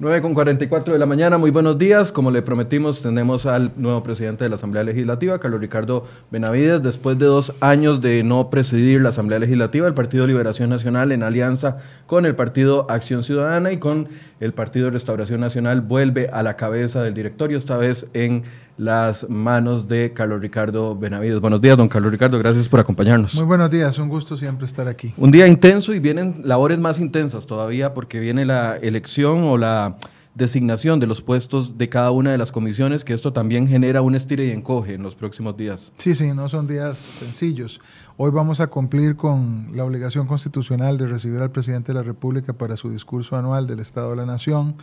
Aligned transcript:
9 0.00 0.22
con 0.22 0.32
44 0.32 0.94
de 0.94 0.98
la 0.98 1.04
mañana, 1.04 1.36
muy 1.36 1.50
buenos 1.50 1.76
días. 1.76 2.10
Como 2.10 2.30
le 2.30 2.40
prometimos, 2.40 3.02
tenemos 3.02 3.44
al 3.44 3.70
nuevo 3.76 4.02
presidente 4.02 4.44
de 4.44 4.48
la 4.48 4.54
Asamblea 4.56 4.82
Legislativa, 4.82 5.38
Carlos 5.38 5.60
Ricardo 5.60 6.06
Benavides. 6.30 6.82
Después 6.82 7.18
de 7.18 7.26
dos 7.26 7.52
años 7.60 8.00
de 8.00 8.22
no 8.22 8.48
presidir 8.48 9.02
la 9.02 9.10
Asamblea 9.10 9.38
Legislativa, 9.38 9.86
el 9.86 9.92
Partido 9.92 10.26
Liberación 10.26 10.70
Nacional, 10.70 11.12
en 11.12 11.22
alianza 11.22 11.76
con 12.06 12.24
el 12.24 12.34
Partido 12.34 12.90
Acción 12.90 13.22
Ciudadana 13.22 13.72
y 13.72 13.76
con 13.76 14.08
el 14.40 14.54
Partido 14.54 14.88
Restauración 14.88 15.38
Nacional, 15.38 15.82
vuelve 15.82 16.30
a 16.32 16.42
la 16.42 16.56
cabeza 16.56 17.02
del 17.02 17.12
directorio, 17.12 17.58
esta 17.58 17.76
vez 17.76 18.06
en 18.14 18.44
las 18.80 19.28
manos 19.28 19.88
de 19.88 20.14
Carlos 20.14 20.40
Ricardo 20.40 20.96
Benavides. 20.96 21.38
Buenos 21.38 21.60
días, 21.60 21.76
don 21.76 21.86
Carlos 21.86 22.10
Ricardo, 22.10 22.38
gracias 22.38 22.66
por 22.66 22.80
acompañarnos. 22.80 23.34
Muy 23.34 23.44
buenos 23.44 23.70
días, 23.70 23.98
un 23.98 24.08
gusto 24.08 24.38
siempre 24.38 24.64
estar 24.64 24.88
aquí. 24.88 25.12
Un 25.18 25.30
día 25.30 25.46
intenso 25.46 25.92
y 25.92 25.98
vienen 25.98 26.40
labores 26.44 26.78
más 26.78 26.98
intensas 26.98 27.46
todavía 27.46 27.92
porque 27.92 28.18
viene 28.20 28.46
la 28.46 28.78
elección 28.78 29.44
o 29.44 29.58
la 29.58 29.98
designación 30.34 30.98
de 30.98 31.06
los 31.06 31.20
puestos 31.20 31.76
de 31.76 31.90
cada 31.90 32.10
una 32.10 32.32
de 32.32 32.38
las 32.38 32.52
comisiones, 32.52 33.04
que 33.04 33.12
esto 33.12 33.34
también 33.34 33.68
genera 33.68 34.00
un 34.00 34.14
estire 34.14 34.46
y 34.46 34.50
encoge 34.50 34.94
en 34.94 35.02
los 35.02 35.14
próximos 35.14 35.58
días. 35.58 35.92
Sí, 35.98 36.14
sí, 36.14 36.32
no 36.32 36.48
son 36.48 36.66
días 36.66 36.98
sencillos. 36.98 37.82
Hoy 38.16 38.30
vamos 38.30 38.60
a 38.60 38.68
cumplir 38.68 39.14
con 39.14 39.66
la 39.74 39.84
obligación 39.84 40.26
constitucional 40.26 40.96
de 40.96 41.06
recibir 41.06 41.42
al 41.42 41.50
presidente 41.50 41.92
de 41.92 41.98
la 41.98 42.02
República 42.02 42.54
para 42.54 42.76
su 42.76 42.90
discurso 42.90 43.36
anual 43.36 43.66
del 43.66 43.80
Estado 43.80 44.10
de 44.10 44.16
la 44.16 44.26
Nación 44.26 44.76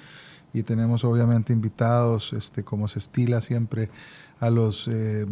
y 0.53 0.63
tenemos 0.63 1.03
obviamente 1.03 1.53
invitados, 1.53 2.33
este, 2.33 2.63
como 2.63 2.87
se 2.87 2.99
estila 2.99 3.41
siempre, 3.41 3.89
a 4.39 4.49
los 4.49 4.87
eh, 4.87 5.25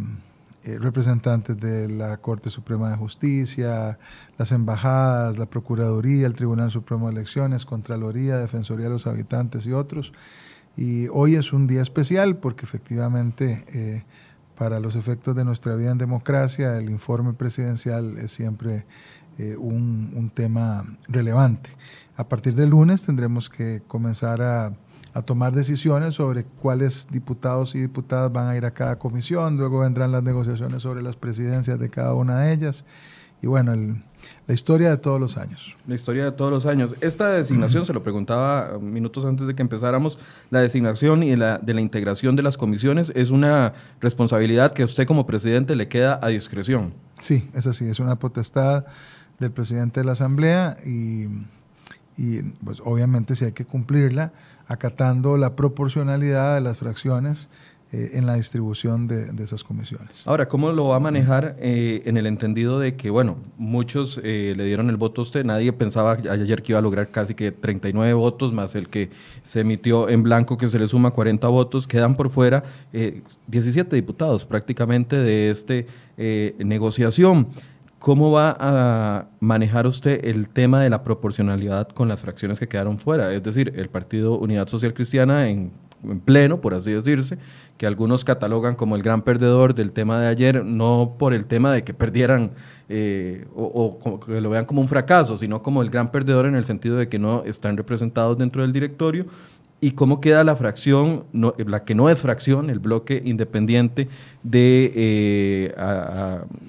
eh, 0.64 0.78
representantes 0.80 1.60
de 1.60 1.90
la 1.90 2.18
Corte 2.18 2.50
Suprema 2.50 2.90
de 2.90 2.98
Justicia, 2.98 3.98
las 4.38 4.52
embajadas, 4.52 5.38
la 5.38 5.46
Procuraduría, 5.46 6.28
el 6.28 6.34
Tribunal 6.34 6.72
Supremo 6.72 7.08
de 7.08 7.14
Elecciones, 7.14 7.66
Contraloría, 7.66 8.38
Defensoría 8.38 8.86
de 8.86 8.92
los 8.92 9.08
Habitantes 9.08 9.66
y 9.68 9.74
otros. 9.74 10.12
Y 10.78 11.08
hoy 11.08 11.36
es 11.36 11.54
un 11.54 11.68
día 11.68 11.82
especial 11.82 12.38
porque 12.38 12.66
efectivamente 12.66 13.64
eh, 13.70 14.04
para 14.58 14.80
los 14.80 14.96
efectos 14.96 15.36
de 15.36 15.46
nuestra 15.46 15.76
vida 15.76 15.92
en 15.92 15.98
democracia 15.98 16.78
el 16.78 16.90
informe 16.90 17.34
presidencial 17.34 18.18
es 18.18 18.32
siempre 18.32 18.86
un, 19.58 20.14
un 20.16 20.30
tema 20.30 20.86
relevante. 21.10 21.70
A 22.16 22.30
partir 22.30 22.54
del 22.54 22.70
lunes 22.70 23.06
tendremos 23.06 23.50
que 23.50 23.82
comenzar 23.86 24.42
a 24.42 24.74
a 25.16 25.22
tomar 25.22 25.54
decisiones 25.54 26.16
sobre 26.16 26.44
cuáles 26.44 27.08
diputados 27.10 27.74
y 27.74 27.80
diputadas 27.80 28.34
van 28.34 28.50
a 28.50 28.58
ir 28.58 28.66
a 28.66 28.72
cada 28.72 29.00
comisión, 29.00 29.56
luego 29.56 29.80
vendrán 29.80 30.12
las 30.12 30.22
negociaciones 30.22 30.84
sobre 30.84 31.02
las 31.02 31.16
presidencias 31.16 31.80
de 31.80 31.90
cada 31.90 32.14
una 32.14 32.42
de 32.42 32.54
ellas 32.54 32.84
y 33.42 33.48
bueno, 33.48 33.98
la 34.46 34.54
historia 34.54 34.90
de 34.90 34.98
todos 34.98 35.22
los 35.22 35.38
años. 35.38 35.78
La 35.88 35.96
historia 35.96 36.26
de 36.26 36.34
todos 36.34 36.52
los 36.52 36.66
años. 36.66 36.96
Esta 37.00 37.30
designación, 37.30 37.86
se 37.88 37.94
lo 37.94 38.04
preguntaba 38.04 38.78
minutos 38.78 39.24
antes 39.24 39.48
de 39.48 39.56
que 39.56 39.62
empezáramos, 39.62 40.20
la 40.50 40.60
designación 40.60 41.24
y 41.24 41.38
la, 41.38 41.60
de 41.60 41.74
la 41.74 41.80
integración 41.80 42.36
de 42.36 42.44
las 42.44 42.58
comisiones 42.58 43.14
es 43.16 43.32
una 43.32 43.72
responsabilidad 44.02 44.74
que 44.74 44.82
a 44.82 44.86
usted 44.86 45.08
como 45.08 45.26
presidente 45.26 45.76
le 45.76 45.88
queda 45.88 46.20
a 46.22 46.28
discreción. 46.28 46.94
Sí, 47.22 47.50
es 47.54 47.68
así, 47.68 47.86
es 47.86 48.02
una 48.02 48.20
potestad 48.20 48.86
del 49.40 49.52
presidente 49.52 50.02
de 50.02 50.06
la 50.08 50.12
Asamblea 50.12 50.76
y, 50.86 51.28
y 52.18 52.42
pues 52.66 52.82
obviamente 52.84 53.38
si 53.38 53.46
hay 53.46 53.54
que 53.54 53.64
cumplirla, 53.64 54.34
acatando 54.68 55.38
la 55.38 55.56
proporcionalidad 55.56 56.56
de 56.56 56.62
las 56.62 56.78
fracciones 56.78 57.50
eh, 57.92 58.18
en 58.18 58.26
la 58.26 58.34
distribución 58.34 59.08
de, 59.08 59.32
esas 59.44 59.64
comisiones. 59.64 60.26
Ahora, 60.26 60.48
¿cómo 60.48 60.72
lo 60.72 60.88
va 60.88 60.96
a 60.96 61.00
manejar 61.00 61.56
eh, 61.60 62.02
en 62.06 62.18
el 62.18 62.26
entendido 62.26 62.80
de 62.80 62.96
que, 62.96 63.12
bueno, 63.12 63.38
muchos 63.58 64.20
eh, 64.24 64.54
le 64.58 64.66
dieron 64.66 64.90
el 64.90 64.98
voto 64.98 65.22
a 65.22 65.24
usted, 65.24 65.46
nadie 65.46 65.72
pensaba 65.72 66.14
ayer 66.14 66.64
que 66.64 66.72
iba 66.72 66.80
a 66.80 66.82
lograr 66.82 67.10
casi 67.12 67.36
que 67.36 67.52
39 67.52 68.14
votos, 68.14 68.54
más 68.54 68.74
el 68.74 68.90
que 68.90 69.12
se 69.44 69.62
emitió 69.62 70.10
en 70.10 70.24
blanco 70.24 70.58
que 70.58 70.68
se 70.68 70.80
le 70.80 70.88
suma 70.88 71.12
40 71.12 71.48
votos, 71.48 71.88
quedan 71.88 72.16
por 72.16 72.30
fuera 72.32 72.64
17 72.92 73.96
diputados 73.96 74.46
prácticamente 74.46 75.16
de 75.16 75.52
esta 75.52 75.76
negociación. 76.18 77.48
¿Cómo 78.06 78.30
va 78.30 78.56
a 78.60 79.30
manejar 79.40 79.88
usted 79.88 80.26
el 80.26 80.48
tema 80.50 80.80
de 80.80 80.92
la 80.92 81.02
proporcionalidad 81.02 81.88
con 81.88 82.08
las 82.08 82.20
fracciones 82.20 82.60
que 82.60 82.68
quedaron 82.68 83.00
fuera? 83.00 83.34
Es 83.34 83.42
decir, 83.42 83.74
el 83.78 83.90
Partido 83.90 84.38
Unidad 84.38 84.68
Social 84.68 84.94
Cristiana 84.94 85.50
en, 85.50 85.72
pleno, 86.24 86.62
por 86.62 86.76
así 86.76 86.92
decirse, 86.92 87.40
que 87.80 87.88
algunos 87.88 88.24
catalogan 88.24 88.76
como 88.76 88.96
el 88.96 89.02
gran 89.02 89.24
perdedor 89.24 89.74
del 89.74 89.92
tema 89.92 90.20
de 90.20 90.28
ayer, 90.28 90.64
no 90.64 91.16
por 91.18 91.34
el 91.34 91.48
tema 91.48 91.74
de 91.74 91.84
que 91.84 91.96
perdieran 91.96 92.52
eh, 92.90 93.48
o, 93.56 93.98
o, 94.04 94.20
que 94.20 94.40
lo 94.40 94.52
vean 94.52 94.66
como 94.66 94.82
un 94.82 94.88
fracaso, 94.88 95.36
sino 95.40 95.64
como 95.64 95.82
el 95.82 95.90
gran 95.90 96.12
perdedor 96.12 96.46
en 96.46 96.54
el 96.54 96.66
sentido 96.66 96.98
de 96.98 97.10
que 97.10 97.18
no 97.18 97.44
están 97.44 97.76
representados 97.76 98.38
dentro 98.38 98.62
del 98.62 98.72
directorio 98.72 99.26
y 99.82 99.92
cómo 99.92 100.22
queda 100.22 100.44
la 100.44 100.56
fracción, 100.56 101.26
la 101.34 101.84
que 101.84 101.94
no 101.94 102.10
es 102.10 102.22
fracción, 102.22 102.70
el 102.70 102.80
bloque 102.80 103.22
independiente 103.24 104.08
de, 104.42 104.92
eh, 104.96 105.76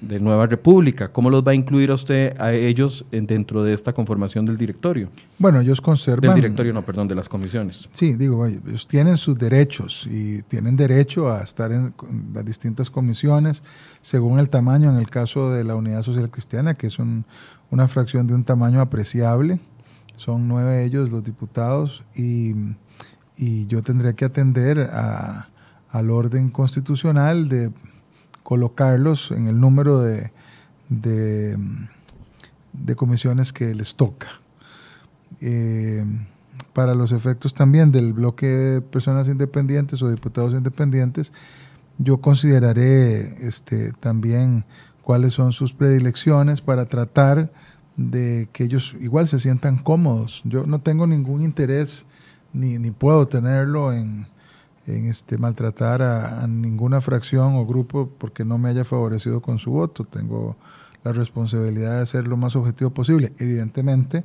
de 0.01 0.19
Nueva 0.19 0.45
República. 0.45 1.11
¿Cómo 1.11 1.29
los 1.29 1.41
va 1.43 1.51
a 1.51 1.55
incluir 1.55 1.89
a 1.89 1.93
usted 1.95 2.39
a 2.39 2.53
ellos 2.53 3.05
dentro 3.09 3.63
de 3.63 3.73
esta 3.73 3.93
conformación 3.93 4.45
del 4.45 4.57
directorio? 4.57 5.09
Bueno, 5.39 5.61
ellos 5.61 5.81
conservan... 5.81 6.31
Del 6.31 6.41
directorio, 6.41 6.73
no, 6.73 6.83
perdón, 6.83 7.07
de 7.07 7.15
las 7.15 7.29
comisiones. 7.29 7.89
Sí, 7.91 8.13
digo, 8.13 8.45
ellos 8.45 8.87
tienen 8.87 9.17
sus 9.17 9.37
derechos 9.37 10.07
y 10.11 10.43
tienen 10.43 10.75
derecho 10.75 11.31
a 11.31 11.41
estar 11.41 11.71
en 11.71 11.93
las 12.33 12.45
distintas 12.45 12.91
comisiones 12.91 13.63
según 14.01 14.37
el 14.37 14.49
tamaño, 14.49 14.91
en 14.91 14.97
el 14.97 15.09
caso 15.09 15.49
de 15.49 15.63
la 15.63 15.75
Unidad 15.75 16.03
Social 16.03 16.29
Cristiana, 16.29 16.75
que 16.75 16.87
es 16.87 16.97
una 16.99 17.87
fracción 17.87 18.27
de 18.27 18.35
un 18.35 18.43
tamaño 18.43 18.81
apreciable. 18.81 19.59
Son 20.17 20.47
nueve 20.47 20.83
ellos 20.83 21.09
los 21.09 21.23
diputados 21.23 22.03
y 22.15 22.53
y 23.37 23.67
yo 23.67 23.83
tendría 23.83 24.13
que 24.13 24.25
atender 24.25 24.89
al 25.89 26.09
orden 26.09 26.49
constitucional 26.49 27.47
de 27.47 27.71
colocarlos 28.43 29.31
en 29.31 29.47
el 29.47 29.59
número 29.59 29.99
de, 30.01 30.31
de, 30.89 31.57
comisiones 32.95 33.53
que 33.53 33.75
les 33.75 33.95
toca. 33.95 34.27
Eh, 35.39 36.03
para 36.73 36.95
los 36.95 37.11
efectos 37.11 37.53
también 37.53 37.91
del 37.91 38.13
bloque 38.13 38.47
de 38.47 38.81
personas 38.81 39.27
independientes 39.27 40.01
o 40.01 40.09
diputados 40.09 40.53
independientes, 40.53 41.31
yo 41.99 42.21
consideraré 42.21 43.45
este, 43.45 43.91
también 43.93 44.65
cuáles 45.01 45.33
son 45.33 45.51
sus 45.53 45.73
predilecciones 45.73 46.61
para 46.61 46.85
tratar 46.85 47.51
de 47.95 48.49
que 48.53 48.63
ellos 48.63 48.95
igual 48.99 49.27
se 49.27 49.39
sientan 49.39 49.77
cómodos. 49.77 50.41
Yo 50.45 50.65
no 50.65 50.79
tengo 50.81 51.07
ningún 51.07 51.43
interés 51.43 52.05
ni, 52.53 52.77
ni 52.77 52.91
puedo 52.91 53.27
tenerlo 53.27 53.93
en, 53.93 54.27
en 54.87 55.05
este, 55.05 55.37
maltratar 55.37 56.01
a, 56.01 56.47
ninguna 56.47 57.01
fracción 57.01 57.55
o 57.55 57.65
grupo 57.65 58.09
porque 58.17 58.45
no 58.45 58.57
me 58.57 58.69
haya 58.69 58.85
favorecido 58.85 59.41
con 59.41 59.59
su 59.59 59.71
voto. 59.71 60.03
Tengo 60.05 60.55
la 61.03 61.13
responsabilidad 61.13 61.99
de 61.99 62.05
ser 62.05 62.27
lo 62.27 62.37
más 62.37 62.55
objetivo 62.55 62.89
posible. 62.89 63.33
Evidentemente, 63.37 64.23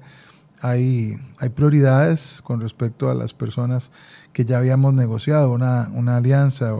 hay, 0.61 1.19
hay 1.39 1.49
prioridades 1.49 2.41
con 2.43 2.61
respecto 2.61 3.11
a 3.11 3.15
las 3.15 3.35
personas 3.35 3.91
que 4.33 4.45
ya 4.45 4.59
habíamos 4.59 4.95
negociado 4.95 5.51
una, 5.51 5.91
una 5.93 6.17
alianza 6.17 6.73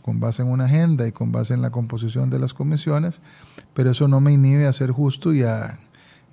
con 0.00 0.20
base 0.20 0.40
en 0.40 0.48
una 0.48 0.64
agenda 0.64 1.06
y 1.06 1.12
con 1.12 1.32
base 1.32 1.52
en 1.52 1.60
la 1.60 1.70
composición 1.70 2.30
de 2.30 2.38
las 2.38 2.54
comisiones, 2.54 3.20
pero 3.74 3.90
eso 3.90 4.08
no 4.08 4.20
me 4.20 4.32
inhibe 4.32 4.66
a 4.66 4.72
ser 4.72 4.90
justo 4.90 5.34
y 5.34 5.42
a, 5.42 5.78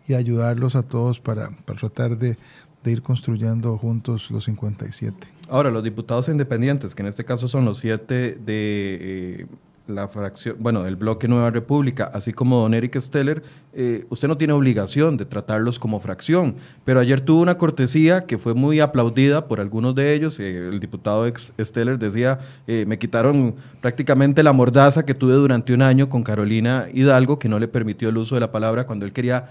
y 0.07 0.13
ayudarlos 0.13 0.75
a 0.75 0.83
todos 0.83 1.19
para, 1.19 1.50
para 1.66 1.80
tratar 1.80 2.18
de 2.18 2.38
de 2.83 2.91
ir 2.91 3.01
construyendo 3.01 3.77
juntos 3.77 4.30
los 4.30 4.44
57. 4.45 5.27
Ahora, 5.50 5.71
los 5.71 5.83
diputados 5.83 6.27
independientes, 6.30 6.95
que 6.95 7.01
en 7.01 7.07
este 7.07 7.24
caso 7.24 7.47
son 7.47 7.65
los 7.65 7.77
siete 7.77 8.38
de 8.45 8.97
eh, 9.45 9.45
la 9.88 10.07
fracción, 10.07 10.56
bueno, 10.59 10.83
del 10.83 10.95
bloque 10.95 11.27
Nueva 11.27 11.51
República, 11.51 12.09
así 12.13 12.31
como 12.33 12.62
don 12.62 12.74
Eric 12.74 13.00
Steller, 13.00 13.44
eh, 13.74 14.06
usted 14.09 14.27
no 14.27 14.38
tiene 14.38 14.53
obligación 14.53 15.18
de 15.18 15.25
tratarlos 15.25 15.77
como 15.77 16.00
fracción, 16.00 16.56
pero 16.85 17.00
ayer 17.00 17.21
tuvo 17.21 17.41
una 17.41 17.57
cortesía 17.57 18.25
que 18.25 18.38
fue 18.38 18.53
muy 18.53 18.80
aplaudida 18.80 19.47
por 19.47 19.59
algunos 19.59 19.94
de 19.95 20.13
ellos. 20.13 20.39
Eh, 20.39 20.69
el 20.69 20.80
diputado 20.80 21.25
Steller 21.59 22.00
decía, 22.00 22.39
me 22.65 22.97
quitaron 22.97 23.56
prácticamente 23.81 24.44
la 24.44 24.53
mordaza 24.53 25.06
que 25.06 25.13
tuve 25.13 25.33
durante 25.33 25.74
un 25.74 25.81
año 25.81 26.09
con 26.09 26.24
Carolina 26.24 26.88
Hidalgo, 26.94 27.38
que 27.38 27.50
no 27.50 27.59
le 27.59 27.68
permitió 27.68 28.09
el 28.09 28.18
uso 28.18 28.35
de 28.35 28.41
la 28.41 28.51
palabra 28.51 28.85
cuando 28.85 29.06
él 29.06 29.13
quería 29.13 29.45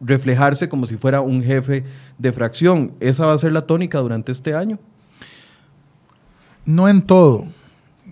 reflejarse 0.00 0.68
como 0.68 0.86
si 0.86 0.96
fuera 0.96 1.20
un 1.20 1.42
jefe 1.42 1.84
de 2.18 2.32
fracción. 2.32 2.92
¿Esa 3.00 3.26
va 3.26 3.34
a 3.34 3.38
ser 3.38 3.52
la 3.52 3.66
tónica 3.66 3.98
durante 3.98 4.32
este 4.32 4.54
año? 4.54 4.78
No 6.64 6.88
en 6.88 7.02
todo. 7.02 7.46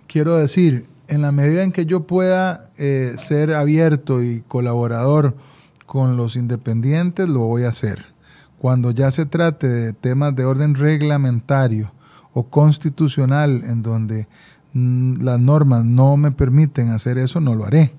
Quiero 0.06 0.36
decir, 0.36 0.86
en 1.08 1.22
la 1.22 1.32
medida 1.32 1.62
en 1.62 1.72
que 1.72 1.86
yo 1.86 2.06
pueda 2.06 2.70
eh, 2.78 3.14
ser 3.16 3.54
abierto 3.54 4.22
y 4.22 4.42
colaborador 4.48 5.36
con 5.84 6.16
los 6.16 6.36
independientes, 6.36 7.28
lo 7.28 7.40
voy 7.40 7.64
a 7.64 7.68
hacer. 7.68 8.06
Cuando 8.58 8.90
ya 8.90 9.10
se 9.10 9.26
trate 9.26 9.68
de 9.68 9.92
temas 9.92 10.34
de 10.34 10.44
orden 10.44 10.74
reglamentario 10.74 11.92
o 12.32 12.44
constitucional, 12.44 13.62
en 13.64 13.82
donde 13.82 14.26
mm, 14.72 15.22
las 15.22 15.38
normas 15.38 15.84
no 15.84 16.16
me 16.16 16.32
permiten 16.32 16.90
hacer 16.90 17.18
eso, 17.18 17.40
no 17.40 17.54
lo 17.54 17.64
haré. 17.64 17.94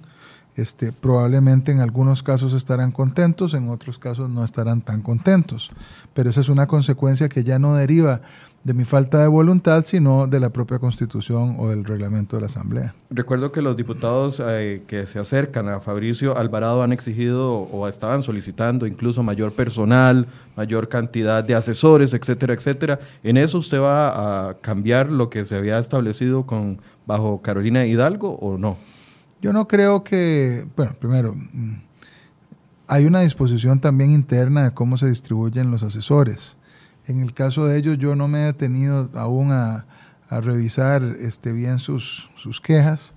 Este, 0.58 0.92
probablemente 0.92 1.72
en 1.72 1.80
algunos 1.80 2.24
casos 2.24 2.54
estarán 2.54 2.92
contentos, 2.92 3.54
en 3.54 3.70
otros 3.70 4.00
casos 4.00 4.30
no 4.30 4.44
estarán 4.44 4.82
tan 4.82 5.02
contentos. 5.02 5.72
Pero 6.14 6.30
esa 6.30 6.42
es 6.42 6.50
una 6.50 6.68
consecuencia 6.68 7.30
que 7.30 7.44
ya 7.44 7.60
no 7.60 7.76
deriva 7.76 8.22
de 8.64 8.74
mi 8.74 8.84
falta 8.84 9.22
de 9.22 9.28
voluntad, 9.28 9.86
sino 9.86 10.28
de 10.28 10.42
la 10.42 10.50
propia 10.50 10.78
constitución 10.80 11.56
o 11.58 11.70
del 11.70 11.86
reglamento 11.86 12.36
de 12.36 12.42
la 12.42 12.48
Asamblea. 12.48 12.94
Recuerdo 13.10 13.54
que 13.54 13.62
los 13.62 13.78
diputados 13.78 14.42
eh, 14.46 14.82
que 14.88 15.06
se 15.06 15.20
acercan 15.20 15.70
a 15.70 15.80
Fabricio 15.80 16.38
Alvarado 16.38 16.84
han 16.84 16.92
exigido 16.92 17.50
o 17.50 17.88
estaban 17.88 18.24
solicitando 18.24 18.86
incluso 18.86 19.24
mayor 19.24 19.54
personal, 19.54 20.28
mayor 20.58 20.90
cantidad 20.90 21.46
de 21.46 21.56
asesores, 21.56 22.14
etcétera, 22.14 22.56
etcétera. 22.56 23.00
¿En 23.24 23.38
eso 23.38 23.60
usted 23.60 23.80
va 23.80 24.50
a 24.50 24.56
cambiar 24.56 25.10
lo 25.10 25.30
que 25.30 25.46
se 25.46 25.56
había 25.56 25.78
establecido 25.80 26.46
con 26.46 26.80
bajo 27.06 27.42
Carolina 27.42 27.86
Hidalgo 27.86 28.38
o 28.40 28.58
no? 28.58 28.76
Yo 29.42 29.54
no 29.54 29.68
creo 29.68 30.04
que, 30.04 30.68
bueno, 30.76 30.94
primero, 31.00 31.34
mm, 31.36 31.76
hay 32.88 33.06
una 33.06 33.22
disposición 33.22 33.80
también 33.80 34.12
interna 34.12 34.64
de 34.64 34.72
cómo 34.74 34.98
se 34.98 35.08
distribuyen 35.08 35.70
los 35.70 35.84
asesores. 35.84 36.58
En 37.06 37.22
el 37.22 37.34
caso 37.34 37.66
de 37.66 37.78
ellos, 37.78 37.98
yo 37.98 38.16
no 38.16 38.28
me 38.28 38.42
he 38.42 38.46
detenido 38.46 39.10
aún 39.16 39.52
a, 39.52 39.86
revisar 40.30 41.04
este, 41.22 41.54
bien 41.54 41.80
sus, 41.80 42.30
sus, 42.36 42.60
quejas. 42.60 43.14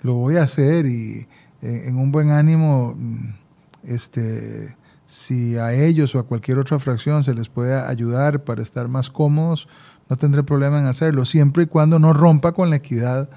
Lo 0.00 0.14
voy 0.14 0.36
a 0.36 0.44
hacer 0.44 0.86
y 0.86 1.28
eh, 1.60 1.84
en 1.86 1.98
un 1.98 2.10
buen 2.10 2.30
ánimo, 2.30 2.94
mm, 2.96 3.34
este, 3.82 4.74
si 5.04 5.58
a 5.58 5.74
ellos 5.74 6.14
o 6.14 6.18
a 6.18 6.22
cualquier 6.22 6.58
otra 6.58 6.78
fracción 6.78 7.22
se 7.22 7.34
les 7.34 7.50
puede 7.50 7.78
ayudar 7.78 8.44
para 8.44 8.62
estar 8.62 8.88
más 8.88 9.10
cómodos, 9.10 9.68
no 10.08 10.16
tendré 10.16 10.42
problema 10.42 10.78
en 10.78 10.86
hacerlo, 10.86 11.24
siempre 11.24 11.64
y 11.64 11.66
cuando 11.66 11.98
no 11.98 12.12
rompa 12.12 12.52
con 12.52 12.70
la 12.70 12.76
equidad, 12.76 13.28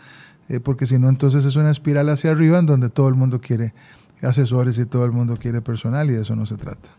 eh, 0.49 0.59
porque 0.59 0.85
si 0.85 0.97
no, 0.97 1.09
entonces 1.09 1.45
es 1.45 1.55
una 1.55 1.71
espiral 1.71 2.09
hacia 2.09 2.31
arriba 2.31 2.59
en 2.59 2.65
donde 2.65 2.89
todo 2.89 3.07
el 3.09 3.15
mundo 3.15 3.41
quiere 3.41 3.73
asesores 4.21 4.77
y 4.79 4.85
todo 4.85 5.05
el 5.05 5.11
mundo 5.11 5.37
quiere 5.37 5.61
personal 5.61 6.09
y 6.09 6.13
de 6.13 6.21
eso 6.21 6.35
no 6.35 6.45
se 6.45 6.57
trata 6.57 6.89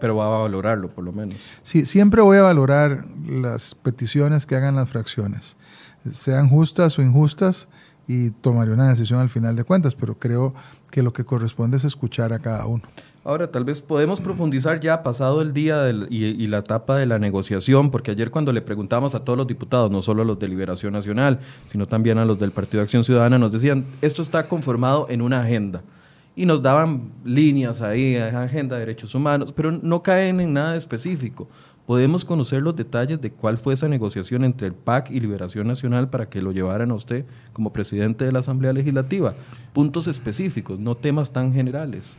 pero 0.00 0.16
va 0.16 0.26
a 0.26 0.38
valorarlo, 0.40 0.88
por 0.88 1.04
lo 1.04 1.12
menos. 1.12 1.34
Sí, 1.62 1.84
siempre 1.84 2.22
voy 2.22 2.38
a 2.38 2.42
valorar 2.42 3.04
las 3.26 3.74
peticiones 3.74 4.46
que 4.46 4.56
hagan 4.56 4.76
las 4.76 4.88
fracciones, 4.88 5.56
sean 6.10 6.48
justas 6.48 6.98
o 6.98 7.02
injustas, 7.02 7.68
y 8.06 8.30
tomaré 8.30 8.70
una 8.72 8.90
decisión 8.90 9.20
al 9.20 9.30
final 9.30 9.56
de 9.56 9.64
cuentas, 9.64 9.94
pero 9.94 10.18
creo 10.18 10.54
que 10.90 11.02
lo 11.02 11.12
que 11.12 11.24
corresponde 11.24 11.78
es 11.78 11.84
escuchar 11.84 12.32
a 12.32 12.38
cada 12.38 12.66
uno. 12.66 12.82
Ahora, 13.26 13.50
tal 13.50 13.64
vez 13.64 13.80
podemos 13.80 14.20
profundizar 14.20 14.80
ya 14.80 15.02
pasado 15.02 15.40
el 15.40 15.54
día 15.54 15.90
y, 16.10 16.46
la 16.46 16.58
etapa 16.58 16.98
de 16.98 17.06
la 17.06 17.18
negociación, 17.18 17.90
porque 17.90 18.10
ayer 18.10 18.30
cuando 18.30 18.52
le 18.52 18.60
preguntamos 18.60 19.14
a 19.14 19.20
todos 19.20 19.38
los 19.38 19.46
diputados, 19.46 19.90
no 19.90 20.02
solo 20.02 20.20
a 20.20 20.24
los 20.26 20.38
de 20.38 20.46
Liberación 20.46 20.92
Nacional, 20.92 21.40
sino 21.68 21.86
también 21.86 22.18
a 22.18 22.26
los 22.26 22.38
del 22.38 22.50
Partido 22.50 22.80
de 22.80 22.84
Acción 22.84 23.02
Ciudadana, 23.02 23.38
nos 23.38 23.50
decían, 23.50 23.86
esto 24.02 24.20
está 24.20 24.46
conformado 24.46 25.06
en 25.08 25.22
una 25.22 25.40
agenda 25.40 25.82
y 26.36 26.44
nos 26.44 26.60
daban 26.60 27.12
líneas 27.24 27.80
ahí, 27.80 28.16
agenda 28.16 28.76
de 28.76 28.80
derechos 28.80 29.14
humanos, 29.14 29.54
pero 29.56 29.72
no 29.72 30.02
caen 30.02 30.40
en 30.40 30.52
nada 30.52 30.76
específico. 30.76 31.48
Podemos 31.86 32.26
conocer 32.26 32.60
los 32.60 32.76
detalles 32.76 33.22
de 33.22 33.30
cuál 33.30 33.56
fue 33.56 33.72
esa 33.72 33.88
negociación 33.88 34.44
entre 34.44 34.66
el 34.66 34.74
PAC 34.74 35.10
y 35.10 35.20
Liberación 35.20 35.66
Nacional 35.66 36.10
para 36.10 36.28
que 36.28 36.42
lo 36.42 36.52
llevaran 36.52 36.90
a 36.90 36.94
usted 36.94 37.24
como 37.54 37.72
presidente 37.72 38.26
de 38.26 38.32
la 38.32 38.40
Asamblea 38.40 38.74
Legislativa. 38.74 39.34
Puntos 39.72 40.08
específicos, 40.08 40.78
no 40.78 40.94
temas 40.94 41.32
tan 41.32 41.54
generales. 41.54 42.18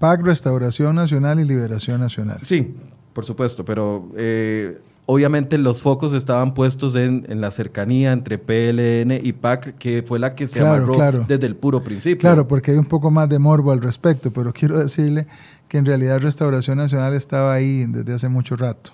PAC, 0.00 0.22
Restauración 0.22 0.96
Nacional 0.96 1.38
y 1.40 1.44
Liberación 1.44 2.00
Nacional. 2.00 2.38
Sí, 2.40 2.74
por 3.12 3.26
supuesto, 3.26 3.66
pero 3.66 4.08
eh, 4.16 4.80
obviamente 5.04 5.58
los 5.58 5.82
focos 5.82 6.14
estaban 6.14 6.54
puestos 6.54 6.94
en, 6.94 7.26
la 7.38 7.50
cercanía 7.50 8.12
entre 8.12 8.38
PLN 8.38 9.20
y 9.22 9.32
PAC, 9.34 9.76
que 9.76 10.02
fue 10.02 10.18
la 10.18 10.34
que 10.34 10.46
se 10.46 10.62
amarró 10.62 10.96
desde 11.28 11.46
el 11.46 11.54
puro 11.54 11.84
principio. 11.84 12.20
Claro, 12.20 12.48
porque 12.48 12.70
hay 12.70 12.78
un 12.78 12.86
poco 12.86 13.10
más 13.10 13.28
de 13.28 13.38
morbo 13.38 13.72
al 13.72 13.82
respecto, 13.82 14.32
pero 14.32 14.54
quiero 14.54 14.78
decirle 14.78 15.26
que 15.68 15.76
en 15.76 15.84
realidad 15.84 16.18
Restauración 16.20 16.78
Nacional 16.78 17.12
estaba 17.12 17.52
ahí 17.52 17.84
desde 17.84 18.14
hace 18.14 18.28
mucho 18.30 18.56
rato. 18.56 18.92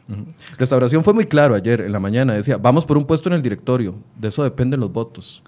Restauración 0.59 1.05
fue 1.05 1.15
muy 1.15 1.27
claro 1.27 1.55
ayer 1.55 1.83
en 1.83 1.93
la 1.93 2.01
mañana, 2.01 2.33
decía, 2.33 2.57
vamos 2.57 2.85
por 2.85 2.99
un 2.99 3.07
puesto 3.07 3.29
en 3.29 3.35
el 3.35 3.43
directorio, 3.43 3.95
de 4.19 4.27
eso 4.27 4.43
dependen 4.43 4.81
los 4.81 4.93
votos. 4.93 5.45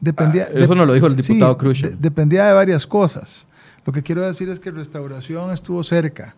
Dependía, 0.00 0.48
ah, 0.52 0.58
eso 0.58 0.74
no 0.74 0.84
lo 0.84 0.92
dijo 0.92 1.06
el 1.06 1.16
diputado 1.16 1.56
Cruz. 1.56 1.82
dependía 1.98 2.46
de 2.46 2.52
varias 2.52 2.86
cosas. 2.86 3.46
Lo 3.86 3.92
que 3.92 4.02
quiero 4.02 4.22
decir 4.22 4.48
es 4.48 4.58
que 4.58 4.72
Restauración 4.72 5.52
estuvo 5.52 5.84
cerca 5.84 6.34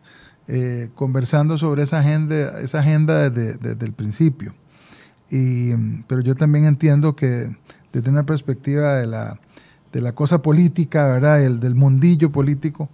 eh, 0.49 0.91
conversando 0.95 1.57
sobre 1.57 1.83
esa 1.83 2.01
agenda, 2.01 2.61
esa 2.61 2.81
agenda 2.81 3.31
desde, 3.31 3.85
el 3.85 3.93
principio. 3.93 4.55
Y, 5.31 5.75
pero 6.07 6.21
yo 6.21 6.35
también 6.35 6.67
entiendo 6.67 7.17
que 7.17 7.57
desde 7.93 8.11
una 8.11 8.25
perspectiva 8.25 8.95
de 8.97 9.07
la, 9.07 9.41
de 9.93 10.01
la 10.03 10.15
cosa 10.15 10.43
política, 10.43 11.09
¿verdad? 11.09 11.43
El, 11.43 11.59
del 11.59 11.75
mundillo 11.75 12.31
político, 12.31 12.91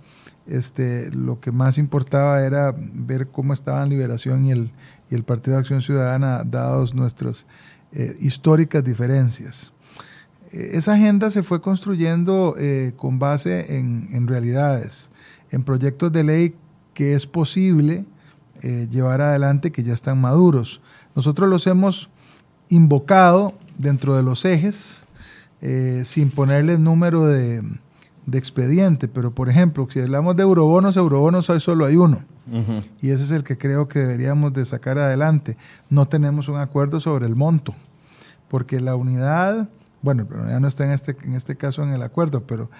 este, 0.47 1.11
lo 1.11 1.41
que 1.41 1.51
más 1.51 1.77
importaba 1.77 2.45
era 2.45 2.73
ver 2.77 3.29
cómo 3.29 3.53
estaban 3.55 3.89
Liberación 3.89 4.45
y 4.45 4.53
el, 4.53 4.71
y 5.11 5.17
el 5.17 5.25
Partido 5.25 5.56
de 5.56 5.61
Acción 5.61 5.81
Ciudadana, 5.81 6.45
dados 6.45 6.95
nuestras 6.95 7.45
eh, 7.93 8.17
históricas 8.21 8.85
diferencias. 8.85 9.74
Eh, 10.55 10.71
esa 10.75 10.95
agenda 10.95 11.29
se 11.29 11.43
fue 11.43 11.61
construyendo 11.61 12.56
con 12.97 13.19
base 13.19 13.77
en, 13.77 14.09
en, 14.12 14.29
realidades, 14.29 15.11
en 15.51 15.65
proyectos 15.65 16.12
de 16.12 16.25
ley 16.25 16.55
que 16.95 17.15
es 17.15 17.27
posible 17.27 18.05
eh, 18.62 18.89
llevar 18.91 19.21
adelante 19.21 19.73
que 19.73 19.83
ya 19.83 19.93
están 19.93 20.19
maduros. 20.21 20.81
Nosotros 21.15 21.51
los 21.51 21.67
hemos 21.67 22.09
invocado 22.71 23.53
dentro 23.77 24.17
de 24.17 24.23
los 24.23 24.47
ejes 24.47 25.03
eh, 25.61 26.03
sin 26.06 26.31
ponerle 26.31 26.79
número 26.79 27.27
de, 27.27 27.63
expediente, 28.32 29.06
pero 29.06 29.34
por 29.34 29.51
ejemplo, 29.51 29.87
si 29.91 30.01
hablamos 30.01 30.34
de 30.37 30.44
eurobonos, 30.44 30.96
eurobonos 30.96 31.51
hoy 31.51 31.61
solo 31.61 31.84
hay 31.84 31.96
uno. 31.96 32.23
Y 33.03 33.11
ese 33.11 33.25
es 33.25 33.31
el 33.31 33.44
que 33.44 33.58
creo 33.58 33.89
que 33.89 33.99
deberíamos 33.99 34.53
de 34.53 34.65
sacar 34.65 34.99
adelante. 34.99 35.56
No 35.91 36.08
tenemos 36.08 36.49
un 36.49 36.56
acuerdo 36.56 37.01
sobre 37.01 37.27
el 37.27 37.37
monto, 37.37 37.75
porque 38.49 38.81
la 38.81 38.96
unidad, 38.96 39.69
bueno, 40.05 40.29
ya 40.46 40.61
no 40.61 40.69
está 40.69 40.84
en 40.84 40.93
este, 40.93 41.17
en 41.25 41.32
este 41.32 41.56
caso 41.56 41.82
en 41.82 41.94
el 41.94 42.03
acuerdo, 42.03 42.46
pero 42.46 42.70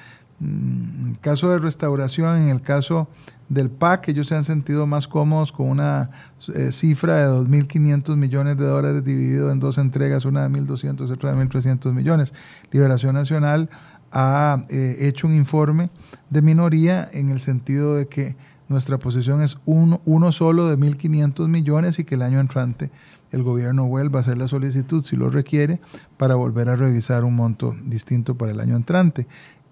en 0.41 1.13
el 1.13 1.19
caso 1.21 1.51
de 1.51 1.59
restauración, 1.59 2.37
en 2.37 2.49
el 2.51 2.61
caso 2.61 3.09
del 3.49 3.71
PAC, 3.71 4.09
ellos 4.09 4.27
se 4.27 4.35
han 4.35 4.45
sentido 4.45 4.87
más 4.87 5.09
cómodos 5.09 5.51
con 5.51 5.69
una 5.69 6.11
eh, 6.55 6.71
cifra 6.71 7.17
de 7.17 7.27
2.500 7.29 8.17
millones 8.17 8.59
de 8.59 8.67
dólares 8.67 9.05
dividido 9.05 9.51
en 9.51 9.59
dos 9.59 9.79
entregas, 9.79 10.27
una 10.27 10.47
de 10.47 10.51
1.200 10.51 11.09
y 11.09 11.13
otra 11.13 11.33
de 11.33 11.43
1.300 11.47 11.95
millones. 11.95 12.35
Liberación 12.73 13.15
Nacional 13.15 13.71
ha 14.13 14.65
eh, 14.69 14.99
hecho 15.01 15.27
un 15.27 15.35
informe 15.35 15.89
de 16.29 16.43
minoría 16.43 17.09
en 17.11 17.31
el 17.31 17.41
sentido 17.41 17.95
de 17.95 18.07
que 18.07 18.37
nuestra 18.69 18.99
posición 18.99 19.43
es 19.43 19.59
uno, 19.65 20.03
uno 20.05 20.31
solo 20.31 20.69
de 20.69 20.77
1.500 20.77 21.49
millones 21.49 21.99
y 21.99 22.05
que 22.05 22.17
el 22.17 22.23
año 22.23 22.41
entrante 22.41 22.91
el 23.35 23.43
gobierno 23.43 23.87
vuelva 23.87 24.21
a 24.21 24.23
hacer 24.23 24.39
la 24.39 24.49
solicitud 24.49 25.03
si 25.05 25.17
lo 25.17 25.29
requiere 25.31 25.81
para 26.17 26.35
volver 26.35 26.69
a 26.69 26.77
revisar 26.77 27.25
un 27.25 27.35
monto 27.35 27.75
distinto 27.85 28.37
para 28.37 28.53
el 28.53 28.61
año 28.61 28.77
entrante. 28.77 29.27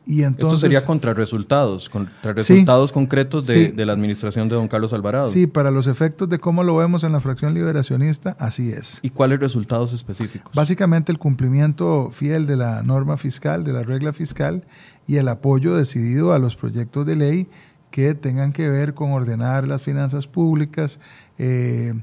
Y 0.04 0.24
entonces, 0.24 0.54
Esto 0.54 0.66
sería 0.66 0.84
contra 0.84 1.14
resultados, 1.14 1.88
contra 1.88 2.32
resultados 2.32 2.90
concretos 2.90 3.46
de, 3.46 3.72
la 3.86 3.92
administración 3.92 4.48
de 4.48 4.56
don 4.56 4.66
Carlos 4.66 4.92
Alvarado. 4.92 5.28
Sí, 5.28 5.46
para 5.46 5.70
los 5.70 5.86
efectos 5.86 6.28
de 6.28 6.40
cómo 6.40 6.64
lo 6.64 6.76
vemos 6.76 7.04
en 7.04 7.12
la 7.12 7.20
fracción 7.20 7.54
liberacionista, 7.54 8.36
así 8.40 8.70
es. 8.70 8.98
¿Y 9.02 9.10
cuáles 9.10 9.38
resultados 9.38 9.92
específicos? 9.92 10.52
Básicamente 10.54 11.12
el 11.12 11.18
cumplimiento 11.18 12.10
fiel 12.12 12.48
de 12.48 12.56
la 12.56 12.82
norma 12.82 13.16
fiscal, 13.16 13.62
de 13.62 13.72
la 13.72 13.84
regla 13.84 14.12
fiscal 14.12 14.64
y 15.06 15.16
el 15.16 15.28
apoyo 15.28 15.76
decidido 15.76 16.32
a 16.32 16.40
los 16.40 16.56
proyectos 16.56 17.06
de 17.06 17.14
ley 17.14 17.48
que 17.92 18.14
tengan 18.14 18.52
que 18.52 18.68
ver 18.68 18.94
con 18.94 19.12
ordenar 19.12 19.68
las 19.68 19.82
finanzas 19.82 20.26
públicas, 20.26 20.98
eh, 21.38 21.94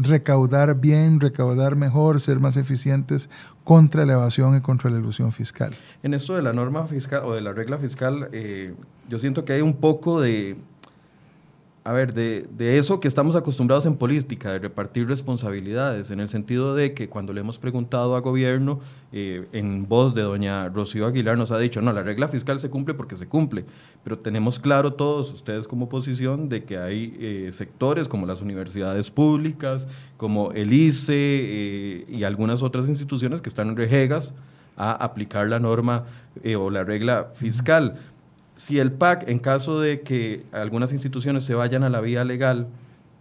recaudar 0.00 0.80
bien, 0.80 1.20
recaudar 1.20 1.76
mejor, 1.76 2.20
ser 2.20 2.40
más 2.40 2.56
eficientes 2.56 3.28
contra 3.64 4.04
la 4.04 4.14
evasión 4.14 4.56
y 4.56 4.60
contra 4.60 4.90
la 4.90 4.98
ilusión 4.98 5.32
fiscal. 5.32 5.74
En 6.02 6.14
esto 6.14 6.34
de 6.34 6.42
la 6.42 6.52
norma 6.52 6.86
fiscal 6.86 7.22
o 7.24 7.34
de 7.34 7.40
la 7.40 7.52
regla 7.52 7.78
fiscal, 7.78 8.28
eh, 8.32 8.72
yo 9.08 9.18
siento 9.18 9.44
que 9.44 9.54
hay 9.54 9.60
un 9.60 9.74
poco 9.74 10.20
de 10.20 10.56
a 11.88 11.92
ver, 11.94 12.12
de, 12.12 12.76
eso 12.76 13.00
que 13.00 13.08
estamos 13.08 13.34
acostumbrados 13.34 13.86
en 13.86 13.96
política, 13.96 14.52
de 14.52 14.58
repartir 14.58 15.08
responsabilidades, 15.08 16.10
en 16.10 16.20
el 16.20 16.28
sentido 16.28 16.74
de 16.74 16.92
que 16.92 17.08
cuando 17.08 17.32
le 17.32 17.40
hemos 17.40 17.58
preguntado 17.58 18.14
a 18.14 18.20
gobierno, 18.20 18.80
eh, 19.10 19.46
en 19.52 19.88
voz 19.88 20.14
de 20.14 20.20
doña 20.20 20.68
Rocío 20.68 21.06
Aguilar 21.06 21.38
nos 21.38 21.50
ha 21.50 21.58
dicho, 21.58 21.80
no, 21.80 21.94
la 21.94 22.02
regla 22.02 22.28
fiscal 22.28 22.60
se 22.60 22.68
cumple 22.68 22.92
porque 22.92 23.16
se 23.16 23.26
cumple, 23.26 23.64
pero 24.04 24.18
tenemos 24.18 24.58
claro 24.58 24.92
todos 24.92 25.32
ustedes 25.32 25.66
como 25.66 25.86
oposición 25.86 26.50
de 26.50 26.64
que 26.64 26.76
hay 26.76 27.16
eh, 27.20 27.50
sectores 27.54 28.06
como 28.06 28.26
las 28.26 28.42
universidades 28.42 29.10
públicas, 29.10 29.86
como 30.18 30.52
el 30.52 30.74
ICE 30.74 31.14
eh, 31.14 32.04
y 32.06 32.24
algunas 32.24 32.62
otras 32.62 32.90
instituciones 32.90 33.40
que 33.40 33.48
están 33.48 33.74
rejegas 33.74 34.34
a 34.76 34.92
aplicar 34.92 35.48
la 35.48 35.58
norma 35.58 36.04
o 36.54 36.68
la 36.68 36.84
regla 36.84 37.30
fiscal 37.32 37.94
si 38.58 38.78
el 38.80 38.92
PAC, 38.92 39.28
en 39.28 39.38
caso 39.38 39.80
de 39.80 40.00
que 40.00 40.44
algunas 40.52 40.92
instituciones 40.92 41.44
se 41.44 41.54
vayan 41.54 41.84
a 41.84 41.88
la 41.88 42.00
vía 42.00 42.24
legal, 42.24 42.66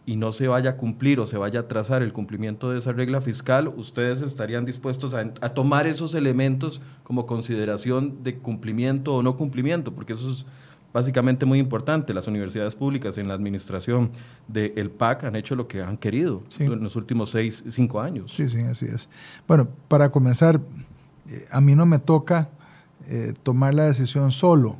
y 0.05 0.15
no 0.15 0.31
se 0.31 0.47
vaya 0.47 0.71
a 0.71 0.77
cumplir 0.77 1.19
o 1.19 1.25
se 1.25 1.37
vaya 1.37 1.59
a 1.59 1.67
trazar 1.67 2.01
el 2.01 2.13
cumplimiento 2.13 2.71
de 2.71 2.77
esa 2.77 2.93
regla 2.93 3.19
fiscal, 3.19 3.67
ustedes 3.67 4.21
estarían 4.21 4.63
dispuestos 4.63 5.13
a, 5.13 5.19
a, 5.41 5.49
tomar 5.49 5.85
esos 5.85 6.15
elementos 6.15 6.79
como 7.03 7.25
consideración 7.25 8.23
de 8.23 8.37
cumplimiento 8.37 9.15
o 9.15 9.21
no 9.21 9.35
cumplimiento, 9.35 9.93
porque 9.93 10.13
eso 10.13 10.31
es 10.31 10.45
básicamente 10.93 11.45
muy 11.45 11.59
importante. 11.59 12.13
Las 12.13 12.27
universidades 12.27 12.73
públicas 12.73 13.17
en 13.17 13.27
la 13.27 13.33
administración 13.33 14.09
del 14.47 14.89
PAC 14.89 15.25
han 15.25 15.35
hecho 15.35 15.55
lo 15.55 15.67
que 15.67 15.83
han 15.83 15.97
querido 15.97 16.41
en 16.57 16.81
los 16.81 16.95
últimos 16.95 17.29
seis, 17.31 17.63
cinco 17.69 17.99
años. 17.99 18.33
Sí, 18.33 18.47
sí, 18.47 18.61
así 18.61 18.85
es. 18.85 19.09
Bueno, 19.45 19.67
para 19.89 20.09
comenzar, 20.09 20.61
eh, 21.29 21.45
a 21.51 21.59
mí 21.59 21.75
no 21.75 21.85
me 21.85 21.99
toca 21.99 22.49
eh, 23.07 23.33
tomar 23.43 23.73
la 23.73 23.83
decisión 23.83 24.31
solo. 24.31 24.77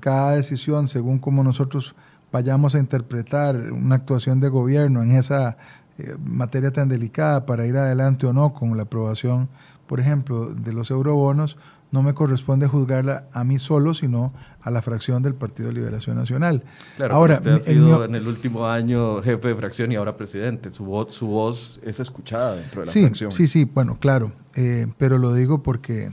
Cada 0.00 0.32
decisión, 0.32 0.88
según 0.88 1.18
como 1.18 1.44
nosotros 1.44 1.94
vayamos 2.32 2.74
a 2.74 2.78
interpretar 2.78 3.56
una 3.72 3.96
actuación 3.96 4.40
de 4.40 4.48
gobierno 4.48 5.02
en 5.02 5.12
esa 5.12 5.56
eh, 5.98 6.16
materia 6.24 6.72
tan 6.72 6.88
delicada 6.88 7.46
para 7.46 7.66
ir 7.66 7.76
adelante 7.76 8.26
o 8.26 8.32
no 8.32 8.54
con 8.54 8.76
la 8.76 8.84
aprobación, 8.84 9.48
por 9.86 10.00
ejemplo, 10.00 10.54
de 10.54 10.72
los 10.72 10.90
eurobonos, 10.90 11.56
no 11.90 12.02
me 12.02 12.12
corresponde 12.12 12.66
juzgarla 12.66 13.26
a 13.32 13.44
mí 13.44 13.58
solo, 13.58 13.94
sino 13.94 14.32
a 14.60 14.70
la 14.70 14.82
fracción 14.82 15.22
del 15.22 15.34
Partido 15.34 15.68
de 15.68 15.74
Liberación 15.74 16.16
Nacional. 16.16 16.62
Claro, 16.96 17.14
ahora, 17.14 17.34
usted 17.34 17.52
ha 17.52 17.58
sido 17.60 18.04
en 18.04 18.14
el 18.14 18.28
último 18.28 18.66
año 18.66 19.22
jefe 19.22 19.48
de 19.48 19.54
fracción 19.54 19.90
y 19.92 19.96
ahora 19.96 20.16
presidente. 20.16 20.70
Su 20.70 20.84
voz, 20.84 21.14
su 21.14 21.26
voz 21.26 21.80
es 21.82 21.98
escuchada 21.98 22.56
dentro 22.56 22.82
de 22.82 22.86
la 22.86 22.92
sí, 22.92 23.00
fracción. 23.02 23.32
Sí, 23.32 23.46
sí, 23.46 23.64
bueno, 23.64 23.96
claro. 23.98 24.32
Eh, 24.54 24.86
pero 24.98 25.16
lo 25.16 25.32
digo 25.32 25.62
porque 25.62 26.10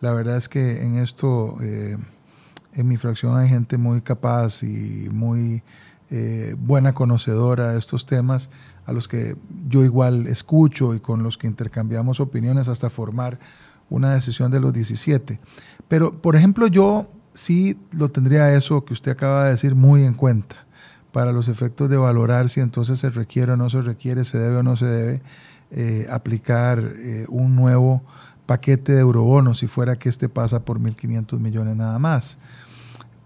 la 0.00 0.12
verdad 0.12 0.36
es 0.36 0.48
que 0.48 0.82
en 0.82 0.96
esto 0.96 1.56
eh, 1.60 1.96
en 2.74 2.88
mi 2.88 2.96
fracción 2.96 3.36
hay 3.36 3.48
gente 3.48 3.78
muy 3.78 4.00
capaz 4.00 4.62
y 4.62 5.08
muy 5.10 5.62
eh, 6.10 6.54
buena 6.58 6.92
conocedora 6.92 7.72
de 7.72 7.78
estos 7.78 8.04
temas, 8.04 8.50
a 8.84 8.92
los 8.92 9.08
que 9.08 9.36
yo 9.68 9.84
igual 9.84 10.26
escucho 10.26 10.94
y 10.94 11.00
con 11.00 11.22
los 11.22 11.38
que 11.38 11.46
intercambiamos 11.46 12.20
opiniones 12.20 12.68
hasta 12.68 12.90
formar 12.90 13.38
una 13.88 14.12
decisión 14.12 14.50
de 14.50 14.60
los 14.60 14.72
17. 14.72 15.38
Pero, 15.88 16.20
por 16.20 16.36
ejemplo, 16.36 16.66
yo 16.66 17.06
sí 17.32 17.78
lo 17.92 18.10
tendría 18.10 18.54
eso 18.54 18.84
que 18.84 18.92
usted 18.92 19.12
acaba 19.12 19.44
de 19.44 19.52
decir 19.52 19.74
muy 19.74 20.04
en 20.04 20.14
cuenta 20.14 20.56
para 21.12 21.32
los 21.32 21.48
efectos 21.48 21.88
de 21.88 21.96
valorar 21.96 22.48
si 22.48 22.60
entonces 22.60 22.98
se 22.98 23.10
requiere 23.10 23.52
o 23.52 23.56
no 23.56 23.70
se 23.70 23.80
requiere, 23.82 24.24
se 24.24 24.38
debe 24.38 24.58
o 24.58 24.62
no 24.62 24.76
se 24.76 24.86
debe 24.86 25.22
eh, 25.70 26.06
aplicar 26.10 26.78
eh, 26.78 27.26
un 27.28 27.54
nuevo 27.56 28.02
paquete 28.44 28.92
de 28.92 29.00
eurobonos 29.00 29.60
si 29.60 29.66
fuera 29.66 29.96
que 29.96 30.08
este 30.08 30.28
pasa 30.28 30.64
por 30.64 30.78
1.500 30.78 31.38
millones 31.38 31.76
nada 31.76 31.98
más 31.98 32.38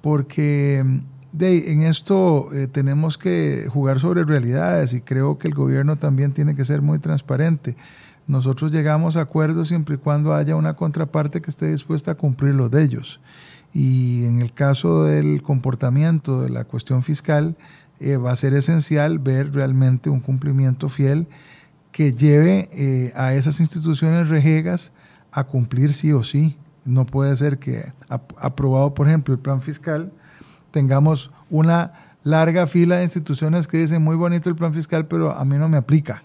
porque 0.07 0.85
de, 1.33 1.73
en 1.73 1.83
esto 1.83 2.51
eh, 2.53 2.69
tenemos 2.69 3.19
que 3.19 3.67
jugar 3.69 3.99
sobre 3.99 4.23
realidades 4.23 4.95
y 4.95 5.01
creo 5.01 5.37
que 5.37 5.49
el 5.49 5.55
gobierno 5.55 5.97
también 5.97 6.31
tiene 6.31 6.55
que 6.55 6.65
ser 6.65 6.81
muy 6.81 7.01
transparente. 7.01 7.75
Nosotros 8.29 8.71
llegamos 8.71 9.17
a 9.17 9.23
acuerdos 9.23 9.67
siempre 9.67 9.97
y 9.97 9.99
cuando 9.99 10.33
haya 10.33 10.55
una 10.55 10.77
contraparte 10.77 11.43
que 11.43 11.51
esté 11.51 11.73
dispuesta 11.73 12.13
a 12.13 12.15
cumplir 12.15 12.55
los 12.55 12.71
de 12.71 12.85
ellos. 12.85 13.21
Y 13.75 14.27
en 14.27 14.41
el 14.41 14.53
caso 14.53 15.03
del 15.03 15.43
comportamiento 15.43 16.41
de 16.41 16.51
la 16.51 16.63
cuestión 16.63 17.03
fiscal, 17.03 17.57
eh, 17.99 18.17
va 18.17 18.31
a 18.31 18.37
ser 18.37 18.55
esencial 18.55 19.19
ver 19.19 19.53
realmente 19.55 20.09
un 20.09 20.21
cumplimiento 20.21 20.89
fiel 20.89 21.27
que 21.91 22.13
lleve 22.13 22.69
eh, 22.71 23.13
a 23.17 23.35
esas 23.35 23.59
instituciones 23.59 24.29
rejegas 24.29 24.93
a 25.33 25.43
cumplir 25.43 25.93
sí 25.93 26.13
o 26.13 26.23
sí 26.23 26.57
no 26.87 27.05
puede 27.05 27.37
ser 27.37 27.59
que, 27.59 27.93
aprobado 28.09 28.95
por 28.95 29.09
ejemplo 29.09 29.35
el 29.35 29.41
plan 29.41 29.61
fiscal, 29.61 30.13
tengamos 30.71 31.31
una 31.51 31.93
larga 32.23 32.67
fila 32.67 32.97
de 32.97 33.05
instituciones 33.05 33.69
que 33.69 33.79
dicen 33.79 34.03
muy 34.03 34.17
bonito 34.17 34.49
el 34.49 34.57
plan 34.57 34.73
fiscal, 34.73 35.07
pero 35.07 35.33
a 35.33 35.45
mí 35.45 35.57
no 35.57 35.69
me 35.69 35.77
aplica. 35.77 36.23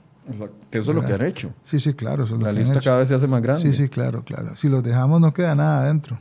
Que 0.70 0.78
eso 0.78 0.92
es 0.92 0.96
lo 0.96 1.04
que 1.04 1.14
han 1.14 1.22
hecho. 1.24 1.54
Sí, 1.64 1.80
sí, 1.80 1.94
claro. 1.94 2.26
La 2.38 2.52
lista 2.52 2.80
cada 2.80 3.00
vez 3.00 3.10
se 3.10 3.16
hace 3.16 3.28
más 3.28 3.42
grande. 3.42 3.62
Sí, 3.62 3.74
sí, 3.74 3.90
claro, 3.90 4.24
claro. 4.24 4.56
Si 4.56 4.70
los 4.70 4.84
dejamos 4.84 5.20
no 5.20 5.34
queda 5.34 5.56
nada 5.56 5.84
adentro. 5.84 6.18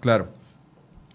Claro. 0.00 0.28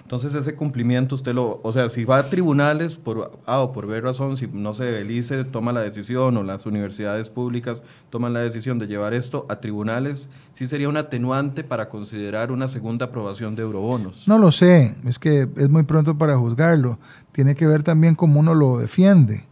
Entonces 0.08 0.34
ese 0.36 0.56
cumplimiento 0.56 1.16
usted 1.16 1.34
lo, 1.34 1.60
o 1.64 1.74
sea, 1.74 1.90
si 1.90 2.06
va 2.06 2.20
a 2.20 2.30
tribunales 2.30 2.96
por 2.96 3.38
A 3.46 3.60
o 3.60 3.74
por 3.74 3.88
B 3.88 4.00
razón, 4.00 4.38
si 4.38 4.48
no 4.48 4.74
se 4.74 5.02
el 5.02 5.48
toma 5.52 5.74
la 5.74 5.82
decisión 5.82 6.38
o 6.38 6.44
las 6.44 6.66
universidades 6.66 7.30
públicas 7.30 7.84
toman 8.10 8.32
la 8.32 8.40
decisión 8.40 8.80
de 8.80 8.88
llevar 8.88 9.14
esto 9.14 9.46
a 9.50 9.58
tribunales, 9.58 10.30
sí 10.54 10.66
sería 10.66 10.88
un 10.88 10.96
atenuante 10.96 11.66
para 11.66 11.90
considerar 11.90 12.54
una 12.54 12.70
segunda 12.70 13.08
aprobación 13.08 13.58
de 13.58 13.64
eurobonos. 13.64 14.30
No 14.30 14.38
lo 14.38 14.54
sé, 14.54 14.96
es 15.06 15.20
que 15.20 15.50
es 15.58 15.70
muy 15.70 15.84
pronto 15.84 16.18
para 16.18 16.38
juzgarlo. 16.38 17.00
Tiene 17.34 17.56
que 17.56 17.68
ver 17.68 17.84
también 17.84 18.16
cómo 18.16 18.40
uno 18.40 18.56
lo 18.56 18.78
defiende, 18.78 19.44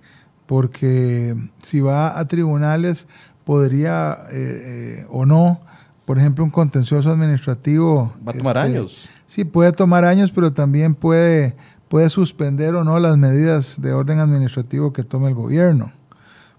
porque 0.46 1.36
si 1.64 1.82
va 1.82 2.18
a 2.18 2.26
tribunales 2.30 3.08
podría 3.44 4.14
eh, 4.32 5.02
eh, 5.02 5.06
o 5.10 5.26
no, 5.26 5.60
por 6.06 6.20
ejemplo, 6.20 6.44
un 6.44 6.52
contencioso 6.52 7.12
administrativo. 7.12 8.14
Va 8.26 8.32
a 8.32 8.38
tomar 8.38 8.58
este, 8.58 8.78
años 8.78 9.10
Sí, 9.28 9.44
puede 9.44 9.72
tomar 9.72 10.06
años, 10.06 10.32
pero 10.32 10.54
también 10.54 10.94
puede, 10.94 11.56
puede 11.88 12.10
suspender 12.10 12.76
o 12.76 12.84
no 12.84 13.00
las 13.00 13.18
medidas 13.18 13.82
de 13.82 13.92
orden 13.92 14.20
administrativo 14.20 14.94
que 14.94 15.04
tome 15.04 15.30
el 15.30 15.34
gobierno. 15.34 15.92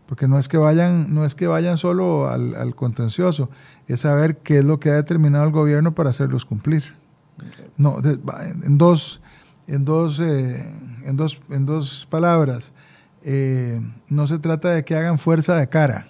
Porque 0.06 0.28
no 0.28 0.38
es 0.38 0.48
que 0.48 0.56
vayan, 0.56 1.14
no 1.14 1.24
es 1.24 1.34
que 1.34 1.46
vayan 1.46 1.78
solo 1.78 2.28
al, 2.28 2.74
contencioso, 2.74 3.50
es 3.88 4.00
saber 4.00 4.38
qué 4.38 4.58
es 4.58 4.64
lo 4.64 4.78
que 4.78 4.90
ha 4.90 4.94
determinado 4.94 5.44
el 5.44 5.52
gobierno 5.52 5.94
para 5.94 6.10
hacerlos 6.10 6.44
cumplir. 6.44 6.94
No, 7.76 7.98
en 8.02 8.78
dos, 8.78 9.20
en 9.66 9.84
dos, 9.84 10.20
eh, 10.20 10.64
en 11.04 11.16
dos, 11.16 11.40
en 11.50 11.66
dos 11.66 12.06
palabras, 12.10 12.72
eh, 13.22 13.80
no 14.08 14.26
se 14.26 14.38
trata 14.38 14.70
de 14.70 14.84
que 14.84 14.94
hagan 14.94 15.18
fuerza 15.18 15.56
de 15.56 15.68
cara, 15.68 16.06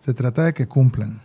se 0.00 0.14
trata 0.14 0.44
de 0.44 0.52
que 0.52 0.66
cumplan. 0.66 1.20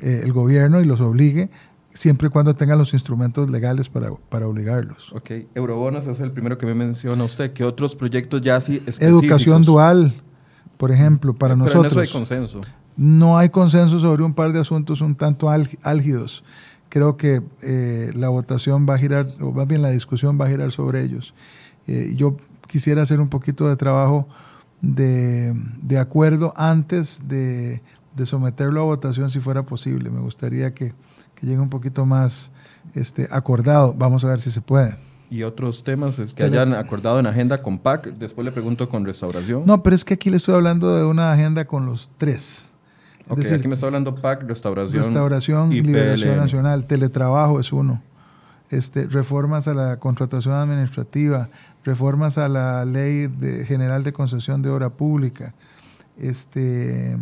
Eh, 0.00 0.20
el 0.24 0.32
gobierno 0.32 0.80
y 0.80 0.84
los 0.84 1.00
obligue 1.00 1.50
siempre 1.94 2.28
y 2.28 2.30
cuando 2.30 2.54
tengan 2.54 2.78
los 2.78 2.94
instrumentos 2.94 3.50
legales 3.50 3.88
para, 3.88 4.10
para 4.28 4.46
obligarlos. 4.46 5.12
Ok, 5.12 5.30
Eurobonos 5.54 6.06
es 6.06 6.20
el 6.20 6.30
primero 6.32 6.58
que 6.58 6.66
me 6.66 6.74
menciona 6.74 7.24
usted. 7.24 7.52
¿Qué 7.52 7.64
otros 7.64 7.96
proyectos 7.96 8.40
ya 8.42 8.60
sí 8.60 8.76
específicos? 8.86 9.22
Educación 9.22 9.62
dual, 9.62 10.22
por 10.76 10.90
ejemplo, 10.90 11.34
para 11.34 11.54
Pero 11.54 11.66
nosotros. 11.66 11.94
no 11.94 12.00
hay 12.00 12.08
consenso. 12.08 12.60
No 12.96 13.38
hay 13.38 13.48
consenso 13.48 13.98
sobre 13.98 14.22
un 14.22 14.34
par 14.34 14.52
de 14.52 14.60
asuntos 14.60 15.00
un 15.00 15.14
tanto 15.14 15.50
álgidos. 15.50 16.44
Creo 16.88 17.16
que 17.16 17.42
eh, 17.62 18.10
la 18.14 18.28
votación 18.28 18.86
va 18.88 18.94
a 18.94 18.98
girar, 18.98 19.28
o 19.40 19.50
más 19.50 19.66
bien 19.66 19.80
la 19.80 19.90
discusión 19.90 20.38
va 20.38 20.46
a 20.46 20.48
girar 20.50 20.72
sobre 20.72 21.02
ellos. 21.02 21.34
Eh, 21.86 22.12
yo 22.16 22.36
quisiera 22.66 23.02
hacer 23.02 23.20
un 23.20 23.28
poquito 23.28 23.68
de 23.68 23.76
trabajo 23.76 24.28
de, 24.82 25.54
de 25.80 25.98
acuerdo 25.98 26.52
antes 26.54 27.22
de, 27.26 27.80
de 28.14 28.26
someterlo 28.26 28.80
a 28.80 28.84
votación 28.84 29.30
si 29.30 29.40
fuera 29.40 29.62
posible. 29.64 30.10
Me 30.10 30.20
gustaría 30.20 30.74
que, 30.74 30.94
que 31.34 31.46
llegue 31.46 31.60
un 31.60 31.70
poquito 31.70 32.06
más 32.06 32.50
este, 32.94 33.28
acordado. 33.30 33.94
Vamos 33.96 34.24
a 34.24 34.28
ver 34.28 34.40
si 34.40 34.50
se 34.50 34.60
puede. 34.60 34.96
¿Y 35.32 35.44
otros 35.44 35.82
temas 35.82 36.18
es 36.18 36.34
que 36.34 36.42
hayan 36.42 36.74
acordado 36.74 37.18
en 37.18 37.26
agenda 37.26 37.62
con 37.62 37.78
PAC? 37.78 38.12
Después 38.18 38.44
le 38.44 38.52
pregunto 38.52 38.86
con 38.90 39.06
restauración. 39.06 39.62
No, 39.64 39.82
pero 39.82 39.96
es 39.96 40.04
que 40.04 40.12
aquí 40.12 40.28
le 40.28 40.36
estoy 40.36 40.54
hablando 40.54 40.94
de 40.94 41.06
una 41.06 41.32
agenda 41.32 41.64
con 41.64 41.86
los 41.86 42.10
tres. 42.18 42.68
ok, 43.28 43.40
aquí 43.50 43.66
me 43.66 43.72
está 43.72 43.86
hablando 43.86 44.14
PAC, 44.14 44.42
restauración. 44.42 45.02
Restauración 45.02 45.72
y 45.72 45.80
liberación 45.80 46.36
nacional. 46.36 46.86
Teletrabajo 46.86 47.58
es 47.60 47.72
uno. 47.72 48.02
Este, 48.68 49.06
reformas 49.06 49.68
a 49.68 49.74
la 49.74 49.98
contratación 49.98 50.54
administrativa, 50.54 51.48
reformas 51.82 52.36
a 52.36 52.50
la 52.50 52.84
ley 52.84 53.26
de, 53.26 53.64
general 53.64 54.04
de 54.04 54.12
concesión 54.12 54.60
de 54.60 54.68
obra 54.68 54.90
pública. 54.90 55.54
Este, 56.18 57.16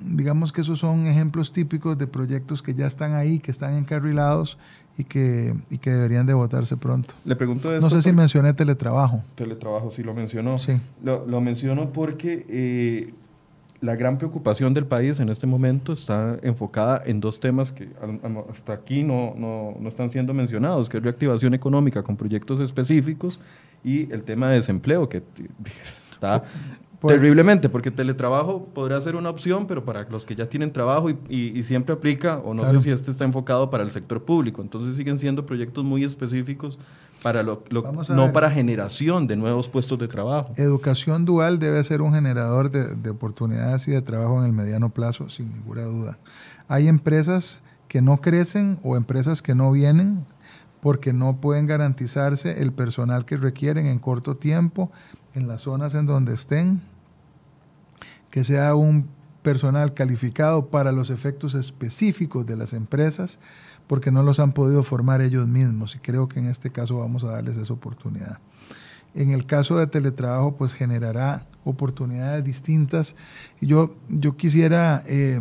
digamos 0.00 0.52
que 0.52 0.60
esos 0.60 0.78
son 0.78 1.06
ejemplos 1.06 1.52
típicos 1.52 1.98
de 1.98 2.06
proyectos 2.06 2.62
que 2.62 2.74
ya 2.74 2.86
están 2.86 3.14
ahí, 3.14 3.38
que 3.38 3.50
están 3.50 3.74
encarrilados 3.74 4.58
y 4.96 5.04
que, 5.04 5.54
y 5.70 5.78
que 5.78 5.90
deberían 5.90 6.26
de 6.26 6.34
votarse 6.34 6.76
pronto. 6.76 7.14
Le 7.24 7.36
pregunto 7.36 7.70
No 7.80 7.90
sé 7.90 8.02
si 8.02 8.12
mencioné 8.12 8.54
teletrabajo. 8.54 9.22
Teletrabajo 9.34 9.90
sí 9.90 10.02
lo 10.02 10.14
mencionó. 10.14 10.58
Sí. 10.58 10.72
Lo, 11.02 11.26
lo 11.26 11.40
menciono 11.40 11.92
porque 11.92 12.46
eh, 12.48 13.14
la 13.80 13.96
gran 13.96 14.18
preocupación 14.18 14.74
del 14.74 14.86
país 14.86 15.20
en 15.20 15.30
este 15.30 15.46
momento 15.46 15.92
está 15.92 16.38
enfocada 16.42 17.02
en 17.06 17.20
dos 17.20 17.40
temas 17.40 17.72
que 17.72 17.88
hasta 18.50 18.74
aquí 18.74 19.02
no, 19.02 19.34
no, 19.36 19.74
no 19.80 19.88
están 19.88 20.10
siendo 20.10 20.34
mencionados, 20.34 20.88
que 20.88 20.98
es 20.98 21.02
reactivación 21.02 21.54
económica 21.54 22.02
con 22.02 22.16
proyectos 22.16 22.60
específicos 22.60 23.40
y 23.82 24.12
el 24.12 24.22
tema 24.22 24.50
de 24.50 24.56
desempleo, 24.56 25.08
que 25.08 25.22
está 25.84 26.44
pues, 27.00 27.14
Terriblemente, 27.14 27.70
porque 27.70 27.90
teletrabajo 27.90 28.66
podría 28.74 29.00
ser 29.00 29.16
una 29.16 29.30
opción, 29.30 29.66
pero 29.66 29.86
para 29.86 30.02
los 30.10 30.26
que 30.26 30.36
ya 30.36 30.50
tienen 30.50 30.70
trabajo 30.70 31.08
y, 31.08 31.62
siempre 31.62 31.94
aplica, 31.94 32.38
o 32.38 32.52
no 32.52 32.68
sé 32.70 32.78
si 32.78 32.90
este 32.90 33.10
está 33.10 33.24
enfocado 33.24 33.70
para 33.70 33.82
el 33.82 33.90
sector 33.90 34.22
público, 34.22 34.60
entonces 34.60 34.96
siguen 34.96 35.16
siendo 35.18 35.46
proyectos 35.46 35.82
muy 35.82 36.04
específicos 36.04 36.78
para 37.22 37.42
lo, 37.42 37.64
no 38.10 38.32
para 38.32 38.50
generación 38.50 39.26
de 39.26 39.36
nuevos 39.36 39.68
puestos 39.70 39.98
de 39.98 40.08
trabajo. 40.08 40.52
Educación 40.56 41.24
dual 41.24 41.58
debe 41.58 41.82
ser 41.84 42.02
un 42.02 42.12
generador 42.12 42.70
de, 42.70 42.94
de 42.94 43.10
oportunidades 43.10 43.88
y 43.88 43.92
de 43.92 44.02
trabajo 44.02 44.38
en 44.38 44.44
el 44.44 44.52
mediano 44.52 44.90
plazo, 44.90 45.30
sin 45.30 45.50
ninguna 45.54 45.84
duda. 45.84 46.18
Hay 46.68 46.86
empresas 46.86 47.62
que 47.88 48.02
no 48.02 48.20
crecen 48.20 48.78
o 48.82 48.96
empresas 48.96 49.40
que 49.40 49.54
no 49.54 49.72
vienen 49.72 50.26
porque 50.82 51.12
no 51.12 51.36
pueden 51.36 51.66
garantizarse 51.66 52.62
el 52.62 52.72
personal 52.72 53.24
que 53.24 53.36
requieren 53.36 53.86
en 53.86 53.98
corto 53.98 54.36
tiempo 54.36 54.90
en 55.34 55.48
las 55.48 55.62
zonas 55.62 55.94
en 55.94 56.06
donde 56.06 56.34
estén, 56.34 56.80
que 58.30 58.44
sea 58.44 58.74
un 58.74 59.08
personal 59.42 59.94
calificado 59.94 60.66
para 60.66 60.92
los 60.92 61.10
efectos 61.10 61.54
específicos 61.54 62.46
de 62.46 62.56
las 62.56 62.72
empresas, 62.72 63.38
porque 63.86 64.10
no 64.10 64.22
los 64.22 64.38
han 64.38 64.52
podido 64.52 64.82
formar 64.82 65.20
ellos 65.20 65.48
mismos 65.48 65.96
y 65.96 65.98
creo 65.98 66.28
que 66.28 66.38
en 66.38 66.46
este 66.46 66.70
caso 66.70 66.98
vamos 66.98 67.24
a 67.24 67.32
darles 67.32 67.56
esa 67.56 67.72
oportunidad. 67.72 68.38
En 69.14 69.30
el 69.30 69.44
caso 69.46 69.76
de 69.76 69.88
teletrabajo, 69.88 70.56
pues 70.56 70.72
generará 70.72 71.46
oportunidades 71.64 72.44
distintas. 72.44 73.16
Yo, 73.60 73.96
yo 74.08 74.36
quisiera 74.36 75.02
eh, 75.06 75.40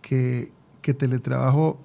que, 0.00 0.52
que 0.80 0.94
teletrabajo 0.94 1.80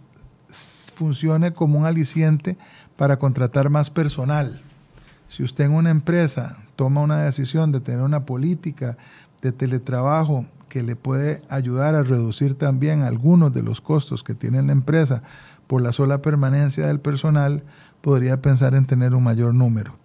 funcione 0.94 1.54
como 1.54 1.80
un 1.80 1.86
aliciente 1.88 2.58
para 2.96 3.18
contratar 3.18 3.72
más 3.72 3.90
personal. 3.90 4.62
Si 5.28 5.42
usted 5.42 5.66
en 5.66 5.72
una 5.72 5.90
empresa 5.90 6.58
toma 6.76 7.02
una 7.02 7.24
decisión 7.24 7.72
de 7.72 7.80
tener 7.80 8.02
una 8.02 8.26
política 8.26 8.98
de 9.44 9.52
teletrabajo 9.52 10.46
que 10.70 10.82
le 10.82 10.96
puede 10.96 11.44
ayudar 11.50 11.94
a 11.94 12.02
reducir 12.02 12.56
también 12.56 13.04
algunos 13.04 13.54
de 13.54 13.62
los 13.62 13.82
costos 13.82 14.24
que 14.24 14.34
tiene 14.34 14.64
la 14.64 14.72
empresa 14.72 15.22
por 15.68 15.82
la 15.82 15.92
sola 15.92 16.22
permanencia 16.22 16.88
del 16.88 17.00
personal, 17.00 17.64
podría 18.02 18.42
pensar 18.42 18.74
en 18.74 18.86
tener 18.86 19.14
un 19.14 19.24
mayor 19.24 19.54
número. 19.54 19.96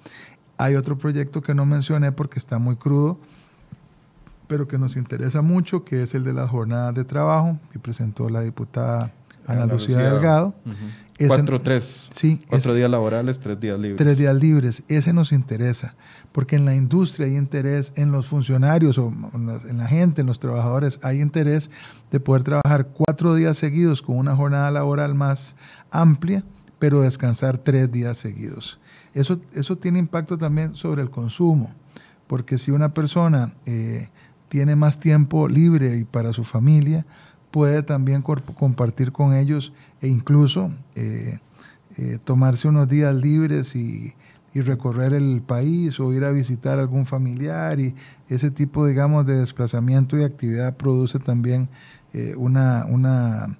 Hay 0.59 0.75
otro 0.75 0.99
proyecto 0.99 1.41
que 1.41 1.55
no 1.55 1.65
mencioné 1.65 2.13
porque 2.13 2.39
está 2.39 2.59
muy 2.59 2.77
crudo, 2.77 3.19
pero 4.47 4.67
que 4.67 4.77
nos 4.77 4.97
interesa 4.97 5.41
mucho, 5.41 5.85
que 5.85 6.03
es 6.03 6.15
el 6.15 6.25
de 6.25 6.33
las 6.33 6.51
jornadas 6.51 6.95
de 6.95 7.05
trabajo, 7.05 7.59
que 7.73 7.79
presentó 7.79 8.29
la 8.29 8.41
diputada 8.41 9.13
Ana, 9.47 9.67
Lucía, 9.67 9.99
Delgado. 9.99 10.55
Cuatro, 11.27 11.61
tres. 11.61 12.11
Sí. 12.13 12.43
Cuatro 12.49 12.75
días 12.75 12.91
laborales, 12.91 13.39
tres 13.39 13.59
días 13.59 13.79
libres. 13.79 13.99
Tres 13.99 14.19
días 14.19 14.37
libres. 14.37 14.83
Ese 14.89 15.13
nos 15.13 15.33
interesa, 15.33 15.95
porque 16.39 16.55
en 16.55 16.65
la 16.65 16.77
industria 16.77 17.27
hay 17.27 17.37
interés, 17.37 17.93
en 17.97 18.13
los 18.13 18.29
funcionarios 18.29 18.97
o 18.97 19.13
en 19.35 19.77
la 19.77 19.87
gente, 19.89 20.21
en 20.21 20.29
los 20.29 20.39
trabajadores, 20.39 21.01
hay 21.03 21.21
interés 21.21 21.69
de 22.13 22.21
poder 22.21 22.45
trabajar 22.45 22.91
cuatro 22.95 23.35
días 23.35 23.57
seguidos 23.57 24.03
con 24.03 24.17
una 24.17 24.37
jornada 24.37 24.71
laboral 24.71 25.17
más 25.17 25.57
amplia, 25.91 26.45
pero 26.79 27.01
descansar 27.01 27.59
tres 27.59 27.91
días 27.91 28.19
seguidos. 28.19 28.79
Eso, 29.15 29.41
eso 29.53 29.79
tiene 29.79 29.99
impacto 29.99 30.39
también 30.39 30.77
sobre 30.77 31.03
el 31.03 31.11
consumo, 31.11 31.73
porque 32.29 32.57
si 32.57 32.71
una 32.71 32.95
persona 32.95 33.53
eh, 33.67 34.09
tiene 34.49 34.77
más 34.77 35.01
tiempo 35.01 35.49
libre 35.49 35.97
y 35.97 36.05
para 36.05 36.33
su 36.33 36.45
familia, 36.45 37.05
puede 37.51 37.83
también 37.83 38.23
compartir 38.23 39.11
con 39.11 39.35
ellos 39.35 39.73
e 40.01 40.07
incluso 40.07 40.71
eh, 40.95 41.41
eh, 41.97 42.21
tomarse 42.23 42.69
unos 42.69 42.89
días 42.89 43.13
libres 43.13 43.75
y, 43.75 44.15
recorrer 44.61 45.13
el 45.13 45.43
país 45.43 45.99
o 46.01 46.13
ir 46.13 46.25
a 46.25 46.31
visitar 46.31 46.79
algún 46.79 47.07
familiar 47.07 47.81
y 47.81 47.95
ese 48.29 48.51
tipo, 48.51 48.87
digamos, 48.87 49.27
de 49.27 49.41
desplazamiento 49.41 50.19
y 50.19 50.23
actividad 50.23 50.77
produce 50.77 51.19
también 51.19 51.69
una, 52.37 52.87
una, 52.89 53.59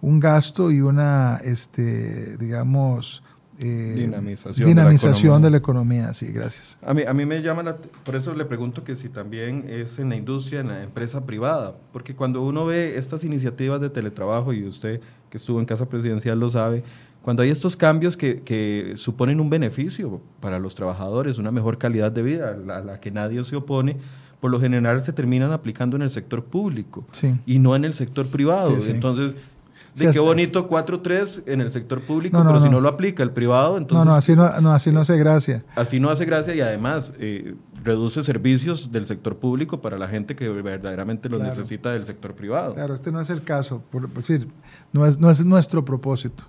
un 0.00 0.20
gasto 0.20 0.70
y 0.70 0.80
una, 0.80 1.40
este, 1.44 2.36
digamos, 2.36 3.22
eh, 3.60 3.94
dinamización, 3.96 4.68
dinamización 4.68 5.42
de, 5.42 5.50
la 5.50 5.56
economía, 5.56 6.14
sí, 6.14 6.26
gracias. 6.26 6.78
A 6.80 6.94
mí, 6.94 7.02
a 7.02 7.12
mí 7.12 7.26
me 7.26 7.42
llama, 7.42 7.64
la, 7.64 7.76
por 7.76 8.14
eso 8.14 8.32
le 8.32 8.44
pregunto 8.44 8.84
que 8.84 8.94
si 8.94 9.08
también 9.08 9.64
es 9.68 9.98
en 9.98 10.10
la 10.10 10.16
industria, 10.16 10.60
en 10.60 10.68
la 10.68 10.82
empresa 10.84 11.26
privada, 11.26 11.74
porque 11.92 12.14
cuando 12.14 12.42
uno 12.42 12.64
ve 12.64 12.96
estas 12.98 13.24
iniciativas 13.24 13.80
de 13.80 13.90
teletrabajo, 13.90 14.52
y 14.52 14.64
usted 14.64 15.00
que 15.28 15.38
estuvo 15.38 15.58
en 15.58 15.66
Casa 15.66 15.88
Presidencial 15.88 16.38
lo 16.38 16.48
sabe, 16.50 16.84
cuando 17.28 17.42
hay 17.42 17.50
estos 17.50 17.76
cambios 17.76 18.16
que, 18.16 18.40
que 18.40 18.94
suponen 18.96 19.38
un 19.38 19.50
beneficio 19.50 20.22
para 20.40 20.58
los 20.58 20.74
trabajadores, 20.74 21.36
una 21.36 21.50
mejor 21.50 21.76
calidad 21.76 22.10
de 22.10 22.22
vida, 22.22 22.52
a 22.52 22.80
la, 22.80 23.00
que 23.00 23.10
nadie 23.10 23.44
se 23.44 23.54
opone, 23.54 23.98
por 24.40 24.50
lo 24.50 24.58
general 24.58 25.02
se 25.02 25.12
terminan 25.12 25.52
aplicando 25.52 25.94
en 25.96 26.00
el 26.00 26.08
sector 26.08 26.42
público 26.42 27.04
y 27.44 27.58
no 27.58 27.76
en 27.76 27.84
el 27.84 27.92
sector 27.92 28.28
privado. 28.28 28.74
Entonces, 28.86 29.36
de 29.94 30.10
qué 30.10 30.18
bonito 30.20 30.66
4-3 30.66 31.42
en 31.44 31.60
el 31.60 31.70
sector 31.70 32.00
público, 32.00 32.42
pero 32.42 32.62
si 32.62 32.70
no 32.70 32.80
lo 32.80 32.88
aplica 32.88 33.22
el 33.22 33.30
privado, 33.30 33.76
entonces... 33.76 34.06
No, 34.06 34.12
no, 34.12 34.16
así 34.16 34.34
no, 34.34 34.72
así 34.72 34.90
no 34.90 35.00
hace 35.00 35.18
gracia. 35.18 35.64
Así 35.76 36.00
no 36.00 36.08
hace 36.08 36.24
gracia 36.24 36.54
y 36.54 36.62
además 36.62 37.12
eh, 37.18 37.56
reduce 37.84 38.22
servicios 38.22 38.90
del 38.90 39.04
sector 39.04 39.36
público 39.36 39.82
para 39.82 39.98
la 39.98 40.08
gente 40.08 40.34
que 40.34 40.48
verdaderamente 40.48 41.28
los 41.28 41.42
necesita 41.42 41.90
del 41.90 42.06
sector 42.06 42.34
privado. 42.34 42.72
Claro, 42.72 42.94
este 42.94 43.12
no 43.12 43.20
es 43.20 43.28
el 43.28 43.42
caso, 43.42 43.82
por 43.90 44.08
decir, 44.08 44.48
no 44.94 45.04
es, 45.04 45.18
no 45.18 45.30
es 45.30 45.44
nuestro 45.44 45.84
propósito, 45.84 46.44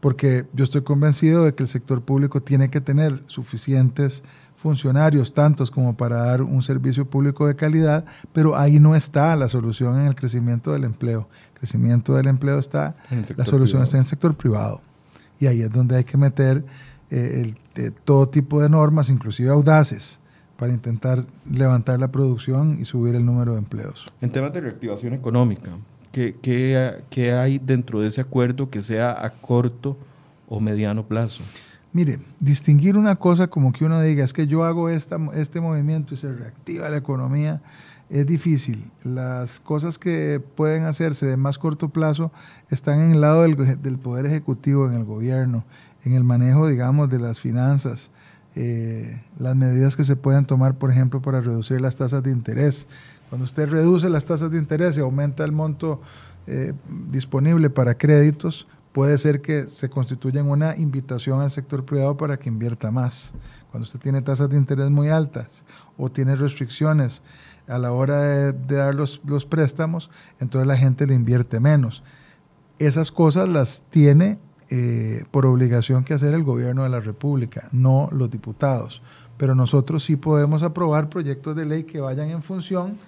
porque 0.00 0.46
yo 0.52 0.64
estoy 0.64 0.82
convencido 0.82 1.44
de 1.44 1.54
que 1.54 1.62
el 1.62 1.68
sector 1.68 2.02
público 2.02 2.42
tiene 2.42 2.70
que 2.70 2.80
tener 2.80 3.22
suficientes 3.26 4.22
funcionarios, 4.56 5.32
tantos 5.32 5.70
como 5.70 5.96
para 5.96 6.16
dar 6.24 6.42
un 6.42 6.62
servicio 6.62 7.06
público 7.06 7.46
de 7.46 7.56
calidad, 7.56 8.04
pero 8.32 8.58
ahí 8.58 8.78
no 8.78 8.94
está 8.94 9.34
la 9.36 9.48
solución 9.48 9.98
en 9.98 10.06
el 10.06 10.14
crecimiento 10.14 10.72
del 10.72 10.84
empleo 10.84 11.28
crecimiento 11.60 12.14
del 12.14 12.26
empleo 12.26 12.58
está, 12.58 12.96
la 13.36 13.44
solución 13.44 13.82
está 13.82 13.98
en 13.98 14.02
el 14.02 14.06
sector 14.06 14.34
privado. 14.34 14.80
Y 15.38 15.46
ahí 15.46 15.60
es 15.60 15.70
donde 15.70 15.96
hay 15.96 16.04
que 16.04 16.16
meter 16.16 16.64
eh, 17.10 17.54
eh, 17.76 17.90
todo 18.04 18.30
tipo 18.30 18.62
de 18.62 18.70
normas, 18.70 19.10
inclusive 19.10 19.50
audaces, 19.50 20.18
para 20.56 20.72
intentar 20.72 21.26
levantar 21.50 22.00
la 22.00 22.08
producción 22.08 22.78
y 22.80 22.86
subir 22.86 23.14
el 23.14 23.26
número 23.26 23.52
de 23.52 23.58
empleos. 23.58 24.10
En 24.22 24.32
temas 24.32 24.54
de 24.54 24.62
reactivación 24.62 25.12
económica, 25.12 25.70
¿qué, 26.12 26.36
qué, 27.10 27.32
hay 27.32 27.58
dentro 27.58 28.00
de 28.00 28.08
ese 28.08 28.20
acuerdo 28.20 28.70
que 28.70 28.82
sea 28.82 29.24
a 29.24 29.30
corto 29.30 29.96
o 30.48 30.60
mediano 30.60 31.06
plazo? 31.06 31.42
Mire, 31.92 32.20
distinguir 32.38 32.96
una 32.96 33.16
cosa 33.16 33.48
como 33.48 33.72
que 33.72 33.84
uno 33.84 34.00
diga, 34.00 34.24
es 34.24 34.32
que 34.32 34.46
yo 34.46 34.64
hago 34.64 34.88
esta, 34.88 35.18
este 35.34 35.60
movimiento 35.60 36.14
y 36.14 36.16
se 36.16 36.32
reactiva 36.32 36.88
la 36.88 36.98
economía, 36.98 37.60
es 38.10 38.26
difícil. 38.26 38.90
Las 39.04 39.60
cosas 39.60 39.98
que 39.98 40.42
pueden 40.56 40.84
hacerse 40.84 41.26
de 41.26 41.36
más 41.36 41.58
corto 41.58 41.88
plazo 41.88 42.32
están 42.68 43.00
en 43.00 43.12
el 43.12 43.20
lado 43.20 43.42
del, 43.42 43.98
Poder 43.98 44.26
Ejecutivo, 44.26 44.86
en 44.86 44.94
el 44.94 45.04
gobierno, 45.04 45.64
en 46.04 46.12
el 46.12 46.24
manejo, 46.24 46.68
digamos, 46.68 47.08
de 47.08 47.20
las 47.20 47.40
finanzas, 47.40 48.10
eh, 48.56 49.22
las 49.38 49.54
medidas 49.54 49.96
que 49.96 50.04
se 50.04 50.16
pueden 50.16 50.44
tomar, 50.44 50.74
por 50.74 50.90
ejemplo, 50.90 51.22
para 51.22 51.40
reducir 51.40 51.80
las 51.80 51.96
tasas 51.96 52.22
de 52.22 52.32
interés. 52.32 52.86
Cuando 53.30 53.44
usted 53.44 53.70
reduce 53.70 54.10
las 54.10 54.26
tasas 54.26 54.50
de 54.50 54.58
interés 54.58 54.98
y 54.98 55.00
aumenta 55.00 55.44
el 55.44 55.52
monto 55.52 56.02
eh, 56.46 56.74
disponible 57.10 57.70
para 57.70 57.96
créditos, 57.96 58.68
puede 58.92 59.16
ser 59.18 59.40
que 59.40 59.68
se 59.68 59.88
constituya 59.88 60.42
una 60.42 60.76
invitación 60.76 61.40
al 61.40 61.50
sector 61.50 61.84
privado 61.84 62.16
para 62.16 62.38
que 62.38 62.48
invierta 62.48 62.90
más. 62.90 63.32
Cuando 63.70 63.86
usted 63.86 64.00
tiene 64.00 64.20
tasas 64.20 64.50
de 64.50 64.56
interés 64.56 64.90
muy 64.90 65.08
altas 65.08 65.64
o 65.96 66.10
tiene 66.10 66.34
restricciones, 66.34 67.22
a 67.70 67.78
la 67.78 67.92
hora 67.92 68.20
de, 68.20 68.52
dar 68.52 68.96
los, 68.96 69.20
préstamos, 69.48 70.10
entonces 70.40 70.66
la 70.66 70.76
gente 70.76 71.06
le 71.06 71.14
invierte 71.14 71.60
menos. 71.60 72.02
Esas 72.80 73.12
cosas 73.12 73.48
las 73.48 73.82
tiene 73.90 74.40
eh, 74.70 75.24
por 75.30 75.46
obligación 75.46 76.02
que 76.02 76.12
hacer 76.12 76.34
el 76.34 76.42
gobierno 76.42 76.82
de 76.82 76.88
la 76.88 76.98
República, 76.98 77.68
no 77.70 78.08
los 78.10 78.28
diputados. 78.28 79.02
Pero 79.36 79.54
nosotros 79.54 80.02
sí 80.02 80.16
podemos 80.16 80.64
aprobar 80.64 81.08
proyectos 81.08 81.54
de 81.54 81.64
ley 81.64 81.84
que 81.84 82.00
vayan 82.00 82.30
en 82.30 82.42
función 82.42 82.98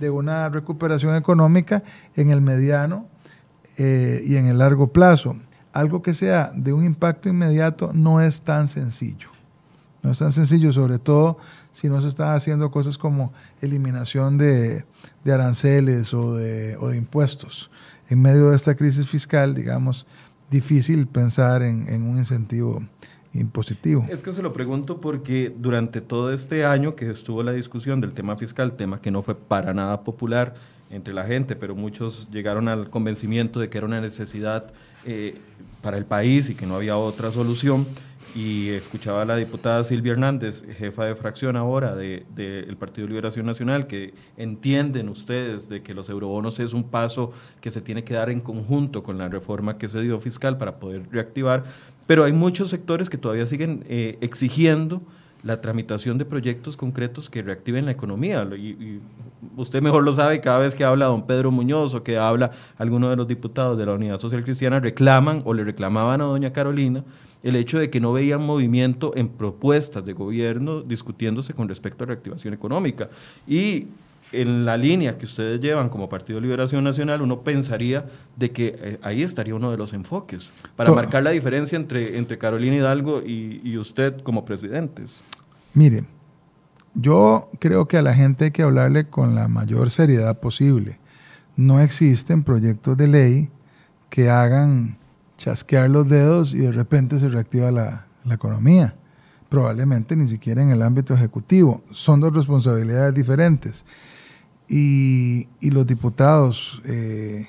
de 0.00 0.10
una 0.10 0.48
recuperación 0.48 1.14
económica 1.14 1.82
en 2.16 2.30
el 2.30 2.40
mediano 2.40 3.06
eh, 3.76 4.22
y 4.26 4.36
en 4.36 4.46
el 4.46 4.58
largo 4.58 4.88
plazo. 4.88 5.36
Algo 5.72 6.02
que 6.02 6.14
sea 6.14 6.50
de 6.54 6.72
un 6.72 6.84
impacto 6.84 7.28
inmediato 7.28 7.92
no 7.94 8.20
es 8.20 8.42
tan 8.42 8.66
sencillo. 8.66 9.28
No 10.02 10.10
es 10.10 10.18
tan 10.18 10.32
sencillo, 10.32 10.72
sobre 10.72 10.98
todo 10.98 11.38
si 11.72 11.88
no 11.88 12.00
se 12.00 12.08
están 12.08 12.34
haciendo 12.34 12.70
cosas 12.70 12.98
como 12.98 13.32
eliminación 13.60 14.38
de, 14.38 14.84
aranceles 15.26 16.14
o 16.14 16.34
de, 16.34 16.76
impuestos. 16.96 17.70
En 18.08 18.22
medio 18.22 18.50
de 18.50 18.56
esta 18.56 18.74
crisis 18.74 19.06
fiscal, 19.06 19.54
digamos, 19.54 20.06
difícil 20.50 21.06
pensar 21.06 21.62
en, 21.62 22.02
un 22.02 22.16
incentivo 22.16 22.82
Es 24.10 24.22
que 24.22 24.32
se 24.32 24.42
lo 24.42 24.52
pregunto 24.52 25.00
porque 25.00 25.54
durante 25.56 26.00
todo 26.00 26.32
este 26.32 26.64
año 26.64 26.96
que 26.96 27.10
estuvo 27.10 27.42
la 27.42 27.52
discusión 27.52 28.00
del 28.00 28.12
tema 28.12 28.36
fiscal, 28.36 28.74
tema 28.74 29.00
que 29.00 29.10
no 29.10 29.22
fue 29.22 29.36
para 29.36 29.72
nada 29.72 30.02
popular 30.02 30.54
entre 30.90 31.14
la 31.14 31.24
gente, 31.24 31.54
pero 31.54 31.76
muchos 31.76 32.28
llegaron 32.32 32.66
al 32.66 32.90
convencimiento 32.90 33.60
de 33.60 33.68
que 33.68 33.78
era 33.78 33.86
una 33.86 34.00
necesidad 34.00 34.72
eh, 35.04 35.38
para 35.80 35.96
el 35.96 36.04
país 36.04 36.50
y 36.50 36.56
que 36.56 36.66
no 36.66 36.74
había 36.74 36.96
otra 36.96 37.30
solución 37.30 37.86
y 38.34 38.68
escuchaba 38.70 39.22
a 39.22 39.24
la 39.24 39.36
diputada 39.36 39.82
Silvia 39.82 40.12
Hernández, 40.12 40.64
jefa 40.78 41.04
de 41.04 41.14
fracción 41.14 41.56
ahora 41.56 41.94
del 41.94 42.26
de, 42.34 42.76
Partido 42.78 43.08
Liberación 43.08 43.46
Nacional, 43.46 43.86
que 43.86 44.14
entienden 44.36 45.08
ustedes 45.08 45.68
de 45.68 45.82
que 45.82 45.94
los 45.94 46.08
eurobonos 46.08 46.60
es 46.60 46.72
un 46.72 46.84
paso 46.84 47.32
que 47.60 47.70
se 47.70 47.80
tiene 47.80 48.04
que 48.04 48.14
dar 48.14 48.30
en 48.30 48.40
conjunto 48.40 49.02
con 49.02 49.18
la 49.18 49.28
reforma 49.28 49.78
que 49.78 49.88
se 49.88 50.00
dio 50.00 50.18
fiscal 50.20 50.58
para 50.58 50.78
poder 50.78 51.08
reactivar, 51.10 51.64
pero 52.10 52.24
hay 52.24 52.32
muchos 52.32 52.70
sectores 52.70 53.08
que 53.08 53.18
todavía 53.18 53.46
siguen 53.46 53.84
eh, 53.88 54.18
exigiendo 54.20 55.00
la 55.44 55.60
tramitación 55.60 56.18
de 56.18 56.24
proyectos 56.24 56.76
concretos 56.76 57.30
que 57.30 57.40
reactiven 57.40 57.84
la 57.84 57.92
economía. 57.92 58.42
Y, 58.56 58.98
usted 59.56 59.80
mejor 59.80 60.02
lo 60.02 60.12
sabe, 60.12 60.40
cada 60.40 60.58
vez 60.58 60.74
que 60.74 60.82
habla 60.82 61.06
don 61.06 61.24
Pedro 61.24 61.52
Muñoz 61.52 61.94
o 61.94 62.02
que 62.02 62.18
habla 62.18 62.50
alguno 62.78 63.10
de 63.10 63.14
los 63.14 63.28
diputados 63.28 63.78
de 63.78 63.86
la 63.86 63.92
Unidad 63.92 64.18
Social 64.18 64.42
Cristiana, 64.42 64.80
reclaman 64.80 65.42
o 65.44 65.54
le 65.54 65.62
reclamaban 65.62 66.20
a 66.20 66.24
doña 66.24 66.52
Carolina 66.52 67.04
el 67.44 67.54
hecho 67.54 67.78
de 67.78 67.90
que 67.90 68.00
no 68.00 68.12
veían 68.12 68.44
movimiento 68.44 69.12
en 69.14 69.28
propuestas 69.28 70.04
de 70.04 70.12
gobierno 70.12 70.80
discutiéndose 70.80 71.54
con 71.54 71.68
respecto 71.68 72.02
a 72.02 72.08
reactivación 72.08 72.54
económica. 72.54 73.08
Y 73.46 73.86
en 74.32 74.64
la 74.64 74.76
línea 74.76 75.18
que 75.18 75.24
ustedes 75.24 75.60
llevan 75.60 75.88
como 75.88 76.08
Partido 76.08 76.40
Liberación 76.40 76.84
Nacional, 76.84 77.22
uno 77.22 77.40
pensaría 77.42 78.06
de 78.36 78.50
que 78.50 78.74
eh, 78.78 78.98
ahí 79.02 79.22
estaría 79.22 79.54
uno 79.54 79.70
de 79.70 79.76
los 79.76 79.92
enfoques 79.92 80.52
para 80.76 80.92
marcar 80.92 81.22
la 81.22 81.30
diferencia 81.30 81.76
entre, 81.76 82.16
entre 82.18 82.38
Carolina 82.38 82.76
Hidalgo 82.76 83.22
y, 83.22 83.60
y 83.64 83.76
usted 83.76 84.20
como 84.20 84.44
presidentes. 84.44 85.22
Mire, 85.74 86.04
yo 86.94 87.50
creo 87.58 87.86
que 87.88 87.98
a 87.98 88.02
la 88.02 88.14
gente 88.14 88.46
hay 88.46 88.50
que 88.50 88.62
hablarle 88.62 89.06
con 89.06 89.34
la 89.34 89.48
mayor 89.48 89.90
seriedad 89.90 90.38
posible. 90.38 90.98
No 91.56 91.80
existen 91.80 92.42
proyectos 92.42 92.96
de 92.96 93.08
ley 93.08 93.50
que 94.08 94.30
hagan 94.30 94.96
chasquear 95.38 95.90
los 95.90 96.08
dedos 96.08 96.54
y 96.54 96.58
de 96.58 96.72
repente 96.72 97.18
se 97.18 97.28
reactiva 97.28 97.70
la, 97.70 98.06
la 98.24 98.34
economía. 98.34 98.94
Probablemente 99.48 100.14
ni 100.14 100.28
siquiera 100.28 100.62
en 100.62 100.70
el 100.70 100.82
ámbito 100.82 101.14
ejecutivo. 101.14 101.82
Son 101.90 102.20
dos 102.20 102.34
responsabilidades 102.34 103.14
diferentes 103.14 103.84
y, 104.70 105.48
los 105.60 105.86
diputados 105.86 106.80
eh, 106.84 107.48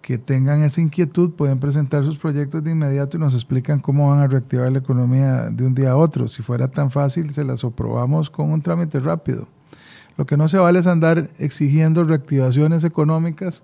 que 0.00 0.16
tengan 0.16 0.62
esa 0.62 0.80
inquietud 0.80 1.32
pueden 1.32 1.58
presentar 1.58 2.04
sus 2.04 2.16
proyectos 2.16 2.64
de 2.64 2.72
inmediato 2.72 3.16
y 3.16 3.20
nos 3.20 3.34
explican 3.34 3.80
cómo 3.80 4.08
van 4.08 4.20
a 4.20 4.26
reactivar 4.26 4.72
la 4.72 4.78
economía 4.78 5.50
de 5.50 5.66
un 5.66 5.74
día 5.74 5.90
a 5.90 5.96
otro. 5.96 6.28
Si 6.28 6.42
fuera 6.42 6.68
tan 6.68 6.90
fácil, 6.90 7.34
se 7.34 7.44
las 7.44 7.62
aprobamos 7.62 8.30
con 8.30 8.50
un 8.50 8.62
trámite 8.62 9.00
rápido. 9.00 9.48
Lo 10.16 10.24
que 10.24 10.38
no 10.38 10.48
se 10.48 10.56
vale 10.56 10.78
es 10.78 10.86
andar 10.86 11.28
exigiendo 11.38 12.04
reactivaciones 12.04 12.84
económicas 12.84 13.62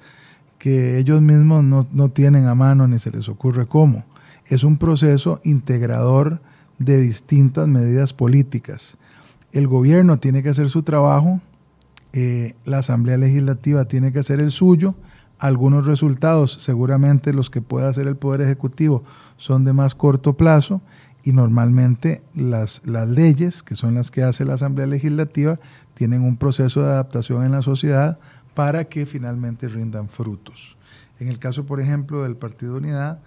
que 0.59 0.99
ellos 0.99 1.23
mismos 1.23 1.65
no, 1.65 1.87
no 1.93 2.11
tienen 2.11 2.47
a 2.47 2.55
mano 2.55 2.87
ni 2.87 2.99
se 2.99 3.11
les 3.11 3.29
ocurre 3.29 3.67
cómo. 3.67 4.05
Es 4.47 4.65
un 4.65 4.77
proceso 4.77 5.41
integrador 5.45 6.43
de 6.79 7.01
distintas 7.01 7.67
medidas 7.69 8.13
políticas. 8.13 8.97
El 9.53 9.67
gobierno 9.67 10.19
tiene 10.19 10.43
que 10.43 10.51
hacer 10.51 10.69
su 10.69 10.83
trabajo, 10.83 11.41
eh, 12.13 12.55
la 12.65 12.79
Asamblea 12.79 13.17
Legislativa 13.17 13.87
tiene 13.87 14.13
que 14.13 14.19
hacer 14.19 14.41
el 14.41 14.51
suyo. 14.51 14.95
Algunos 15.39 15.87
resultados, 15.87 16.53
seguramente 16.61 17.33
los 17.33 17.51
que 17.51 17.63
pueda 17.63 17.89
hacer 17.89 18.07
el 18.07 18.17
Poder 18.17 18.43
Ejecutivo, 18.43 19.03
son 19.37 19.65
de 19.65 19.73
más 19.73 19.95
corto 19.95 20.35
plazo 20.35 20.83
y 21.25 21.33
normalmente 21.33 22.23
las, 22.35 22.83
leyes, 22.87 23.63
que 23.63 23.75
son 23.75 23.95
las 23.95 24.11
que 24.11 24.23
hace 24.23 24.45
la 24.45 24.55
Asamblea 24.55 24.87
Legislativa, 24.87 25.59
tienen 25.95 26.23
un 26.23 26.37
proceso 26.37 26.83
de 26.83 26.89
adaptación 26.89 27.45
en 27.45 27.53
la 27.53 27.63
sociedad 27.63 28.19
para 28.55 28.85
que 28.85 29.07
finalmente 29.07 29.69
rindan 29.69 30.09
frutos. 30.09 30.77
En 31.19 31.29
el 31.29 31.39
caso, 31.39 31.65
por 31.65 31.81
ejemplo, 31.81 32.25
del 32.25 32.37
Partido 32.37 32.77
Unidad, 32.77 33.21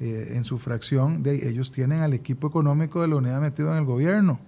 eh, 0.00 0.32
en 0.34 0.44
su 0.44 0.58
fracción, 0.58 1.22
de, 1.22 1.48
ellos 1.48 1.70
tienen 1.70 2.00
al 2.00 2.12
equipo 2.12 2.48
económico 2.48 3.02
de 3.02 3.08
la 3.08 3.16
unidad 3.16 3.40
metido 3.40 3.70
en 3.70 3.78
el 3.78 3.84
gobierno. 3.84 4.40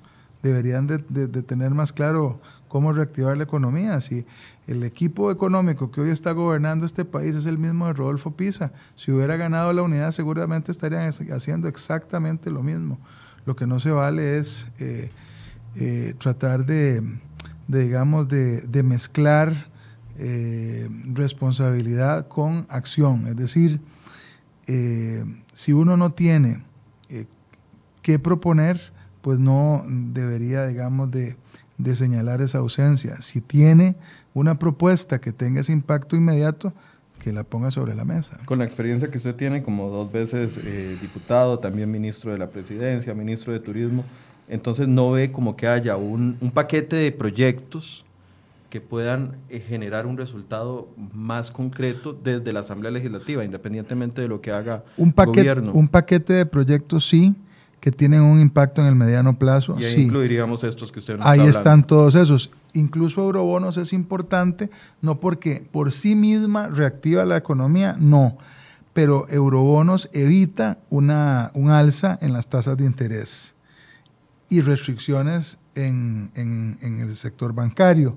Deberían 0.43 0.87
de, 0.87 0.99
de 0.99 1.43
tener 1.43 1.71
más 1.71 1.93
claro 1.93 2.41
cómo 2.75 2.93
reactivar 2.93 3.37
la 3.37 3.45
economía. 3.45 4.01
Si 4.01 4.27
el 4.67 4.83
equipo 4.83 5.31
económico 5.31 5.93
que 5.93 6.01
hoy 6.01 6.11
está 6.11 6.33
gobernando 6.33 6.85
este 6.87 7.05
país 7.05 7.37
es 7.37 7.47
el 7.47 7.57
mismo 7.57 7.87
de 7.87 7.93
Rodolfo 7.93 8.33
Pisa, 8.33 8.73
si 8.97 9.13
hubiera 9.13 9.37
ganado 9.37 9.73
la 9.73 9.83
unidad 9.83 10.11
seguramente 10.11 10.73
estarían 10.73 11.09
haciendo 11.09 11.69
exactamente 11.69 12.51
lo 12.51 12.65
mismo. 12.65 12.99
Lo 13.47 13.55
que 13.55 13.69
no 13.69 13.79
se 13.79 13.93
vale 13.93 14.39
es 14.39 14.73
eh, 14.81 15.09
eh, 15.77 16.15
tratar 16.19 16.67
de, 16.67 17.01
digamos, 17.69 18.27
de, 18.27 18.83
mezclar 18.83 19.69
eh, 20.19 20.91
responsabilidad 21.13 22.27
con 22.27 22.67
acción. 22.69 23.29
Es 23.29 23.37
decir, 23.37 23.81
si 25.53 25.73
uno 25.73 25.97
no 25.97 26.11
tiene 26.11 26.65
qué 28.03 28.19
proponer, 28.19 28.93
pues 29.23 29.39
no 29.39 29.85
debería, 29.87 30.67
digamos, 30.67 31.13
de 31.13 31.37
de 31.79 31.97
señalar 31.97 32.41
esa 32.41 32.59
ausencia. 32.59 33.21
Si 33.23 33.41
tiene 33.41 33.97
una 34.33 34.59
propuesta 34.59 35.21
que 35.21 35.33
tenga 35.33 35.61
ese 35.61 35.73
impacto 35.73 36.17
inmediato, 36.17 36.73
que 37.19 37.33
la 37.33 37.45
ponga 37.45 37.71
sobre 37.71 37.95
la 37.95 38.05
mesa. 38.05 38.39
Con 38.45 38.59
la 38.59 38.65
experiencia 38.65 39.11
que 39.11 39.17
usted 39.17 39.35
tiene 39.35 39.63
como 39.63 39.89
dos 39.89 40.13
veces 40.13 40.61
eh, 40.63 40.99
diputado, 41.01 41.59
también 41.59 41.91
ministro 41.91 42.33
de 42.33 42.39
la 42.39 42.51
presidencia, 42.51 43.15
ministro 43.15 43.53
de 43.53 43.61
turismo, 43.61 44.05
entonces 44.49 44.89
no 44.89 45.13
ve 45.13 45.33
como 45.33 45.57
que 45.57 45.67
haya 45.67 45.97
un, 45.97 46.37
paquete 46.53 46.97
de 46.97 47.13
proyectos 47.13 48.05
que 48.69 48.81
puedan 48.81 49.37
eh, 49.49 49.61
generar 49.61 50.05
un 50.07 50.19
resultado 50.19 50.89
más 51.15 51.51
concreto 51.51 52.13
desde 52.13 52.53
la 52.53 52.61
Asamblea 52.61 52.91
Legislativa, 52.91 53.45
independientemente 53.45 54.21
de 54.21 54.29
lo 54.29 54.41
que 54.41 54.51
haga 54.51 54.85
un 54.97 55.13
paquete, 55.13 55.41
gobierno. 55.41 55.73
Un 55.73 55.89
paquete 55.89 56.33
de 56.35 56.45
proyectos 56.45 57.09
sí, 57.09 57.37
que 57.85 57.93
tienen 57.93 58.23
un 58.23 58.41
impacto 58.41 58.81
en 58.81 58.89
el 58.89 58.95
mediano 58.95 59.39
plazo. 59.39 59.77
Y 59.79 59.85
ahí 59.85 60.05
incluiríamos 60.05 60.65
estos 60.65 60.91
que 60.91 61.01
usted 61.01 61.19
nos 61.19 61.27
Ahí 61.27 61.41
están 61.41 61.85
todos 61.85 62.15
esos. 62.15 62.51
Incluso 62.73 63.21
eurobonos 63.21 63.77
es 63.77 63.93
importante, 63.93 64.71
no 65.03 65.21
porque 65.21 65.67
por 65.71 65.93
sí 65.93 66.17
misma 66.17 66.69
reactiva 66.69 67.27
la 67.27 67.37
economía, 67.37 67.95
no, 68.01 68.39
pero 68.95 69.29
eurobonos 69.29 70.09
evita 70.15 70.79
una, 70.89 71.51
un 71.53 71.69
alza 71.69 72.19
en 72.23 72.33
las 72.33 72.49
tasas 72.49 72.79
de 72.79 72.87
interés 72.87 73.55
y 74.49 74.63
restricciones 74.63 75.59
en, 75.75 76.31
el 76.83 77.15
sector 77.15 77.53
bancario. 77.53 78.17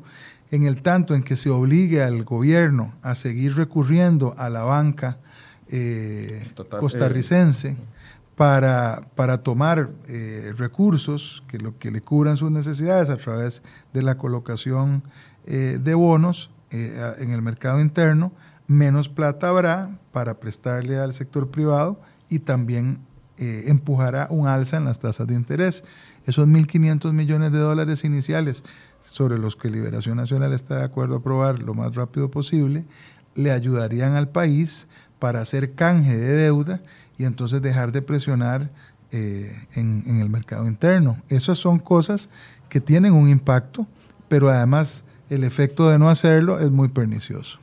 En 0.49 0.63
el 0.63 0.81
tanto 0.81 1.13
en 1.13 1.23
que 1.23 1.35
se 1.35 1.49
obligue 1.49 2.01
al 2.01 2.23
gobierno 2.23 2.93
a 3.01 3.15
seguir 3.15 3.57
recurriendo 3.57 4.33
a 4.37 4.49
la 4.49 4.63
banca 4.63 5.17
eh, 5.67 6.41
costarricense. 6.79 7.71
Eh, 7.71 7.96
para, 8.37 9.01
para 9.15 9.39
tomar 9.39 9.89
eh, 10.07 10.53
recursos 10.55 11.43
que, 11.47 11.57
lo, 11.57 11.79
que 11.79 11.89
le 11.89 12.01
cubran 12.01 12.37
sus 12.37 12.51
necesidades 12.51 13.09
a 13.09 13.17
través 13.17 13.63
de 13.93 14.03
la 14.03 14.19
colocación 14.19 15.01
eh, 15.47 15.79
de 15.83 15.95
bonos 15.95 16.51
eh, 16.69 17.15
en 17.17 17.31
el 17.31 17.41
mercado 17.41 17.81
interno, 17.81 18.31
menos 18.67 19.09
plata 19.09 19.49
habrá 19.49 19.89
para 20.11 20.39
prestarle 20.39 20.99
al 20.99 21.13
sector 21.13 21.49
privado 21.49 21.99
y 22.29 22.39
también 22.39 22.99
empujará 23.39 24.27
un 24.31 24.47
alza 24.47 24.77
en 24.77 24.85
las 24.85 24.99
tasas 24.99 25.27
de 25.27 25.35
interés. 25.35 25.83
Esos 26.25 26.47
1.500 26.47 27.13
millones 27.13 27.51
de 27.51 27.59
dólares 27.59 28.03
iniciales 28.03 28.63
sobre 28.99 29.37
los 29.37 29.55
que 29.55 29.69
Liberación 29.69 30.17
Nacional 30.17 30.53
está 30.53 30.79
de 30.79 30.85
acuerdo 30.85 31.15
a 31.15 31.17
aprobar 31.19 31.59
lo 31.59 31.75
más 31.75 31.93
rápido 31.93 32.31
posible, 32.31 32.85
le 33.35 33.51
ayudarían 33.51 34.15
al 34.15 34.29
país 34.29 34.87
para 35.19 35.41
hacer 35.41 35.73
canje 35.73 36.17
de 36.17 36.33
deuda 36.33 36.81
y 37.17 37.25
entonces 37.25 37.61
dejar 37.61 37.91
de 37.91 38.01
presionar 38.01 38.69
eh, 39.11 39.51
en, 39.75 40.19
el 40.21 40.29
mercado 40.29 40.67
interno. 40.67 41.17
Esas 41.29 41.57
son 41.57 41.79
cosas 41.79 42.29
que 42.69 42.81
tienen 42.81 43.13
un 43.13 43.29
impacto, 43.29 43.87
pero 44.27 44.49
además 44.49 45.03
el 45.29 45.43
efecto 45.43 45.89
de 45.89 45.97
no 45.97 46.09
hacerlo 46.09 46.59
es 46.59 46.69
muy 46.69 46.89
pernicioso. 46.89 47.59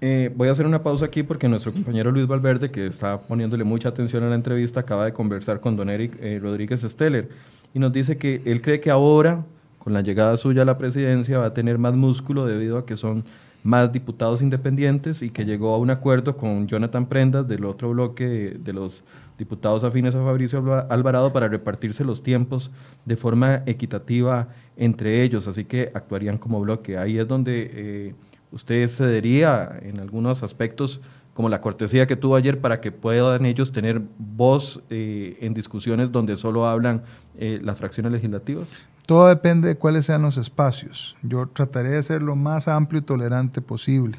Eh, 0.00 0.32
voy 0.34 0.48
a 0.48 0.52
hacer 0.52 0.66
una 0.66 0.82
pausa 0.82 1.06
aquí 1.06 1.22
porque 1.22 1.48
nuestro 1.48 1.72
compañero 1.72 2.10
Luis 2.10 2.26
Valverde, 2.26 2.70
que 2.70 2.86
está 2.86 3.20
poniéndole 3.20 3.64
mucha 3.64 3.88
atención 3.88 4.24
a 4.24 4.28
la 4.28 4.34
entrevista, 4.34 4.80
acaba 4.80 5.04
de 5.04 5.12
conversar 5.12 5.60
con 5.60 5.76
don 5.76 5.88
Eric 5.88 6.18
eh, 6.20 6.38
Rodríguez 6.42 6.82
Steller 6.82 7.30
y 7.72 7.78
nos 7.78 7.92
dice 7.92 8.18
que 8.18 8.42
él 8.44 8.60
cree 8.60 8.80
que 8.80 8.90
ahora, 8.90 9.44
con 9.78 9.92
la 9.92 10.02
llegada 10.02 10.36
suya 10.36 10.62
a 10.62 10.64
la 10.64 10.76
presidencia, 10.76 11.38
va 11.38 11.46
a 11.46 11.54
tener 11.54 11.78
más 11.78 11.94
músculo 11.94 12.46
debido 12.46 12.78
a 12.78 12.84
que 12.84 12.96
son 12.96 13.24
más 13.62 13.92
diputados 13.92 14.42
independientes 14.42 15.22
y 15.22 15.30
que 15.30 15.44
llegó 15.44 15.74
a 15.74 15.78
un 15.78 15.90
acuerdo 15.90 16.36
con 16.36 16.66
Jonathan 16.66 17.06
Prendas 17.06 17.46
del 17.46 17.64
otro 17.64 17.90
bloque 17.90 18.56
de, 18.58 18.72
los 18.72 19.04
diputados 19.38 19.84
afines 19.84 20.14
a 20.14 20.24
Fabricio 20.24 20.58
Alvarado 20.90 21.32
para 21.32 21.48
repartirse 21.48 22.04
los 22.04 22.22
tiempos 22.22 22.70
de 23.04 23.16
forma 23.16 23.62
equitativa 23.66 24.48
entre 24.76 25.22
ellos, 25.22 25.46
así 25.46 25.64
que 25.64 25.92
actuarían 25.94 26.38
como 26.38 26.60
bloque. 26.60 26.98
Ahí 26.98 27.18
es 27.18 27.28
donde 27.28 27.70
eh, 27.72 28.14
usted 28.50 28.88
cedería 28.88 29.78
en 29.82 30.00
algunos 30.00 30.42
aspectos 30.42 31.00
como 31.34 31.48
la 31.48 31.60
cortesía 31.60 32.06
que 32.06 32.16
tuvo 32.16 32.36
ayer 32.36 32.60
para 32.60 32.80
que 32.80 32.92
puedan 32.92 33.46
ellos 33.46 33.72
tener 33.72 34.02
voz 34.18 34.82
eh, 34.90 35.38
en 35.40 35.54
discusiones 35.54 36.12
donde 36.12 36.36
solo 36.36 36.66
hablan 36.66 37.02
eh, 37.38 37.58
las 37.62 37.78
fracciones 37.78 38.12
legislativas? 38.12 38.84
Todo 39.12 39.28
depende 39.28 39.68
de 39.68 39.76
cuáles 39.76 40.06
sean 40.06 40.22
los 40.22 40.38
espacios. 40.38 41.18
Yo 41.20 41.46
trataré 41.46 41.90
de 41.90 42.02
ser 42.02 42.22
lo 42.22 42.34
más 42.34 42.66
amplio 42.66 43.00
y 43.00 43.04
tolerante 43.04 43.60
posible. 43.60 44.16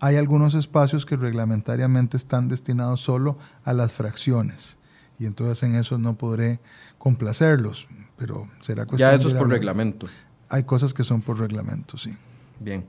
Hay 0.00 0.16
algunos 0.16 0.54
espacios 0.54 1.06
que 1.06 1.16
reglamentariamente 1.16 2.18
están 2.18 2.48
destinados 2.48 3.00
solo 3.00 3.38
a 3.64 3.72
las 3.72 3.94
fracciones 3.94 4.76
y 5.18 5.24
entonces 5.24 5.62
en 5.62 5.76
eso 5.76 5.96
no 5.96 6.18
podré 6.18 6.60
complacerlos, 6.98 7.88
pero 8.18 8.46
será 8.60 8.84
cuestión 8.84 9.12
Ya 9.12 9.16
eso 9.16 9.28
es 9.28 9.34
por 9.34 9.48
reglamento. 9.48 10.08
Hay 10.50 10.64
cosas 10.64 10.92
que 10.92 11.04
son 11.04 11.22
por 11.22 11.38
reglamento, 11.38 11.96
sí. 11.96 12.14
Bien. 12.60 12.84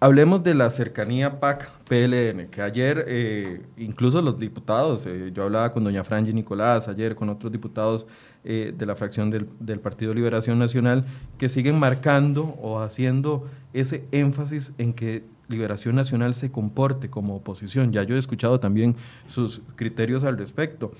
Hablemos 0.00 0.44
de 0.44 0.54
la 0.54 0.70
cercanía 0.70 1.40
PAC-PLN, 1.40 2.46
que 2.50 2.62
ayer 2.62 3.04
eh, 3.08 3.62
incluso 3.76 4.22
los 4.22 4.38
diputados, 4.38 5.04
eh, 5.06 5.32
yo 5.34 5.42
hablaba 5.42 5.72
con 5.72 5.82
doña 5.82 6.04
Franji 6.04 6.32
Nicolás 6.32 6.86
ayer, 6.86 7.16
con 7.16 7.28
otros 7.30 7.50
diputados 7.50 8.06
eh, 8.44 8.72
de 8.76 8.86
la 8.86 8.94
fracción 8.94 9.28
del, 9.28 9.48
del, 9.58 9.80
Partido 9.80 10.14
Liberación 10.14 10.56
Nacional, 10.56 11.04
que 11.36 11.48
siguen 11.48 11.80
marcando 11.80 12.44
o 12.62 12.78
haciendo 12.78 13.48
ese 13.72 14.04
énfasis 14.12 14.72
en 14.78 14.92
que 14.92 15.24
Liberación 15.48 15.96
Nacional 15.96 16.34
se 16.34 16.52
comporte 16.52 17.10
como 17.10 17.34
oposición. 17.34 17.92
Ya 17.92 18.04
yo 18.04 18.14
he 18.14 18.20
escuchado 18.20 18.60
también 18.60 18.94
sus 19.26 19.62
criterios 19.74 20.22
al 20.22 20.38
respecto. 20.38 20.92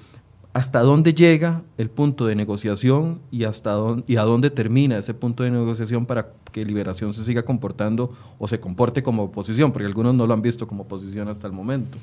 Hasta 0.52 0.80
dónde 0.80 1.14
llega 1.14 1.62
el 1.76 1.90
punto 1.90 2.26
de 2.26 2.34
negociación 2.34 3.20
y, 3.30 3.44
hasta 3.44 3.72
dónde, 3.72 4.04
y 4.06 4.16
a 4.16 4.22
dónde 4.22 4.50
termina 4.50 4.98
ese 4.98 5.14
punto 5.14 5.42
de 5.42 5.50
negociación 5.50 6.06
para 6.06 6.32
que 6.50 6.64
Liberación 6.64 7.12
se 7.12 7.24
siga 7.24 7.44
comportando 7.44 8.12
o 8.38 8.48
se 8.48 8.58
comporte 8.58 9.02
como 9.02 9.24
oposición, 9.24 9.72
porque 9.72 9.86
algunos 9.86 10.14
no 10.14 10.26
lo 10.26 10.34
han 10.34 10.42
visto 10.42 10.66
como 10.66 10.84
oposición 10.84 11.28
hasta 11.28 11.46
el 11.46 11.52
momento. 11.52 11.98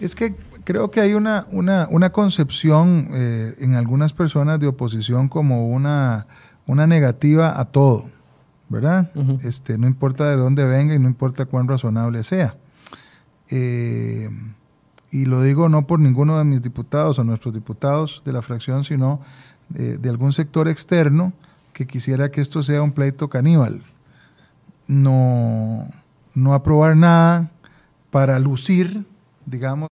Es 0.00 0.14
que 0.14 0.36
creo 0.62 0.90
que 0.90 1.00
hay 1.00 1.14
una, 1.14 1.46
una, 1.50 2.12
concepción 2.12 3.08
eh, 3.12 3.54
en 3.58 3.74
algunas 3.74 4.12
personas 4.12 4.60
de 4.60 4.68
oposición 4.68 5.28
como 5.28 5.68
una, 5.68 6.28
una 6.66 6.86
negativa 6.86 7.60
a 7.60 7.64
todo, 7.64 8.08
¿verdad? 8.68 9.10
este, 9.42 9.76
no 9.76 9.88
importa 9.88 10.30
de 10.30 10.36
dónde 10.36 10.64
venga 10.64 10.94
y 10.94 11.00
no 11.00 11.08
importa 11.08 11.46
cuán 11.46 11.66
razonable 11.66 12.22
sea. 12.22 12.56
Eh, 13.50 14.30
y 15.10 15.24
lo 15.24 15.42
digo 15.42 15.68
no 15.68 15.86
por 15.86 16.00
ninguno 16.00 16.38
de 16.38 16.44
mis 16.44 16.62
diputados 16.62 17.18
o 17.18 17.24
nuestros 17.24 17.54
diputados 17.54 18.22
de 18.24 18.32
la 18.32 18.42
fracción, 18.42 18.84
sino 18.84 19.20
de, 19.68 19.98
de 19.98 20.08
algún 20.08 20.32
sector 20.32 20.68
externo 20.68 21.32
que 21.72 21.86
quisiera 21.86 22.30
que 22.30 22.40
esto 22.40 22.62
sea 22.62 22.82
un 22.82 22.92
pleito 22.92 23.28
caníbal. 23.28 23.82
No, 24.86 25.86
no 26.34 26.54
aprobar 26.54 26.96
nada 26.96 27.50
para 28.10 28.38
lucir, 28.38 29.04
digamos, 29.46 29.88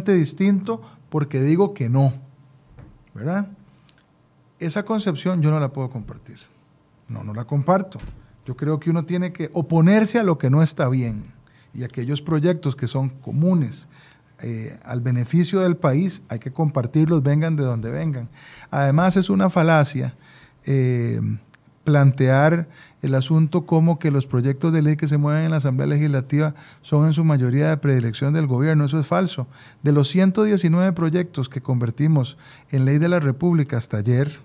distinto 0.00 0.80
porque 1.10 1.40
digo 1.40 1.74
que 1.74 1.88
no, 1.88 2.14
¿verdad? 3.14 3.48
Esa 4.66 4.84
concepción 4.84 5.42
yo 5.42 5.50
no 5.50 5.60
la 5.60 5.72
puedo 5.72 5.90
compartir. 5.90 6.38
No, 7.08 7.24
no 7.24 7.34
la 7.34 7.44
comparto. 7.44 7.98
Yo 8.46 8.56
creo 8.56 8.80
que 8.80 8.90
uno 8.90 9.04
tiene 9.04 9.32
que 9.32 9.50
oponerse 9.52 10.18
a 10.18 10.22
lo 10.22 10.38
que 10.38 10.50
no 10.50 10.62
está 10.62 10.88
bien 10.88 11.32
y 11.74 11.84
aquellos 11.84 12.20
proyectos 12.20 12.76
que 12.76 12.86
son 12.86 13.08
comunes 13.08 13.88
eh, 14.40 14.78
al 14.84 15.00
beneficio 15.00 15.60
del 15.60 15.76
país, 15.76 16.22
hay 16.28 16.38
que 16.38 16.52
compartirlos, 16.52 17.22
vengan 17.22 17.56
de 17.56 17.62
donde 17.62 17.90
vengan. 17.90 18.28
Además 18.70 19.16
es 19.16 19.30
una 19.30 19.50
falacia 19.50 20.14
eh, 20.64 21.20
plantear 21.84 22.68
el 23.02 23.14
asunto 23.14 23.66
como 23.66 23.98
que 23.98 24.10
los 24.10 24.26
proyectos 24.26 24.72
de 24.72 24.82
ley 24.82 24.96
que 24.96 25.08
se 25.08 25.16
mueven 25.16 25.44
en 25.44 25.50
la 25.50 25.56
Asamblea 25.56 25.86
Legislativa 25.86 26.54
son 26.82 27.06
en 27.06 27.12
su 27.12 27.24
mayoría 27.24 27.68
de 27.68 27.76
predilección 27.76 28.32
del 28.32 28.46
gobierno. 28.46 28.84
Eso 28.84 28.98
es 28.98 29.06
falso. 29.06 29.46
De 29.82 29.92
los 29.92 30.08
119 30.08 30.92
proyectos 30.92 31.48
que 31.48 31.60
convertimos 31.60 32.36
en 32.70 32.84
ley 32.84 32.98
de 32.98 33.08
la 33.08 33.18
República 33.20 33.76
hasta 33.76 33.98
ayer, 33.98 34.40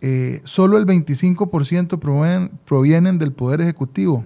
eh, 0.00 0.40
solo 0.44 0.76
el 0.76 0.86
25% 0.86 1.98
provienen, 1.98 2.50
provienen 2.64 3.18
del 3.18 3.32
Poder 3.32 3.60
Ejecutivo. 3.60 4.24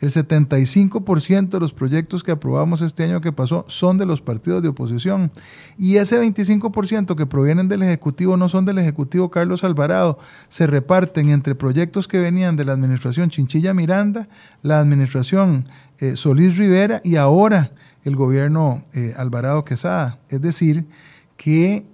El 0.00 0.12
75% 0.12 1.48
de 1.48 1.60
los 1.60 1.72
proyectos 1.72 2.22
que 2.22 2.30
aprobamos 2.30 2.82
este 2.82 3.02
año 3.02 3.20
que 3.20 3.32
pasó 3.32 3.64
son 3.66 3.98
de 3.98 4.06
los 4.06 4.20
partidos 4.20 4.62
de 4.62 4.68
oposición. 4.68 5.32
Y 5.76 5.96
ese 5.96 6.20
25% 6.20 7.16
que 7.16 7.26
provienen 7.26 7.66
del 7.66 7.82
Ejecutivo 7.82 8.36
no 8.36 8.48
son 8.48 8.64
del 8.64 8.78
Ejecutivo 8.78 9.30
Carlos 9.30 9.64
Alvarado. 9.64 10.18
Se 10.48 10.68
reparten 10.68 11.30
entre 11.30 11.56
proyectos 11.56 12.06
que 12.06 12.18
venían 12.18 12.54
de 12.54 12.64
la 12.64 12.74
administración 12.74 13.30
Chinchilla 13.30 13.74
Miranda, 13.74 14.28
la 14.62 14.78
administración 14.78 15.64
eh, 15.98 16.14
Solís 16.14 16.58
Rivera 16.58 17.00
y 17.02 17.16
ahora 17.16 17.72
el 18.04 18.14
gobierno 18.14 18.84
eh, 18.92 19.14
Alvarado 19.16 19.64
Quesada. 19.64 20.20
Es 20.28 20.40
decir, 20.40 20.86
que 21.36 21.86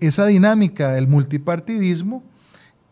esa 0.00 0.26
dinámica 0.26 0.92
del 0.92 1.08
multipartidismo 1.08 2.22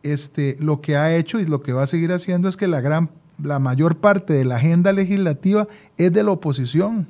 este, 0.04 0.56
lo 0.60 0.80
que 0.80 0.96
ha 0.96 1.16
hecho 1.16 1.40
y 1.40 1.44
lo 1.44 1.62
que 1.62 1.72
va 1.72 1.82
a 1.82 1.88
seguir 1.88 2.12
haciendo 2.12 2.48
es 2.48 2.56
que 2.56 2.68
la, 2.68 2.80
gran, 2.80 3.10
la 3.42 3.58
mayor 3.58 3.96
parte 3.96 4.34
de 4.34 4.44
la 4.44 4.56
agenda 4.56 4.92
legislativa 4.92 5.66
es 5.96 6.12
de 6.12 6.22
la 6.22 6.30
oposición. 6.30 7.08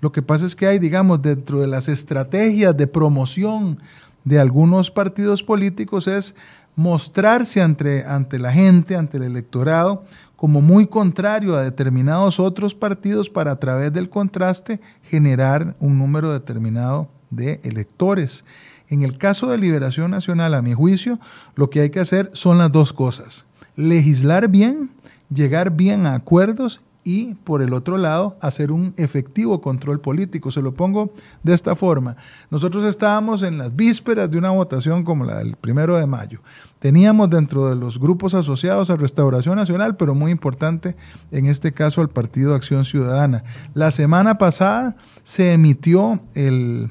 Lo 0.00 0.12
que 0.12 0.20
pasa 0.20 0.44
es 0.44 0.56
que 0.56 0.66
hay, 0.66 0.78
digamos, 0.78 1.22
dentro 1.22 1.60
de 1.60 1.68
las 1.68 1.88
estrategias 1.88 2.76
de 2.76 2.86
promoción 2.86 3.78
de 4.24 4.38
algunos 4.38 4.90
partidos 4.90 5.42
políticos 5.42 6.06
es 6.08 6.34
mostrarse 6.74 7.60
ante, 7.60 8.04
ante 8.04 8.38
la 8.38 8.52
gente, 8.52 8.96
ante 8.96 9.18
el 9.18 9.24
electorado, 9.24 10.04
como 10.36 10.60
muy 10.60 10.86
contrario 10.86 11.56
a 11.56 11.62
determinados 11.62 12.40
otros 12.40 12.74
partidos 12.74 13.30
para 13.30 13.52
a 13.52 13.60
través 13.60 13.92
del 13.92 14.08
contraste 14.08 14.80
generar 15.04 15.76
un 15.78 15.98
número 15.98 16.32
determinado 16.32 17.08
de 17.30 17.60
electores. 17.62 18.44
En 18.92 19.02
el 19.02 19.16
caso 19.16 19.46
de 19.46 19.56
liberación 19.56 20.10
nacional, 20.10 20.52
a 20.52 20.60
mi 20.60 20.74
juicio, 20.74 21.18
lo 21.56 21.70
que 21.70 21.80
hay 21.80 21.88
que 21.88 22.00
hacer 22.00 22.30
son 22.34 22.58
las 22.58 22.70
dos 22.70 22.92
cosas. 22.92 23.46
Legislar 23.74 24.48
bien, 24.48 24.90
llegar 25.34 25.74
bien 25.74 26.04
a 26.04 26.12
acuerdos 26.12 26.82
y, 27.02 27.32
por 27.36 27.62
el 27.62 27.72
otro 27.72 27.96
lado, 27.96 28.36
hacer 28.42 28.70
un 28.70 28.92
efectivo 28.98 29.62
control 29.62 30.02
político. 30.02 30.50
Se 30.50 30.60
lo 30.60 30.74
pongo 30.74 31.14
de 31.42 31.54
esta 31.54 31.74
forma. 31.74 32.16
Nosotros 32.50 32.84
estábamos 32.84 33.42
en 33.42 33.56
las 33.56 33.74
vísperas 33.74 34.30
de 34.30 34.36
una 34.36 34.50
votación 34.50 35.04
como 35.04 35.24
la 35.24 35.38
del 35.38 35.56
primero 35.56 35.96
de 35.96 36.04
mayo. 36.04 36.42
Teníamos 36.78 37.30
dentro 37.30 37.70
de 37.70 37.76
los 37.76 37.98
grupos 37.98 38.34
asociados 38.34 38.90
a 38.90 38.96
Restauración 38.96 39.56
Nacional, 39.56 39.96
pero 39.96 40.14
muy 40.14 40.30
importante 40.30 40.96
en 41.30 41.46
este 41.46 41.72
caso 41.72 42.02
al 42.02 42.10
Partido 42.10 42.54
Acción 42.54 42.84
Ciudadana. 42.84 43.42
La 43.72 43.90
semana 43.90 44.36
pasada 44.36 44.96
se 45.24 45.54
emitió 45.54 46.20
el 46.34 46.90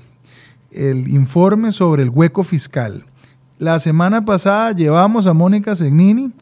el 0.72 1.08
informe 1.10 1.72
sobre 1.72 2.04
el 2.04 2.10
hueco 2.10 2.44
fiscal. 2.44 3.06
La 3.60 3.80
semana 3.80 4.26
pasada 4.26 4.72
llevamos 4.72 5.28
a 5.28 5.34
Mónica 5.34 5.76
Segnini 5.76 6.34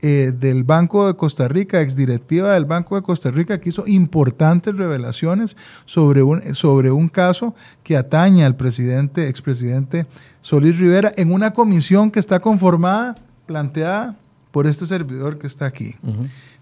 eh, 0.00 0.32
del 0.36 0.64
Banco 0.64 1.06
de 1.06 1.14
Costa 1.14 1.46
Rica, 1.46 1.80
exdirectiva 1.80 2.54
del 2.54 2.64
Banco 2.64 2.96
de 2.96 3.02
Costa 3.02 3.30
Rica, 3.30 3.60
que 3.60 3.68
hizo 3.68 3.86
importantes 3.86 4.76
revelaciones 4.76 5.56
sobre 5.84 6.22
un, 6.22 6.54
sobre 6.54 6.90
un 6.90 7.08
caso 7.08 7.54
que 7.84 7.96
atañe 7.96 8.44
al 8.44 8.56
presidente, 8.56 9.28
expresidente 9.28 10.06
Solís 10.40 10.78
Rivera, 10.78 11.12
en 11.16 11.32
una 11.32 11.52
comisión 11.52 12.10
que 12.10 12.18
está 12.18 12.40
conformada, 12.40 13.16
planteada 13.46 14.16
por 14.50 14.66
este 14.66 14.86
servidor 14.86 15.38
que 15.38 15.46
está 15.46 15.66
aquí. 15.66 15.94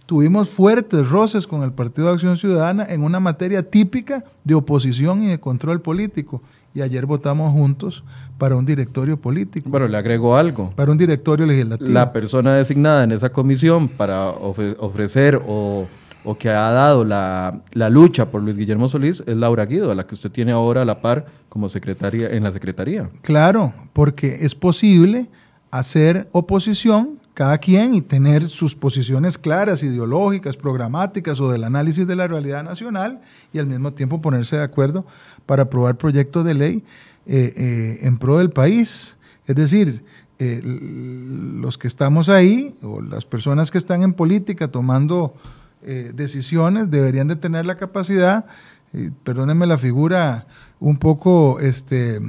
Tuvimos 0.04 0.50
fuertes 0.50 1.09
roces 1.09 1.46
con 1.46 1.62
el 1.62 1.72
Partido 1.72 2.09
de 2.09 2.14
Acción 2.14 2.37
Ciudadana 2.37 2.85
en 2.88 3.02
una 3.02 3.20
materia 3.20 3.62
típica 3.62 4.24
de 4.44 4.54
oposición 4.54 5.22
y 5.22 5.28
de 5.28 5.40
control 5.40 5.80
político 5.80 6.42
y 6.74 6.83
ayer 6.83 7.06
votamos 7.06 7.52
juntos 7.52 8.04
para 8.38 8.56
un 8.56 8.64
directorio 8.64 9.20
político. 9.20 9.68
Bueno, 9.68 9.88
le 9.88 9.96
agrego 9.96 10.37
algo. 10.37 10.72
Para 10.76 10.92
un 10.92 10.98
directorio 10.98 11.46
legislativo. 11.46 11.90
La 11.90 12.12
persona 12.12 12.54
designada 12.54 13.04
en 13.04 13.12
esa 13.12 13.30
comisión 13.30 13.88
para 13.88 14.28
ofrecer 14.30 15.40
o, 15.46 15.87
que 16.38 16.48
ha 16.48 16.70
dado 16.70 17.04
la, 17.04 17.62
lucha 17.72 18.30
por 18.30 18.42
Luis 18.42 18.56
Guillermo 18.56 18.88
Solís 18.88 19.22
es 19.26 19.37
Laura 19.37 19.66
Guido, 19.66 19.90
a 19.90 19.94
la 19.94 20.06
que 20.06 20.14
usted 20.14 20.30
tiene 20.30 20.52
ahora 20.52 20.83
a 20.83 20.85
la 20.85 21.00
par 21.00 21.26
como 21.48 21.68
secretaria 21.68 22.28
en 22.30 22.44
la 22.44 22.52
Secretaría. 22.52 23.11
Claro, 23.22 23.74
porque 23.92 24.38
es 24.40 24.54
posible 24.54 25.28
hacer 25.70 26.28
oposición 26.33 27.19
cada 27.34 27.58
quien 27.58 27.94
y 27.94 28.00
tener 28.00 28.48
sus 28.48 28.74
posiciones 28.74 29.38
claras, 29.38 29.82
ideológicas, 29.82 30.56
programáticas 30.56 31.40
o 31.40 31.50
del 31.50 31.64
análisis 31.64 32.06
de 32.06 32.16
la 32.16 32.26
realidad 32.26 32.64
nacional 32.64 33.20
y 33.52 33.58
al 33.58 33.66
mismo 33.66 33.92
tiempo 33.92 34.20
ponerse 34.20 34.56
de 34.56 34.64
acuerdo 34.64 35.06
para 35.46 35.64
aprobar 35.64 35.96
proyectos 35.96 36.44
de 36.44 36.54
ley 36.54 36.84
eh, 37.26 37.52
eh, 37.56 37.98
en 38.02 38.18
pro 38.18 38.38
del 38.38 38.50
país. 38.50 39.16
Es 39.46 39.56
decir, 39.56 40.02
eh, 40.38 40.60
los 40.62 41.78
que 41.78 41.86
estamos 41.86 42.28
ahí 42.28 42.74
o 42.82 43.00
las 43.00 43.24
personas 43.24 43.70
que 43.70 43.78
están 43.78 44.02
en 44.02 44.12
política 44.12 44.68
tomando 44.68 45.34
decisiones 45.82 46.90
deberían 46.90 47.26
de 47.26 47.36
tener 47.36 47.64
la 47.64 47.78
capacidad, 47.78 48.44
perdónenme 49.24 49.66
la 49.66 49.78
figura 49.78 50.46
un 50.78 50.98
poco 50.98 51.58
este, 51.58 52.20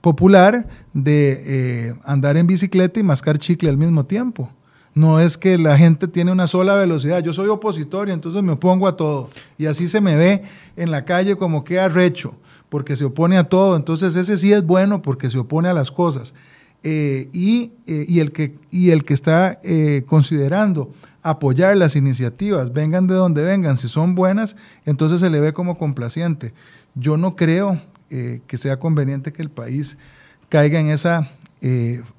popular, 0.00 0.68
de 0.94 1.94
andar 2.04 2.36
en 2.36 2.46
bicicleta 2.46 3.00
y 3.00 3.02
mascar 3.02 3.38
chicle 3.38 3.68
al 3.68 3.76
mismo 3.76 4.04
tiempo. 4.06 4.50
No 4.98 5.20
es 5.20 5.38
que 5.38 5.58
la 5.58 5.78
gente 5.78 6.08
tiene 6.08 6.32
una 6.32 6.48
sola 6.48 6.74
velocidad. 6.74 7.22
Yo 7.22 7.32
soy 7.32 7.48
opositor 7.48 8.08
y 8.08 8.12
entonces 8.12 8.42
me 8.42 8.50
opongo 8.50 8.88
a 8.88 8.96
todo. 8.96 9.30
Y 9.56 9.66
así 9.66 9.86
se 9.86 10.00
me 10.00 10.16
ve 10.16 10.42
en 10.76 10.90
la 10.90 11.04
calle 11.04 11.36
como 11.36 11.62
que 11.62 11.78
arrecho, 11.78 12.34
porque 12.68 12.96
se 12.96 13.04
opone 13.04 13.38
a 13.38 13.44
todo. 13.44 13.76
Entonces 13.76 14.16
ese 14.16 14.36
sí 14.36 14.52
es 14.52 14.64
bueno 14.66 15.00
porque 15.00 15.30
se 15.30 15.38
opone 15.38 15.68
a 15.68 15.72
las 15.72 15.92
cosas. 15.92 16.34
Eh, 16.82 17.28
y, 17.32 17.74
eh, 17.86 18.06
y, 18.08 18.18
el 18.18 18.32
que, 18.32 18.56
y 18.72 18.90
el 18.90 19.04
que 19.04 19.14
está 19.14 19.60
eh, 19.62 20.02
considerando 20.04 20.92
apoyar 21.22 21.76
las 21.76 21.94
iniciativas, 21.94 22.72
vengan 22.72 23.06
de 23.06 23.14
donde 23.14 23.44
vengan, 23.44 23.76
si 23.76 23.86
son 23.86 24.16
buenas, 24.16 24.56
entonces 24.84 25.20
se 25.20 25.30
le 25.30 25.38
ve 25.38 25.52
como 25.52 25.78
complaciente. 25.78 26.54
Yo 26.96 27.16
no 27.16 27.36
creo 27.36 27.80
que 28.08 28.56
sea 28.56 28.78
conveniente 28.78 29.32
que 29.32 29.42
el 29.42 29.50
país 29.50 29.98
caiga 30.48 30.80
en 30.80 30.88
esa 30.88 31.30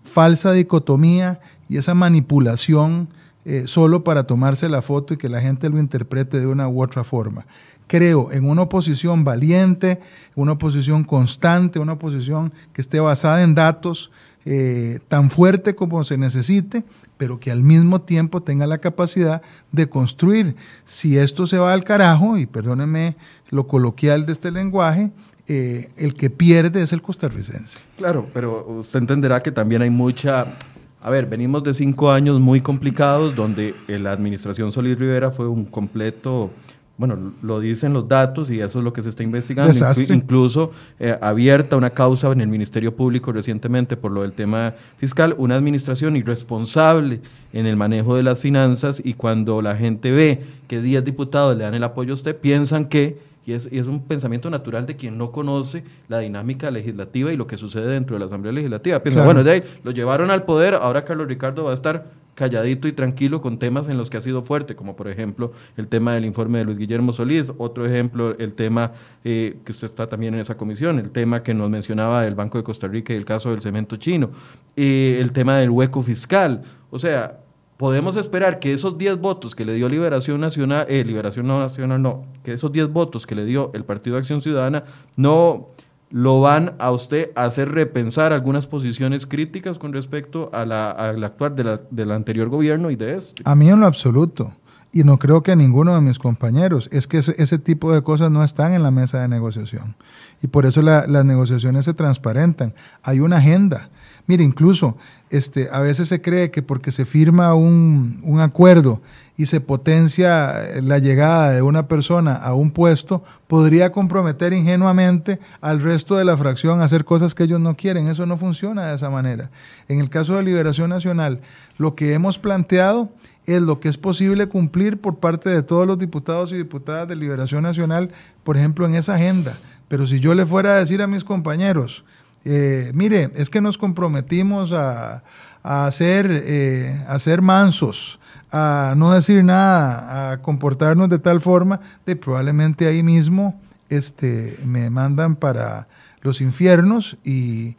falsa 0.03 0.51
dicotomía 0.51 1.39
y 1.67 1.77
esa 1.77 1.93
manipulación 1.93 3.09
eh, 3.45 3.63
solo 3.67 4.03
para 4.03 4.25
tomarse 4.25 4.67
la 4.67 4.81
foto 4.81 5.13
y 5.13 5.17
que 5.17 5.29
la 5.29 5.41
gente 5.41 5.69
lo 5.69 5.79
interprete 5.79 6.39
de 6.39 6.45
una 6.45 6.67
u 6.67 6.83
otra 6.83 7.03
forma. 7.03 7.45
Creo 7.87 8.31
en 8.31 8.47
una 8.47 8.63
oposición 8.63 9.23
valiente, 9.23 9.99
una 10.35 10.51
oposición 10.51 11.03
constante, 11.03 11.79
una 11.79 11.93
oposición 11.93 12.53
que 12.73 12.81
esté 12.81 12.99
basada 12.99 13.41
en 13.41 13.55
datos, 13.55 14.11
eh, 14.45 14.99
tan 15.07 15.29
fuerte 15.29 15.73
como 15.73 16.03
se 16.03 16.17
necesite, 16.17 16.83
pero 17.17 17.39
que 17.39 17.49
al 17.49 17.63
mismo 17.63 18.01
tiempo 18.01 18.43
tenga 18.43 18.67
la 18.67 18.77
capacidad 18.79 19.41
de 19.71 19.89
construir. 19.89 20.55
Si 20.85 21.17
esto 21.17 21.47
se 21.47 21.57
va 21.57 21.73
al 21.73 21.83
carajo, 21.83 22.37
y 22.37 22.45
perdóneme 22.45 23.15
lo 23.49 23.67
coloquial 23.67 24.25
de 24.25 24.33
este 24.33 24.51
lenguaje, 24.51 25.11
eh, 25.49 25.89
el 25.97 26.13
que 26.13 26.29
pierde 26.29 26.81
es 26.81 26.93
el 26.93 27.01
costarricense. 27.01 27.79
Claro, 27.97 28.27
pero 28.33 28.65
usted 28.79 28.99
entenderá 28.99 29.41
que 29.41 29.51
también 29.51 29.81
hay 29.81 29.89
mucha... 29.89 30.57
A 31.01 31.09
ver, 31.09 31.25
venimos 31.25 31.63
de 31.63 31.73
cinco 31.73 32.11
años 32.11 32.39
muy 32.39 32.61
complicados 32.61 33.35
donde 33.35 33.73
la 33.87 34.11
administración 34.11 34.71
Solís 34.71 34.99
Rivera 34.99 35.31
fue 35.31 35.47
un 35.47 35.65
completo 35.65 36.51
bueno, 36.99 37.31
lo 37.41 37.61
dicen 37.61 37.93
los 37.93 38.09
datos 38.09 38.49
y 38.49 38.59
eso 38.59 38.79
es 38.79 38.83
lo 38.83 38.91
que 38.91 39.01
se 39.01 39.07
está 39.07 39.23
investigando. 39.23 39.71
Incluso 40.09 40.71
eh, 40.99 41.17
abierta 41.21 41.77
una 41.77 41.91
causa 41.91 42.29
en 42.29 42.41
el 42.41 42.49
Ministerio 42.49 42.93
Público 42.93 43.31
recientemente 43.31 43.95
por 43.95 44.11
lo 44.11 44.23
del 44.23 44.33
tema 44.33 44.73
fiscal, 44.97 45.33
una 45.37 45.55
administración 45.55 46.17
irresponsable 46.17 47.21
en 47.53 47.67
el 47.67 47.77
manejo 47.77 48.17
de 48.17 48.23
las 48.23 48.39
finanzas 48.39 49.01
y 49.01 49.13
cuando 49.13 49.61
la 49.61 49.77
gente 49.77 50.11
ve 50.11 50.41
que 50.67 50.81
10 50.81 51.05
diputados 51.05 51.55
le 51.55 51.63
dan 51.63 51.73
el 51.73 51.85
apoyo 51.85 52.11
a 52.11 52.15
usted, 52.15 52.35
piensan 52.35 52.89
que, 52.89 53.17
y 53.49 53.53
es, 53.53 53.67
y 53.71 53.79
es 53.79 53.87
un 53.87 54.03
pensamiento 54.03 54.49
natural 54.51 54.85
de 54.85 54.95
quien 54.95 55.17
no 55.17 55.31
conoce 55.31 55.83
la 56.07 56.19
dinámica 56.19 56.69
legislativa 56.69 57.33
y 57.33 57.37
lo 57.37 57.47
que 57.47 57.57
sucede 57.57 57.87
dentro 57.87 58.15
de 58.15 58.19
la 58.19 58.27
Asamblea 58.27 58.53
Legislativa, 58.53 58.99
piensan, 58.99 59.25
bueno, 59.25 59.43
de 59.43 59.51
ahí 59.51 59.63
lo 59.83 59.89
llevaron 59.89 60.29
al 60.29 60.43
poder, 60.43 60.75
ahora 60.75 61.03
Carlos 61.03 61.27
Ricardo 61.27 61.63
va 61.63 61.71
a 61.71 61.73
estar 61.73 62.05
calladito 62.35 62.87
y 62.87 62.93
tranquilo 62.93 63.41
con 63.41 63.57
temas 63.57 63.89
en 63.89 63.97
los 63.97 64.11
que 64.11 64.17
ha 64.17 64.21
sido 64.21 64.43
fuerte, 64.43 64.75
como 64.75 64.95
por 64.95 65.07
ejemplo 65.07 65.51
el 65.77 65.87
tema 65.87 66.13
del 66.13 66.25
informe 66.25 66.59
de 66.59 66.65
Luis 66.65 66.77
Guillermo 66.77 67.11
Solís, 67.11 67.51
otro 67.57 67.87
ejemplo 67.87 68.37
el 68.37 68.53
tema 68.53 68.91
eh, 69.23 69.57
que 69.65 69.71
usted 69.71 69.87
está 69.87 70.07
también 70.07 70.35
en 70.35 70.41
esa 70.41 70.55
comisión, 70.55 70.99
el 70.99 71.09
tema 71.09 71.41
que 71.41 71.55
nos 71.55 71.71
mencionaba 71.71 72.21
del 72.21 72.35
Banco 72.35 72.59
de 72.59 72.63
Costa 72.63 72.87
Rica 72.87 73.13
y 73.13 73.17
el 73.17 73.25
caso 73.25 73.49
del 73.49 73.61
cemento 73.61 73.95
chino, 73.95 74.29
eh, 74.75 75.17
el 75.19 75.31
tema 75.31 75.57
del 75.57 75.71
hueco 75.71 76.03
fiscal, 76.03 76.61
o 76.91 76.99
sea, 76.99 77.38
podemos 77.79 78.17
esperar 78.17 78.59
que 78.59 78.73
esos 78.73 78.97
10 78.97 79.19
votos 79.21 79.55
que 79.55 79.63
le 79.63 79.73
dio 79.73 79.87
Liberación 79.87 80.41
Nacional, 80.41 80.85
eh, 80.89 81.01
Liberación 81.05 81.47
Nacional 81.47 82.01
no, 82.01 82.25
que 82.43 82.51
esos 82.51 82.73
10 82.73 82.91
votos 82.91 83.25
que 83.25 83.35
le 83.35 83.45
dio 83.45 83.71
el 83.73 83.85
Partido 83.85 84.17
de 84.17 84.19
Acción 84.19 84.41
Ciudadana 84.41 84.83
no 85.15 85.69
lo 86.09 86.41
van 86.41 86.73
a 86.77 86.91
usted 86.91 87.31
a 87.37 87.45
hacer 87.45 87.71
repensar 87.71 88.33
algunas 88.33 88.67
posiciones 88.67 89.25
críticas 89.25 89.79
con 89.79 89.93
respecto 89.93 90.49
a 90.51 90.65
la, 90.65 90.91
al 90.91 91.23
actuar 91.23 91.55
del 91.55 92.11
anterior 92.11 92.49
gobierno 92.49 92.91
y 92.91 92.97
de 92.97 93.15
este. 93.15 93.43
A 93.45 93.55
mí 93.55 93.69
en 93.69 93.79
lo 93.79 93.85
absoluto. 93.85 94.51
Y 94.91 95.03
no 95.05 95.17
creo 95.17 95.41
que 95.41 95.53
a 95.53 95.55
ninguno 95.55 95.95
de 95.95 96.01
mis 96.01 96.19
compañeros. 96.19 96.89
Es 96.91 97.07
que 97.07 97.19
ese, 97.19 97.59
tipo 97.59 97.93
de 97.93 98.01
cosas 98.01 98.29
no 98.29 98.43
están 98.43 98.73
en 98.73 98.83
la 98.83 98.91
mesa 98.91 99.21
de 99.21 99.29
negociación. 99.29 99.95
Y 100.41 100.47
por 100.47 100.65
eso 100.65 100.81
las 100.81 101.25
negociaciones 101.25 101.85
se 101.85 101.93
transparentan. 101.93 102.73
Hay 103.03 103.21
una 103.21 103.37
agenda. 103.37 103.89
Mire, 104.29 104.43
incluso 104.43 104.95
este, 105.31 105.69
a 105.71 105.79
veces 105.79 106.07
se 106.07 106.21
cree 106.21 106.51
que 106.51 106.61
porque 106.61 106.91
se 106.91 107.03
firma 107.03 107.55
un, 107.55 108.19
un 108.21 108.41
acuerdo 108.41 109.01
y 109.35 109.47
se 109.47 109.59
potencia 109.59 110.53
la 110.83 110.99
llegada 110.99 111.49
de 111.49 111.63
una 111.63 111.87
persona 111.87 112.35
a 112.35 112.53
un 112.53 112.69
puesto, 112.69 113.23
podría 113.47 113.91
comprometer 113.91 114.53
ingenuamente 114.53 115.39
al 115.61 115.81
resto 115.81 116.15
de 116.15 116.25
la 116.25 116.37
fracción 116.37 116.79
a 116.79 116.83
hacer 116.83 117.05
cosas 117.05 117.33
que 117.33 117.45
ellos 117.45 117.59
no 117.59 117.75
quieren. 117.75 118.07
Eso 118.07 118.27
no 118.27 118.37
funciona 118.37 118.85
de 118.85 118.97
esa 118.97 119.09
manera. 119.09 119.49
En 119.87 119.99
el 119.99 120.11
caso 120.11 120.35
de 120.35 120.43
Liberación 120.43 120.91
Nacional, 120.91 121.41
lo 121.79 121.95
que 121.95 122.13
hemos 122.13 122.37
planteado 122.37 123.09
es 123.47 123.63
lo 123.63 123.79
que 123.79 123.89
es 123.89 123.97
posible 123.97 124.45
cumplir 124.45 125.01
por 125.01 125.17
parte 125.17 125.49
de 125.49 125.63
todos 125.63 125.87
los 125.87 125.97
diputados 125.97 126.51
y 126.51 126.57
diputadas 126.57 127.07
de 127.07 127.15
Liberación 127.15 127.63
Nacional, 127.63 128.11
por 128.43 128.57
ejemplo, 128.57 128.85
en 128.85 128.93
esa 128.93 129.15
agenda. 129.15 129.57
Pero 129.87 130.05
si 130.05 130.19
yo 130.19 130.35
le 130.35 130.45
fuera 130.45 130.73
a 130.73 130.75
decir 130.75 131.01
a 131.01 131.07
mis 131.07 131.23
compañeros, 131.23 132.03
eh, 132.45 132.91
mire, 132.93 133.31
es 133.35 133.49
que 133.49 133.61
nos 133.61 133.77
comprometimos 133.77 134.73
a, 134.73 135.23
hacer, 135.63 136.27
eh, 136.31 137.03
a 137.07 137.19
ser 137.19 137.41
mansos, 137.41 138.19
a 138.51 138.93
no 138.97 139.11
decir 139.11 139.43
nada, 139.43 140.31
a 140.31 140.41
comportarnos 140.41 141.09
de 141.09 141.19
tal 141.19 141.41
forma 141.41 141.79
de 142.05 142.15
probablemente 142.15 142.87
ahí 142.87 143.03
mismo 143.03 143.59
este, 143.89 144.57
me 144.65 144.89
mandan 144.89 145.35
para 145.35 145.87
los 146.21 146.41
infiernos 146.41 147.17
y, 147.23 147.75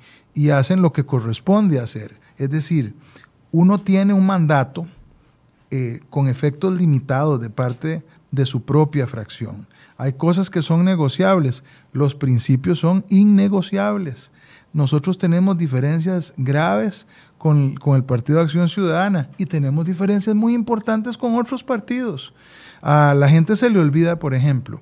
hacen 0.52 0.80
lo 0.80 0.92
que 0.92 1.04
corresponde 1.04 1.78
hacer. 1.78 2.18
Es 2.38 2.48
decir, 2.48 2.94
uno 3.52 3.78
tiene 3.78 4.14
un 4.14 4.24
mandato 4.24 4.86
eh, 5.70 6.00
con 6.08 6.28
efectos 6.28 6.72
limitados 6.80 7.42
de 7.42 7.50
parte 7.50 8.02
de 8.30 8.46
su 8.46 8.62
propia 8.62 9.06
fracción. 9.06 9.66
Hay 9.98 10.14
cosas 10.14 10.48
que 10.48 10.62
son 10.62 10.86
negociables, 10.86 11.62
los 11.92 12.14
principios 12.14 12.78
son 12.78 13.04
innegociables. 13.10 14.32
Nosotros 14.72 15.18
tenemos 15.18 15.59
diferencias 15.59 16.33
graves 16.37 17.06
con, 17.38 17.74
el 17.94 18.04
Partido 18.04 18.38
de 18.38 18.44
Acción 18.44 18.68
Ciudadana 18.68 19.30
y 19.37 19.46
tenemos 19.46 19.85
diferencias 19.85 20.37
muy 20.37 20.54
importantes 20.54 21.16
con 21.16 21.37
otros 21.37 21.64
partidos. 21.64 22.33
A 22.80 23.14
la 23.14 23.28
gente 23.28 23.56
se 23.56 23.70
le 23.70 23.80
olvida, 23.80 24.18
por 24.18 24.35
ejemplo, 24.35 24.80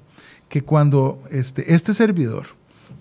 que 0.49 0.63
cuando 0.63 1.23
este, 1.31 1.75
este 1.75 1.95
servidor, 1.95 2.58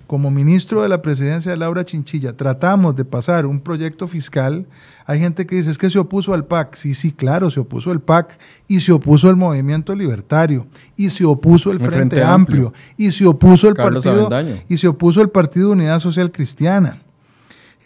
como 0.08 0.32
ministro 0.32 0.82
de 0.82 0.89
la 0.89 1.02
presidencia 1.02 1.52
de 1.52 1.58
Laura 1.58 1.84
Chinchilla, 1.84 2.36
tratamos 2.36 2.96
de 2.96 3.04
pasar 3.06 3.46
un 3.46 3.60
proyecto 3.60 4.08
fiscal, 4.08 4.65
hay 5.06 5.20
gente 5.20 5.46
que 5.46 5.58
dice, 5.58 5.70
es 5.70 5.78
que 5.78 5.89
se 5.89 6.00
opuso 6.00 6.34
al 6.34 6.46
PAC. 6.46 6.76
Sí, 6.76 6.93
sí, 6.93 7.12
claro, 7.12 7.52
se 7.52 7.60
opuso 7.60 7.91
el 7.91 8.00
PAC 8.00 8.39
y 8.67 8.80
se 8.80 8.91
opuso 8.91 9.30
el 9.30 9.36
Movimiento 9.36 9.93
Libertario 9.93 10.65
y 10.96 11.10
se 11.10 11.26
opuso 11.26 11.72
el, 11.72 11.80
Frente, 11.80 12.24
Amplio, 12.24 12.74
y 12.98 13.12
se 13.12 13.26
opuso 13.26 13.67
el 13.67 13.76
Partido 13.76 14.30
y 14.67 14.78
se 14.78 14.88
opuso 14.88 15.22
el 15.22 15.30
Partido 15.30 15.72
Unidad 15.72 16.00
Social 16.00 16.32
Cristiana. 16.32 17.02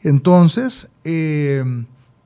Entonces, 0.03 0.87
eh, 1.03 1.63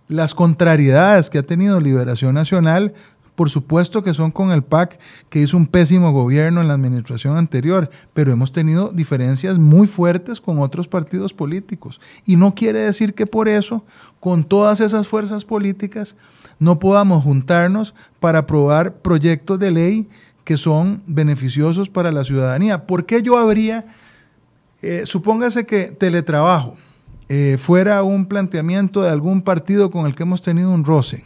las 0.08 0.36
contrariedades 0.36 1.30
que 1.30 1.40
ha 1.40 1.44
tenido 1.44 1.80
Liberación 1.80 2.36
Nacional, 2.36 2.94
por 3.36 3.50
supuesto 3.50 4.04
que 4.04 4.14
son 4.14 4.32
con 4.32 4.52
el 4.52 4.64
PAC, 4.64 5.00
que 5.30 5.40
hizo 5.40 5.58
un 5.58 5.68
pésimo 5.68 6.12
gobierno 6.12 6.62
en 6.62 6.68
la 6.68 6.74
administración 6.74 7.38
anterior, 7.38 7.90
pero 8.14 8.32
hemos 8.32 8.52
tenido 8.52 8.90
diferencias 8.90 9.58
muy 9.58 9.88
fuertes 9.88 10.42
con 10.42 10.60
otros 10.60 10.88
partidos 10.88 11.34
políticos. 11.34 12.00
Y 12.26 12.38
no 12.38 12.56
quiere 12.56 12.80
decir 12.80 13.14
que 13.14 13.28
por 13.28 13.50
eso, 13.50 13.84
con 14.20 14.44
todas 14.44 14.80
esas 14.80 15.08
fuerzas 15.08 15.44
políticas, 15.46 16.16
no 16.60 16.80
podamos 16.80 17.24
juntarnos 17.24 17.94
para 18.20 18.40
aprobar 18.40 18.96
proyectos 18.96 19.60
de 19.60 19.72
ley 19.72 20.08
que 20.46 20.58
son 20.58 21.02
beneficiosos 21.08 21.90
para 21.90 22.12
la 22.12 22.24
ciudadanía. 22.24 22.86
¿Por 22.86 23.06
qué 23.06 23.22
yo 23.22 23.38
habría, 23.38 23.86
eh, 24.82 25.02
supóngase 25.06 25.66
que 25.66 25.86
teletrabajo, 25.86 26.76
eh, 27.28 27.58
fuera 27.60 28.04
un 28.04 28.28
planteamiento 28.28 29.02
de 29.02 29.10
algún 29.10 29.42
partido 29.42 29.90
con 29.90 30.06
el 30.06 30.16
que 30.16 30.24
hemos 30.24 30.44
tenido 30.44 30.70
un 30.70 30.86
roce, 30.86 31.24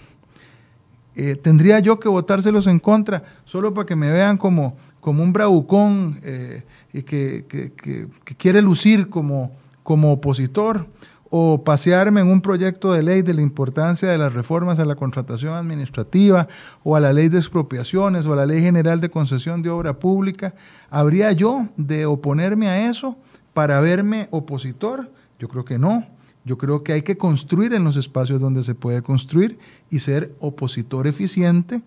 eh, 1.21 1.35
¿tendría 1.35 1.79
yo 1.79 1.99
que 1.99 2.07
votárselos 2.07 2.65
en 2.67 2.79
contra 2.79 3.23
solo 3.43 3.73
para 3.73 3.85
que 3.85 3.97
me 3.97 4.09
vean 4.09 4.37
como, 4.37 4.77
como 5.01 5.21
un 5.21 5.33
bravucón 5.33 6.17
eh, 6.23 6.63
y 6.93 7.01
que, 7.01 7.43
que, 7.45 8.07
quiere 8.37 8.61
lucir 8.61 9.09
como, 9.09 9.51
como 9.83 10.13
opositor? 10.13 10.87
¿O 11.29 11.61
pasearme 11.61 12.21
en 12.21 12.27
un 12.27 12.39
proyecto 12.39 12.93
de 12.93 13.03
ley 13.03 13.21
de 13.21 13.33
la 13.33 13.41
importancia 13.41 14.09
de 14.09 14.17
las 14.17 14.33
reformas 14.33 14.79
a 14.79 14.85
la 14.85 14.95
contratación 14.95 15.53
administrativa 15.53 16.47
o 16.83 16.95
a 16.95 17.01
la 17.01 17.11
ley 17.11 17.27
de 17.27 17.37
expropiaciones 17.37 18.25
o 18.25 18.31
a 18.31 18.37
la 18.37 18.45
ley 18.45 18.61
general 18.61 19.01
de 19.01 19.09
concesión 19.09 19.61
de 19.61 19.69
obra 19.69 19.99
pública? 19.99 20.55
¿Habría 20.89 21.33
yo 21.33 21.67
de 21.75 22.05
oponerme 22.05 22.69
a 22.69 22.89
eso 22.89 23.17
para 23.53 23.81
verme 23.81 24.29
opositor? 24.31 25.11
Yo 25.37 25.49
creo 25.49 25.65
que 25.65 25.77
no. 25.77 26.07
Yo 26.45 26.57
creo 26.57 26.83
que 26.83 26.93
hay 26.93 27.01
que 27.01 27.17
construir 27.17 27.73
en 27.73 27.83
los 27.83 27.97
espacios 27.97 28.39
donde 28.39 28.63
se 28.63 28.73
puede 28.73 29.01
construir 29.01 29.59
y 29.89 29.99
ser 29.99 30.33
opositor 30.39 31.07
eficiente 31.07 31.81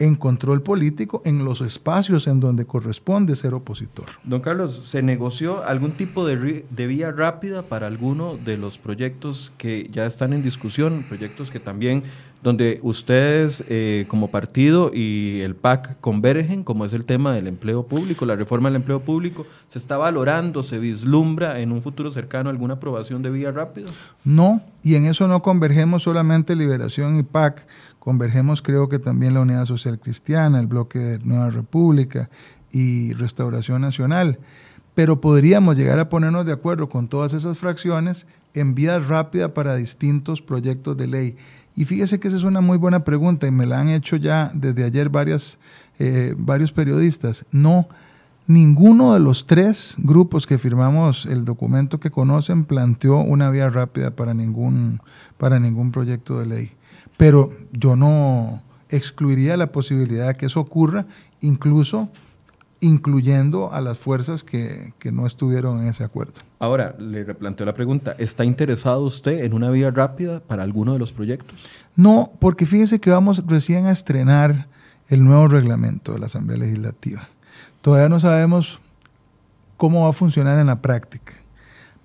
en 0.00 0.16
control 0.16 0.62
político 0.62 1.20
en 1.26 1.44
los 1.44 1.60
espacios 1.60 2.26
en 2.26 2.40
donde 2.40 2.64
corresponde 2.64 3.36
ser 3.36 3.52
opositor. 3.52 4.06
Don 4.24 4.40
Carlos, 4.40 4.74
¿se 4.74 5.02
negoció 5.02 5.62
algún 5.62 5.92
tipo 5.92 6.26
de, 6.26 6.64
de, 6.68 6.86
vía 6.86 7.12
rápida 7.12 7.62
para 7.62 7.86
alguno 7.86 8.38
de 8.38 8.56
los 8.56 8.78
proyectos 8.78 9.52
que 9.58 9.90
ya 9.92 10.06
están 10.06 10.32
en 10.32 10.42
discusión, 10.42 11.04
proyectos 11.06 11.50
que 11.50 11.60
también 11.60 12.02
donde 12.42 12.80
ustedes 12.82 13.62
eh, 13.68 14.06
como 14.08 14.30
partido 14.30 14.90
y 14.94 15.40
el 15.40 15.54
PAC 15.54 16.00
convergen, 16.00 16.64
como 16.64 16.86
es 16.86 16.92
el 16.92 17.04
tema 17.04 17.34
del 17.34 17.46
empleo 17.46 17.86
público, 17.86 18.24
la 18.24 18.36
reforma 18.36 18.68
del 18.68 18.76
empleo 18.76 19.00
público, 19.00 19.46
¿se 19.68 19.78
está 19.78 19.98
valorando, 19.98 20.62
se 20.62 20.78
vislumbra 20.78 21.60
en 21.60 21.70
un 21.70 21.82
futuro 21.82 22.10
cercano 22.10 22.48
alguna 22.48 22.74
aprobación 22.74 23.22
de 23.22 23.30
vía 23.30 23.52
rápida? 23.52 23.90
No, 24.24 24.62
y 24.82 24.94
en 24.94 25.04
eso 25.04 25.28
no 25.28 25.42
convergemos 25.42 26.02
solamente 26.04 26.56
Liberación 26.56 27.18
y 27.18 27.22
PAC, 27.22 27.66
convergemos 27.98 28.62
creo 28.62 28.88
que 28.88 28.98
también 28.98 29.34
la 29.34 29.40
Unidad 29.40 29.66
Social 29.66 29.98
Cristiana, 30.00 30.60
el 30.60 30.66
Bloque 30.66 30.98
de 30.98 31.18
Nueva 31.18 31.50
República 31.50 32.30
y 32.72 33.12
Restauración 33.12 33.82
Nacional. 33.82 34.38
Pero 34.94 35.20
podríamos 35.20 35.76
llegar 35.76 35.98
a 35.98 36.08
ponernos 36.08 36.44
de 36.46 36.52
acuerdo 36.52 36.88
con 36.88 37.08
todas 37.08 37.32
esas 37.32 37.58
fracciones 37.58 38.26
en 38.54 38.74
vía 38.74 38.98
rápida 38.98 39.54
para 39.54 39.76
distintos 39.76 40.42
proyectos 40.42 40.96
de 40.96 41.06
ley. 41.06 41.36
Y 41.80 41.86
fíjese 41.86 42.20
que 42.20 42.28
esa 42.28 42.36
es 42.36 42.42
una 42.42 42.60
muy 42.60 42.76
buena 42.76 43.04
pregunta 43.04 43.46
y 43.46 43.50
me 43.50 43.64
la 43.64 43.80
han 43.80 43.88
hecho 43.88 44.16
ya 44.16 44.50
desde 44.52 44.84
ayer 44.84 45.10
eh, 45.98 46.34
varios 46.36 46.72
periodistas. 46.72 47.46
No, 47.52 47.88
Ninguno 48.46 49.14
de 49.14 49.20
los 49.20 49.46
tres 49.46 49.94
grupos 49.96 50.46
que 50.46 50.58
firmamos 50.58 51.24
el 51.24 51.46
documento 51.46 51.98
que 51.98 52.10
conocen 52.10 52.64
planteó 52.64 53.20
una 53.20 53.48
vía 53.48 53.70
rápida 53.70 54.10
para 54.10 54.34
ningún, 54.34 55.00
para 55.38 55.58
ningún 55.58 55.90
proyecto 55.90 56.38
de 56.38 56.46
ley. 56.46 56.72
Pero 57.16 57.50
yo 57.72 57.96
no 57.96 58.60
excluiría 58.90 59.56
la 59.56 59.72
posibilidad 59.72 60.26
de 60.26 60.34
que 60.34 60.46
eso 60.46 60.60
ocurra, 60.60 61.06
incluso 61.40 62.10
incluyendo 62.80 63.72
a 63.72 63.80
las 63.80 63.98
fuerzas 63.98 64.42
que, 64.42 64.94
que, 64.98 65.12
no 65.12 65.26
estuvieron 65.26 65.80
en 65.82 65.88
ese 65.88 66.02
acuerdo. 66.02 66.40
Ahora, 66.58 66.94
le 66.98 67.24
replanteo 67.24 67.66
la 67.66 67.74
pregunta, 67.74 68.14
¿está 68.18 68.44
interesado 68.44 69.02
usted 69.02 69.44
en 69.44 69.52
una 69.52 69.70
vía 69.70 69.90
rápida 69.90 70.40
para 70.40 70.62
alguno 70.62 70.94
de 70.94 70.98
los 70.98 71.12
proyectos? 71.12 71.58
No, 71.94 72.32
porque 72.38 72.64
fíjese 72.64 72.98
que 72.98 73.10
vamos 73.10 73.44
recién 73.46 73.86
a 73.86 73.92
estrenar 73.92 74.68
el 75.08 75.24
nuevo 75.24 75.48
reglamento 75.48 76.12
de 76.12 76.20
la 76.20 76.26
Asamblea 76.26 76.58
Legislativa. 76.58 77.28
Todavía 77.82 78.08
no 78.08 78.20
sabemos 78.20 78.80
cómo 79.76 80.04
va 80.04 80.10
a 80.10 80.12
funcionar 80.12 80.58
en 80.58 80.68
la 80.68 80.80
práctica. 80.80 81.34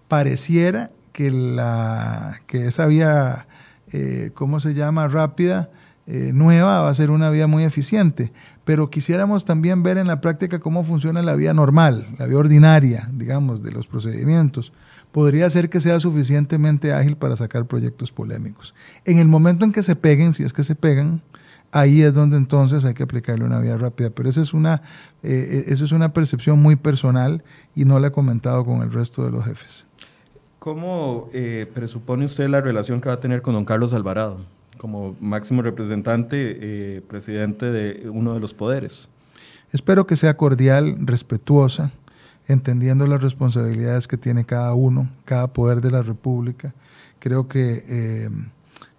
Pareciera 0.07 0.91
que, 1.13 1.31
la, 1.31 2.39
que 2.47 2.67
esa 2.67 2.87
vía, 2.87 3.47
eh, 3.91 4.31
¿cómo 4.33 4.59
se 4.59 4.73
llama?, 4.73 5.07
rápida, 5.07 5.69
eh, 6.07 6.31
nueva, 6.33 6.81
va 6.81 6.89
a 6.89 6.93
ser 6.93 7.11
una 7.11 7.29
vía 7.29 7.47
muy 7.47 7.63
eficiente. 7.63 8.31
Pero 8.65 8.89
quisiéramos 8.89 9.45
también 9.45 9.83
ver 9.83 9.99
en 9.99 10.07
la 10.07 10.19
práctica 10.21 10.59
cómo 10.59 10.83
funciona 10.83 11.21
la 11.21 11.35
vía 11.35 11.53
normal, 11.53 12.07
la 12.17 12.25
vía 12.25 12.39
ordinaria, 12.39 13.09
digamos, 13.13 13.61
de 13.61 13.71
los 13.71 13.87
procedimientos. 13.87 14.73
Podría 15.11 15.49
ser 15.51 15.69
que 15.69 15.79
sea 15.79 15.99
suficientemente 15.99 16.91
ágil 16.91 17.15
para 17.15 17.35
sacar 17.35 17.67
proyectos 17.67 18.11
polémicos. 18.11 18.73
En 19.05 19.19
el 19.19 19.27
momento 19.27 19.65
en 19.65 19.71
que 19.71 19.83
se 19.83 19.95
peguen, 19.95 20.33
si 20.33 20.43
es 20.43 20.51
que 20.51 20.63
se 20.63 20.75
pegan, 20.75 21.21
ahí 21.71 22.01
es 22.01 22.13
donde 22.13 22.37
entonces 22.37 22.85
hay 22.85 22.95
que 22.95 23.03
aplicarle 23.03 23.45
una 23.45 23.59
vía 23.59 23.77
rápida. 23.77 24.09
Pero 24.09 24.29
esa 24.29 24.41
es 24.41 24.53
una, 24.53 24.81
eh, 25.21 25.65
es 25.67 25.91
una 25.91 26.11
percepción 26.11 26.59
muy 26.59 26.75
personal 26.75 27.43
y 27.75 27.85
no 27.85 27.99
la 27.99 28.07
he 28.07 28.11
comentado 28.11 28.65
con 28.65 28.81
el 28.81 28.91
resto 28.91 29.23
de 29.23 29.29
los 29.29 29.45
jefes. 29.45 29.85
¿Cómo 30.57 31.29
eh, 31.33 31.69
presupone 31.71 32.25
usted 32.25 32.49
la 32.49 32.61
relación 32.61 32.99
que 32.99 33.09
va 33.09 33.15
a 33.15 33.19
tener 33.19 33.43
con 33.43 33.53
don 33.53 33.65
Carlos 33.65 33.93
Alvarado 33.93 34.39
como 34.85 35.15
máximo 35.19 35.63
representante, 35.63 36.35
eh, 36.37 37.01
presidente 37.01 37.71
de 37.71 38.07
uno 38.07 38.35
de 38.35 38.39
los 38.39 38.53
poderes? 38.53 39.09
Espero 39.71 40.05
que 40.05 40.15
sea 40.15 40.37
cordial, 40.37 40.95
respetuosa, 40.99 41.91
entendiendo 42.47 43.07
las 43.07 43.23
responsabilidades 43.23 44.07
que 44.07 44.15
tiene 44.15 44.45
cada 44.45 44.75
uno, 44.75 45.09
cada 45.25 45.47
poder 45.47 45.81
de 45.81 45.89
la 45.89 46.03
República. 46.03 46.75
Creo 47.17 47.47
que 47.47 48.29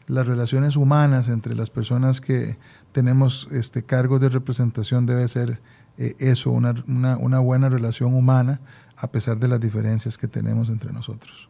las 0.09 0.27
relaciones 0.27 0.75
humanas 0.75 1.29
entre 1.29 1.55
las 1.55 1.71
personas 1.71 2.21
que 2.21 2.57
tenemos 2.91 3.49
este, 3.53 3.85
cargos 3.85 4.21
de 4.21 4.29
representación 4.29 5.07
debe 5.07 5.29
ser 5.29 5.61
eh, 5.99 6.15
eso, 6.19 6.51
una, 6.51 6.75
una, 6.87 7.39
buena 7.39 7.69
relación 7.69 8.15
humana 8.15 8.61
a 8.97 9.11
pesar 9.11 9.39
de 9.39 9.49
las 9.49 9.61
diferencias 9.61 10.19
que 10.19 10.29
tenemos 10.29 10.69
entre 10.69 10.93
nosotros. 10.93 11.49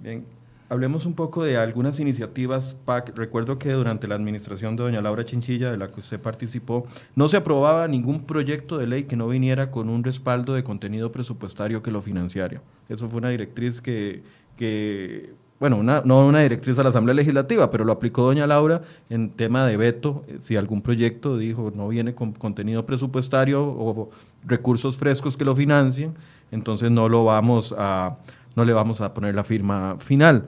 Bien, 0.00 0.24
hablemos 0.70 1.04
un 1.04 1.14
poco 1.14 1.44
de 1.44 1.58
algunas 1.58 1.98
iniciativas 2.00 2.76
PAC. 2.84 3.16
Recuerdo 3.16 3.58
que 3.58 3.72
durante 3.72 4.06
la 4.06 4.14
administración 4.14 4.76
de 4.76 4.84
doña 4.84 5.02
Laura 5.02 5.24
Chinchilla, 5.24 5.70
de 5.70 5.76
la 5.76 5.90
que 5.90 6.00
usted 6.00 6.20
participó, 6.20 6.86
no 7.16 7.28
se 7.28 7.36
aprobaba 7.36 7.86
ningún 7.88 8.24
proyecto 8.24 8.78
de 8.78 8.86
ley 8.86 9.04
que 9.04 9.16
no 9.16 9.28
viniera 9.28 9.70
con 9.70 9.88
un 9.88 10.04
respaldo 10.04 10.54
de 10.54 10.62
contenido 10.62 11.10
presupuestario 11.10 11.82
que 11.82 11.90
lo 11.90 12.00
financiara. 12.00 12.62
Eso 12.88 13.08
fue 13.08 13.18
una 13.18 13.30
directriz 13.30 13.80
que, 13.80 14.22
bueno, 15.58 15.82
no 15.82 16.26
una 16.26 16.40
directriz 16.40 16.76
de 16.76 16.84
la 16.84 16.90
Asamblea 16.90 17.14
Legislativa, 17.14 17.68
pero 17.68 17.84
lo 17.84 17.92
aplicó 17.92 18.22
doña 18.22 18.46
Laura 18.46 18.82
en 19.10 19.30
tema 19.30 19.66
de 19.66 19.76
veto, 19.76 20.24
eh, 20.28 20.38
si 20.40 20.54
algún 20.54 20.82
proyecto 20.82 21.36
dijo 21.36 21.72
no 21.74 21.88
viene 21.88 22.14
con 22.14 22.32
contenido 22.32 22.86
presupuestario 22.86 23.64
o 23.64 24.10
recursos 24.46 24.96
frescos 24.96 25.36
que 25.36 25.44
lo 25.44 25.56
financien, 25.56 26.14
entonces 26.52 26.92
no 26.92 27.08
lo 27.08 27.24
vamos 27.24 27.74
a 27.76 28.18
no 28.56 28.64
le 28.64 28.72
vamos 28.72 29.00
a 29.00 29.14
poner 29.14 29.34
la 29.34 29.44
firma 29.44 29.96
final. 29.98 30.46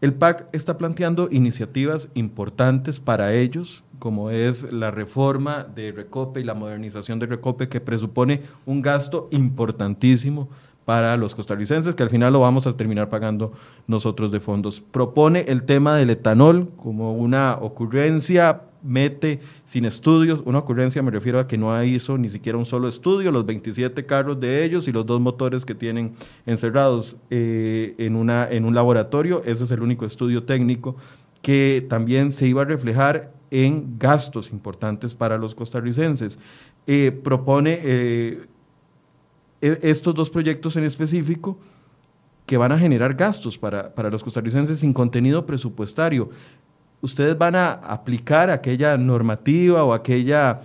El 0.00 0.14
PAC 0.14 0.46
está 0.52 0.78
planteando 0.78 1.28
iniciativas 1.30 2.08
importantes 2.14 3.00
para 3.00 3.34
ellos, 3.34 3.82
como 3.98 4.30
es 4.30 4.72
la 4.72 4.92
reforma 4.92 5.64
de 5.64 5.90
Recope 5.90 6.40
y 6.40 6.44
la 6.44 6.54
modernización 6.54 7.18
de 7.18 7.26
Recope, 7.26 7.68
que 7.68 7.80
presupone 7.80 8.42
un 8.64 8.80
gasto 8.80 9.28
importantísimo 9.32 10.48
para 10.84 11.16
los 11.16 11.34
costarricenses, 11.34 11.94
que 11.94 12.02
al 12.02 12.10
final 12.10 12.32
lo 12.32 12.40
vamos 12.40 12.66
a 12.66 12.72
terminar 12.72 13.10
pagando 13.10 13.52
nosotros 13.88 14.30
de 14.30 14.40
fondos. 14.40 14.80
Propone 14.80 15.40
el 15.48 15.64
tema 15.64 15.96
del 15.96 16.10
etanol 16.10 16.70
como 16.76 17.12
una 17.14 17.58
ocurrencia, 17.60 18.62
mete 18.82 19.40
sin 19.66 19.84
estudios, 19.84 20.42
una 20.44 20.58
ocurrencia 20.58 21.02
me 21.02 21.10
refiero 21.10 21.38
a 21.38 21.46
que 21.46 21.58
no 21.58 21.82
hizo 21.82 22.18
ni 22.18 22.28
siquiera 22.28 22.58
un 22.58 22.64
solo 22.64 22.88
estudio, 22.88 23.30
los 23.32 23.46
27 23.46 24.06
carros 24.06 24.38
de 24.40 24.64
ellos 24.64 24.88
y 24.88 24.92
los 24.92 25.06
dos 25.06 25.20
motores 25.20 25.64
que 25.64 25.74
tienen 25.74 26.14
encerrados 26.46 27.16
eh, 27.30 27.94
en, 27.98 28.16
una, 28.16 28.48
en 28.48 28.64
un 28.64 28.74
laboratorio, 28.74 29.42
ese 29.44 29.64
es 29.64 29.70
el 29.70 29.82
único 29.82 30.06
estudio 30.06 30.44
técnico 30.44 30.96
que 31.42 31.86
también 31.88 32.32
se 32.32 32.46
iba 32.46 32.62
a 32.62 32.64
reflejar 32.64 33.32
en 33.50 33.98
gastos 33.98 34.50
importantes 34.50 35.14
para 35.14 35.38
los 35.38 35.54
costarricenses. 35.54 36.38
Eh, 36.86 37.12
propone 37.22 37.78
eh, 37.82 38.46
e, 39.60 39.78
estos 39.82 40.14
dos 40.14 40.30
proyectos 40.30 40.76
en 40.76 40.84
específico 40.84 41.58
que 42.46 42.56
van 42.56 42.72
a 42.72 42.78
generar 42.78 43.12
gastos 43.14 43.58
para, 43.58 43.92
los 44.10 44.24
costarricenses 44.24 44.78
sin 44.80 44.94
contenido 44.94 45.44
presupuestario. 45.44 46.30
¿Ustedes 47.00 47.38
van 47.38 47.54
a 47.54 47.72
aplicar 47.72 48.50
aquella 48.50 48.96
normativa 48.96 49.84
o 49.84 49.92
aquella, 49.92 50.60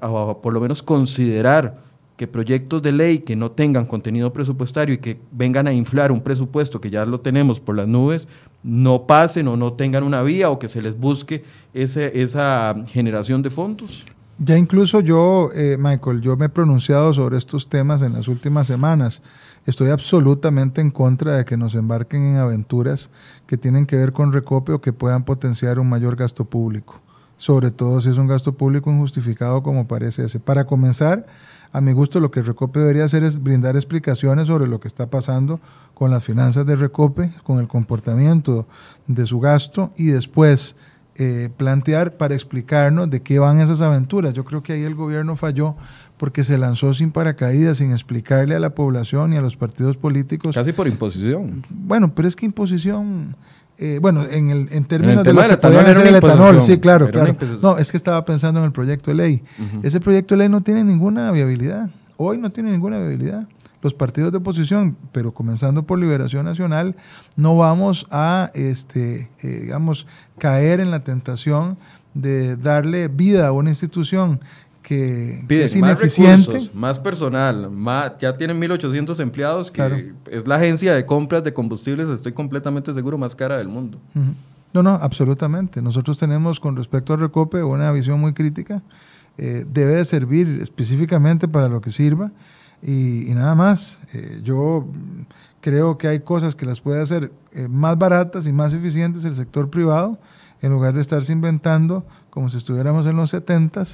o 0.00 0.40
por 0.40 0.52
lo 0.52 0.60
menos 0.60 0.82
considerar 0.82 1.84
que 2.16 2.26
proyectos 2.28 2.80
de 2.80 2.92
ley 2.92 3.18
que 3.18 3.34
no 3.34 3.50
tengan 3.50 3.86
contenido 3.86 4.32
presupuestario 4.32 4.94
y 4.94 4.98
que 4.98 5.18
vengan 5.32 5.66
a 5.66 5.72
inflar 5.72 6.12
un 6.12 6.20
presupuesto 6.20 6.80
que 6.80 6.90
ya 6.90 7.04
lo 7.04 7.20
tenemos 7.20 7.58
por 7.58 7.74
las 7.74 7.88
nubes, 7.88 8.28
no 8.62 9.06
pasen 9.06 9.48
o 9.48 9.56
no 9.56 9.72
tengan 9.72 10.04
una 10.04 10.22
vía 10.22 10.50
o 10.50 10.58
que 10.58 10.68
se 10.68 10.80
les 10.80 10.98
busque 10.98 11.44
ese, 11.74 12.22
esa 12.22 12.74
generación 12.86 13.42
de 13.42 13.50
fondos? 13.50 14.06
Ya 14.38 14.56
incluso 14.56 15.00
yo, 15.00 15.50
eh, 15.54 15.76
Michael, 15.78 16.20
yo 16.20 16.36
me 16.36 16.46
he 16.46 16.48
pronunciado 16.48 17.14
sobre 17.14 17.36
estos 17.36 17.68
temas 17.68 18.02
en 18.02 18.12
las 18.12 18.28
últimas 18.28 18.66
semanas. 18.66 19.22
Estoy 19.66 19.90
absolutamente 19.90 20.80
en 20.80 20.90
contra 20.90 21.34
de 21.34 21.44
que 21.44 21.56
nos 21.56 21.74
embarquen 21.74 22.22
en 22.22 22.36
aventuras 22.36 23.10
que 23.46 23.56
tienen 23.56 23.86
que 23.86 23.96
ver 23.96 24.12
con 24.12 24.32
recope 24.32 24.72
o 24.72 24.80
que 24.80 24.92
puedan 24.92 25.24
potenciar 25.24 25.78
un 25.78 25.88
mayor 25.88 26.16
gasto 26.16 26.44
público, 26.44 27.00
sobre 27.38 27.70
todo 27.70 28.00
si 28.02 28.10
es 28.10 28.18
un 28.18 28.26
gasto 28.26 28.52
público 28.52 28.90
injustificado 28.90 29.62
como 29.62 29.88
parece 29.88 30.24
ese. 30.24 30.38
Para 30.38 30.66
comenzar, 30.66 31.26
a 31.74 31.80
mi 31.80 31.92
gusto 31.92 32.20
lo 32.20 32.30
que 32.30 32.40
Recope 32.40 32.78
debería 32.78 33.04
hacer 33.04 33.24
es 33.24 33.42
brindar 33.42 33.74
explicaciones 33.74 34.46
sobre 34.46 34.68
lo 34.68 34.78
que 34.78 34.86
está 34.86 35.10
pasando 35.10 35.58
con 35.94 36.10
las 36.12 36.22
finanzas 36.22 36.64
de 36.66 36.76
Recope, 36.76 37.32
con 37.42 37.58
el 37.58 37.66
comportamiento 37.66 38.68
de 39.08 39.26
su 39.26 39.40
gasto 39.40 39.92
y 39.96 40.06
después 40.06 40.76
eh, 41.16 41.48
plantear 41.56 42.16
para 42.16 42.34
explicarnos 42.34 43.10
de 43.10 43.22
qué 43.22 43.40
van 43.40 43.60
esas 43.60 43.80
aventuras. 43.80 44.34
Yo 44.34 44.44
creo 44.44 44.62
que 44.62 44.72
ahí 44.72 44.82
el 44.82 44.94
gobierno 44.94 45.34
falló 45.34 45.74
porque 46.16 46.44
se 46.44 46.58
lanzó 46.58 46.94
sin 46.94 47.10
paracaídas, 47.10 47.78
sin 47.78 47.92
explicarle 47.92 48.54
a 48.54 48.60
la 48.60 48.70
población 48.70 49.32
y 49.32 49.36
a 49.36 49.40
los 49.40 49.56
partidos 49.56 49.96
políticos. 49.96 50.54
Casi 50.54 50.72
por 50.72 50.86
imposición. 50.86 51.64
Bueno, 51.70 52.14
pero 52.14 52.28
es 52.28 52.36
que 52.36 52.46
imposición... 52.46 53.36
Eh, 53.76 53.98
bueno, 54.00 54.24
en, 54.30 54.50
el, 54.50 54.68
en 54.70 54.84
términos 54.84 55.24
de 55.24 55.32
lo 55.32 55.40
que 55.40 55.46
hacer 55.52 56.06
el 56.06 56.14
etanol, 56.14 56.62
sí, 56.62 56.78
claro, 56.78 57.10
claro. 57.10 57.36
No, 57.60 57.76
es 57.76 57.90
que 57.90 57.96
estaba 57.96 58.24
pensando 58.24 58.60
en 58.60 58.66
el 58.66 58.72
proyecto 58.72 59.10
de 59.10 59.16
ley. 59.16 59.42
Ese 59.82 59.98
proyecto 59.98 60.34
de 60.34 60.40
ley 60.40 60.48
no 60.48 60.60
tiene 60.60 60.84
ninguna 60.84 61.32
viabilidad. 61.32 61.90
Hoy 62.16 62.38
no 62.38 62.52
tiene 62.52 62.70
ninguna 62.70 62.98
viabilidad 62.98 63.48
los 63.84 63.92
partidos 63.92 64.32
de 64.32 64.38
oposición, 64.38 64.96
pero 65.12 65.34
comenzando 65.34 65.82
por 65.82 65.98
Liberación 65.98 66.46
Nacional, 66.46 66.96
no 67.36 67.54
vamos 67.58 68.06
a, 68.10 68.50
este, 68.54 69.28
eh, 69.42 69.60
digamos, 69.60 70.06
caer 70.38 70.80
en 70.80 70.90
la 70.90 71.00
tentación 71.00 71.76
de 72.14 72.56
darle 72.56 73.08
vida 73.08 73.46
a 73.46 73.52
una 73.52 73.68
institución 73.68 74.40
que, 74.84 75.44
es 75.48 75.74
ineficiente. 75.74 76.52
Más, 76.52 76.74
más 76.74 76.98
personal, 76.98 77.70
más, 77.70 78.12
ya 78.20 78.34
tienen 78.34 78.60
1.800 78.60 79.18
empleados, 79.18 79.70
que 79.70 80.12
es 80.30 80.46
la 80.46 80.56
agencia 80.56 80.94
de 80.94 81.06
compras 81.06 81.42
de 81.42 81.54
combustibles, 81.54 82.08
estoy 82.10 82.32
completamente 82.32 82.92
seguro, 82.92 83.16
más 83.16 83.34
cara 83.34 83.56
del 83.56 83.68
mundo. 83.68 83.98
No, 84.74 84.82
no, 84.82 84.90
absolutamente. 84.90 85.80
Nosotros 85.80 86.18
tenemos 86.18 86.60
con 86.60 86.76
respecto 86.76 87.14
al 87.14 87.20
Recope 87.20 87.62
una 87.62 87.90
visión 87.92 88.20
muy 88.20 88.34
crítica. 88.34 88.82
Eh, 89.38 89.64
debe 89.68 89.94
de 89.94 90.04
servir 90.04 90.60
específicamente 90.62 91.48
para 91.48 91.68
lo 91.68 91.80
que 91.80 91.90
sirva 91.90 92.30
y, 92.82 93.32
nada 93.34 93.54
más. 93.54 94.00
Eh, 94.12 94.40
yo 94.44 94.86
creo 95.62 95.96
que 95.96 96.08
hay 96.08 96.20
cosas 96.20 96.54
que 96.54 96.66
las 96.66 96.82
puede 96.82 97.00
hacer 97.00 97.32
eh, 97.52 97.68
más 97.68 97.96
baratas 97.96 98.46
y 98.46 98.52
más 98.52 98.74
eficientes 98.74 99.24
el 99.24 99.34
sector 99.34 99.70
privado 99.70 100.18
en 100.60 100.72
lugar 100.72 100.92
de 100.92 101.00
estarse 101.00 101.32
inventando 101.32 102.04
como 102.30 102.48
si 102.48 102.56
estuviéramos 102.56 103.06
en 103.06 103.16
los 103.16 103.30
70 103.30 103.84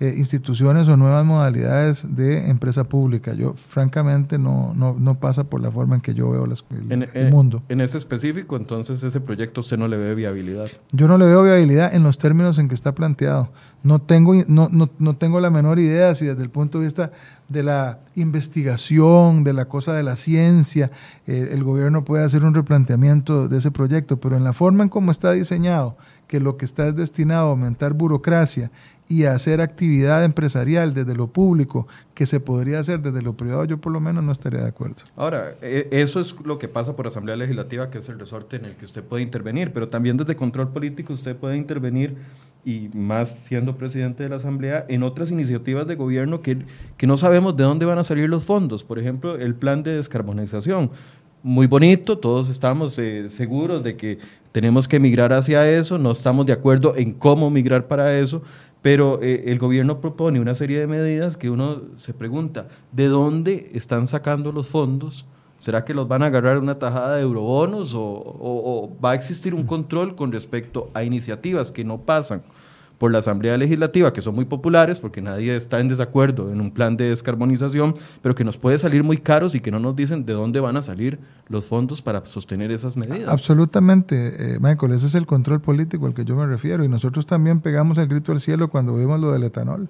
eh, 0.00 0.12
instituciones 0.16 0.88
o 0.88 0.96
nuevas 0.96 1.24
modalidades 1.24 2.16
de 2.16 2.50
empresa 2.50 2.82
pública. 2.82 3.32
Yo, 3.34 3.54
francamente, 3.54 4.38
no, 4.38 4.72
no, 4.74 4.96
no 4.98 5.20
pasa 5.20 5.44
por 5.44 5.60
la 5.60 5.70
forma 5.70 5.94
en 5.94 6.00
que 6.00 6.14
yo 6.14 6.30
veo 6.30 6.44
el, 6.44 7.30
mundo. 7.30 7.62
En 7.68 7.80
ese 7.80 7.98
específico, 7.98 8.56
entonces, 8.56 9.04
ese 9.04 9.20
proyecto 9.20 9.60
usted 9.60 9.78
no 9.78 9.86
le 9.86 9.96
ve 9.96 10.16
viabilidad. 10.16 10.66
Yo 10.90 11.06
no 11.06 11.16
le 11.16 11.26
veo 11.26 11.44
viabilidad 11.44 11.94
en 11.94 12.02
los 12.02 12.18
términos 12.18 12.58
en 12.58 12.68
que 12.68 12.74
está 12.74 12.92
planteado. 12.92 13.52
No 13.84 14.00
tengo, 14.00 14.34
no, 14.48 14.68
no, 14.72 14.90
no 14.98 15.16
tengo 15.16 15.38
la 15.40 15.50
menor 15.50 15.78
idea 15.78 16.14
si 16.14 16.26
desde 16.26 16.42
el 16.42 16.50
punto 16.50 16.78
de 16.78 16.86
vista 16.86 17.12
de 17.48 17.62
la 17.62 18.00
investigación, 18.16 19.44
de 19.44 19.52
la 19.52 19.66
cosa 19.66 19.92
de 19.92 20.02
la 20.02 20.16
ciencia, 20.16 20.90
eh, 21.26 21.50
el 21.52 21.62
gobierno 21.62 22.04
puede 22.04 22.24
hacer 22.24 22.44
un 22.44 22.54
replanteamiento 22.54 23.48
de 23.48 23.58
ese 23.58 23.70
proyecto, 23.70 24.18
pero 24.18 24.36
en 24.36 24.44
la 24.44 24.52
forma 24.52 24.82
en 24.82 24.88
cómo 24.88 25.10
está 25.10 25.32
diseñado, 25.32 25.96
que 26.26 26.40
lo 26.40 26.56
que 26.56 26.64
está 26.64 26.88
es 26.88 26.96
destinado 26.96 27.48
a 27.48 27.50
aumentar 27.50 27.92
burocracia 27.92 28.70
y 29.08 29.24
hacer 29.24 29.60
actividad 29.60 30.24
empresarial 30.24 30.94
desde 30.94 31.14
lo 31.14 31.26
público 31.26 31.86
que 32.14 32.26
se 32.26 32.40
podría 32.40 32.78
hacer 32.78 33.00
desde 33.00 33.22
lo 33.22 33.34
privado, 33.34 33.64
yo 33.64 33.78
por 33.78 33.92
lo 33.92 34.00
menos 34.00 34.24
no 34.24 34.32
estaría 34.32 34.60
de 34.60 34.68
acuerdo. 34.68 35.02
Ahora, 35.16 35.54
e, 35.60 35.88
eso 35.90 36.20
es 36.20 36.34
lo 36.44 36.58
que 36.58 36.68
pasa 36.68 36.96
por 36.96 37.06
Asamblea 37.06 37.36
Legislativa, 37.36 37.90
que 37.90 37.98
es 37.98 38.08
el 38.08 38.18
resorte 38.18 38.56
en 38.56 38.64
el 38.64 38.76
que 38.76 38.86
usted 38.86 39.04
puede 39.04 39.22
intervenir, 39.22 39.72
pero 39.72 39.88
también 39.88 40.16
desde 40.16 40.36
control 40.36 40.70
político 40.70 41.12
usted 41.12 41.36
puede 41.36 41.56
intervenir 41.56 42.16
y 42.64 42.88
más 42.94 43.40
siendo 43.42 43.76
presidente 43.76 44.22
de 44.22 44.30
la 44.30 44.36
Asamblea, 44.36 44.86
en 44.88 45.02
otras 45.02 45.30
iniciativas 45.30 45.86
de 45.86 45.96
gobierno 45.96 46.40
que, 46.40 46.64
que 46.96 47.06
no 47.06 47.18
sabemos 47.18 47.56
de 47.56 47.64
dónde 47.64 47.84
van 47.84 47.98
a 47.98 48.04
salir 48.04 48.28
los 48.30 48.44
fondos. 48.44 48.84
Por 48.84 48.98
ejemplo, 48.98 49.36
el 49.36 49.54
plan 49.54 49.82
de 49.82 49.96
descarbonización. 49.96 50.90
Muy 51.42 51.66
bonito, 51.66 52.16
todos 52.16 52.48
estamos 52.48 52.98
eh, 52.98 53.28
seguros 53.28 53.84
de 53.84 53.98
que 53.98 54.18
tenemos 54.50 54.88
que 54.88 54.98
migrar 54.98 55.34
hacia 55.34 55.68
eso, 55.68 55.98
no 55.98 56.12
estamos 56.12 56.46
de 56.46 56.54
acuerdo 56.54 56.96
en 56.96 57.12
cómo 57.12 57.50
migrar 57.50 57.86
para 57.86 58.18
eso, 58.18 58.40
pero 58.84 59.18
eh, 59.22 59.44
el 59.46 59.58
gobierno 59.58 59.98
propone 60.02 60.40
una 60.40 60.54
serie 60.54 60.78
de 60.78 60.86
medidas 60.86 61.38
que 61.38 61.48
uno 61.48 61.80
se 61.96 62.12
pregunta, 62.12 62.68
¿de 62.92 63.08
dónde 63.08 63.70
están 63.72 64.06
sacando 64.06 64.52
los 64.52 64.68
fondos? 64.68 65.24
¿Será 65.58 65.86
que 65.86 65.94
los 65.94 66.06
van 66.06 66.22
a 66.22 66.26
agarrar 66.26 66.58
una 66.58 66.78
tajada 66.78 67.16
de 67.16 67.22
eurobonos 67.22 67.94
o 67.96 68.94
va 69.02 69.12
a 69.12 69.14
existir 69.14 69.54
un 69.54 69.64
control 69.64 70.14
con 70.14 70.30
respecto 70.32 70.90
a 70.92 71.02
iniciativas 71.02 71.72
que 71.72 71.82
no 71.82 72.02
pasan? 72.02 72.42
Por 72.98 73.10
la 73.10 73.18
Asamblea 73.18 73.56
Legislativa, 73.56 74.12
que 74.12 74.22
son 74.22 74.34
muy 74.34 74.44
populares, 74.44 75.00
porque 75.00 75.20
nadie 75.20 75.56
está 75.56 75.80
en 75.80 75.88
desacuerdo 75.88 76.52
en 76.52 76.60
un 76.60 76.70
plan 76.70 76.96
de 76.96 77.08
descarbonización, 77.10 77.96
pero 78.22 78.34
que 78.34 78.44
nos 78.44 78.56
puede 78.56 78.78
salir 78.78 79.02
muy 79.02 79.18
caros 79.18 79.54
y 79.54 79.60
que 79.60 79.70
no 79.70 79.78
nos 79.78 79.96
dicen 79.96 80.24
de 80.24 80.32
dónde 80.32 80.60
van 80.60 80.76
a 80.76 80.82
salir 80.82 81.18
los 81.48 81.66
fondos 81.66 82.02
para 82.02 82.24
sostener 82.26 82.70
esas 82.70 82.96
medidas. 82.96 83.28
Absolutamente, 83.28 84.54
eh, 84.54 84.58
Michael, 84.60 84.92
ese 84.92 85.06
es 85.06 85.14
el 85.14 85.26
control 85.26 85.60
político 85.60 86.06
al 86.06 86.14
que 86.14 86.24
yo 86.24 86.36
me 86.36 86.46
refiero. 86.46 86.84
Y 86.84 86.88
nosotros 86.88 87.26
también 87.26 87.60
pegamos 87.60 87.98
el 87.98 88.08
grito 88.08 88.32
al 88.32 88.40
cielo 88.40 88.68
cuando 88.68 88.94
vimos 88.94 89.20
lo 89.20 89.32
del 89.32 89.42
etanol. 89.42 89.88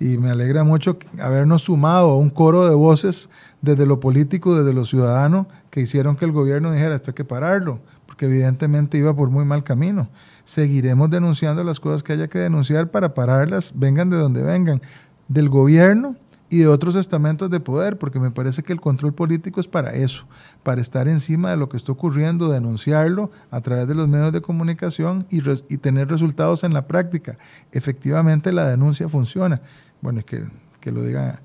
Y 0.00 0.18
me 0.18 0.30
alegra 0.30 0.64
mucho 0.64 0.98
habernos 1.20 1.62
sumado 1.62 2.10
a 2.10 2.18
un 2.18 2.30
coro 2.30 2.66
de 2.66 2.74
voces 2.74 3.28
desde 3.62 3.86
lo 3.86 4.00
político, 4.00 4.56
desde 4.56 4.74
lo 4.74 4.84
ciudadano, 4.84 5.46
que 5.70 5.80
hicieron 5.80 6.16
que 6.16 6.24
el 6.24 6.32
gobierno 6.32 6.72
dijera 6.72 6.96
esto 6.96 7.12
hay 7.12 7.14
que 7.14 7.24
pararlo, 7.24 7.78
porque 8.06 8.26
evidentemente 8.26 8.98
iba 8.98 9.14
por 9.14 9.30
muy 9.30 9.44
mal 9.44 9.62
camino 9.62 10.08
seguiremos 10.44 11.10
denunciando 11.10 11.64
las 11.64 11.80
cosas 11.80 12.02
que 12.02 12.12
haya 12.12 12.28
que 12.28 12.38
denunciar 12.38 12.90
para 12.90 13.14
pararlas, 13.14 13.72
vengan 13.74 14.10
de 14.10 14.16
donde 14.16 14.42
vengan, 14.42 14.82
del 15.28 15.48
gobierno 15.48 16.16
y 16.50 16.58
de 16.58 16.68
otros 16.68 16.94
estamentos 16.94 17.50
de 17.50 17.60
poder, 17.60 17.98
porque 17.98 18.20
me 18.20 18.30
parece 18.30 18.62
que 18.62 18.72
el 18.72 18.80
control 18.80 19.14
político 19.14 19.60
es 19.60 19.66
para 19.66 19.94
eso, 19.94 20.26
para 20.62 20.80
estar 20.80 21.08
encima 21.08 21.50
de 21.50 21.56
lo 21.56 21.68
que 21.68 21.76
está 21.76 21.92
ocurriendo, 21.92 22.48
denunciarlo 22.48 23.30
a 23.50 23.60
través 23.60 23.88
de 23.88 23.94
los 23.94 24.06
medios 24.06 24.32
de 24.32 24.40
comunicación 24.40 25.26
y, 25.30 25.40
tener 25.78 26.08
resultados 26.08 26.62
en 26.62 26.72
la 26.74 26.86
práctica. 26.86 27.38
Efectivamente 27.72 28.52
la 28.52 28.68
denuncia 28.68 29.08
funciona. 29.08 29.62
Bueno, 30.00 30.20
es 30.20 30.26
que, 30.26 30.44
que 30.80 30.92
lo 30.92 31.02
diga 31.02 31.40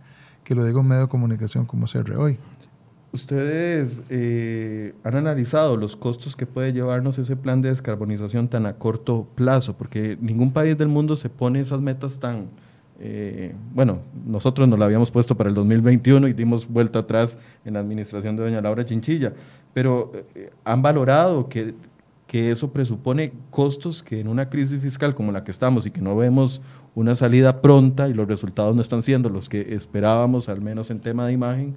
que 0.49 0.55
lo 0.55 0.65
diga 0.65 0.79
un 0.79 0.87
medio 0.87 1.03
de 1.03 1.07
comunicación 1.07 1.67
como 1.67 1.85
CR 1.85 2.17
hoy. 2.17 2.39
¿Ustedes 3.11 4.03
eh, 4.09 4.93
han 5.03 5.15
analizado 5.15 5.77
los 5.77 5.95
costos 5.95 6.35
que 6.35 6.45
puede 6.45 6.73
llevarnos 6.73 7.17
ese 7.17 7.35
plan 7.35 7.59
de 7.61 7.69
descarbonización 7.69 8.47
tan 8.47 8.67
a 8.67 8.73
corto 8.73 9.27
plazo? 9.33 9.75
Porque 9.75 10.15
ningún 10.21 10.53
país 10.53 10.77
del 10.77 10.89
mundo 10.89 11.15
se 11.15 11.29
pone 11.29 11.59
esas 11.59 11.81
metas 11.81 12.19
tan... 12.19 12.47
Eh, 12.99 13.55
bueno, 13.73 13.99
nosotros 14.27 14.67
nos 14.67 14.77
la 14.77 14.85
habíamos 14.85 15.09
puesto 15.09 15.35
para 15.35 15.49
el 15.49 15.55
2021 15.55 16.27
y 16.27 16.33
dimos 16.33 16.67
vuelta 16.67 16.99
atrás 16.99 17.37
en 17.65 17.73
la 17.73 17.79
administración 17.79 18.35
de 18.35 18.43
doña 18.43 18.61
Laura 18.61 18.85
Chinchilla, 18.85 19.33
pero 19.73 20.11
eh, 20.35 20.51
han 20.63 20.81
valorado 20.81 21.49
que, 21.49 21.73
que 22.27 22.51
eso 22.51 22.71
presupone 22.71 23.31
costos 23.49 24.03
que 24.03 24.19
en 24.19 24.27
una 24.27 24.49
crisis 24.49 24.81
fiscal 24.81 25.15
como 25.15 25.31
la 25.31 25.43
que 25.43 25.51
estamos 25.51 25.87
y 25.87 25.91
que 25.91 26.01
no 26.01 26.15
vemos 26.15 26.61
una 26.93 27.15
salida 27.15 27.61
pronta 27.61 28.07
y 28.07 28.13
los 28.13 28.27
resultados 28.27 28.75
no 28.75 28.81
están 28.81 29.01
siendo 29.01 29.29
los 29.29 29.49
que 29.49 29.73
esperábamos, 29.73 30.49
al 30.49 30.61
menos 30.61 30.91
en 30.91 30.99
tema 30.99 31.25
de 31.25 31.33
imagen, 31.33 31.75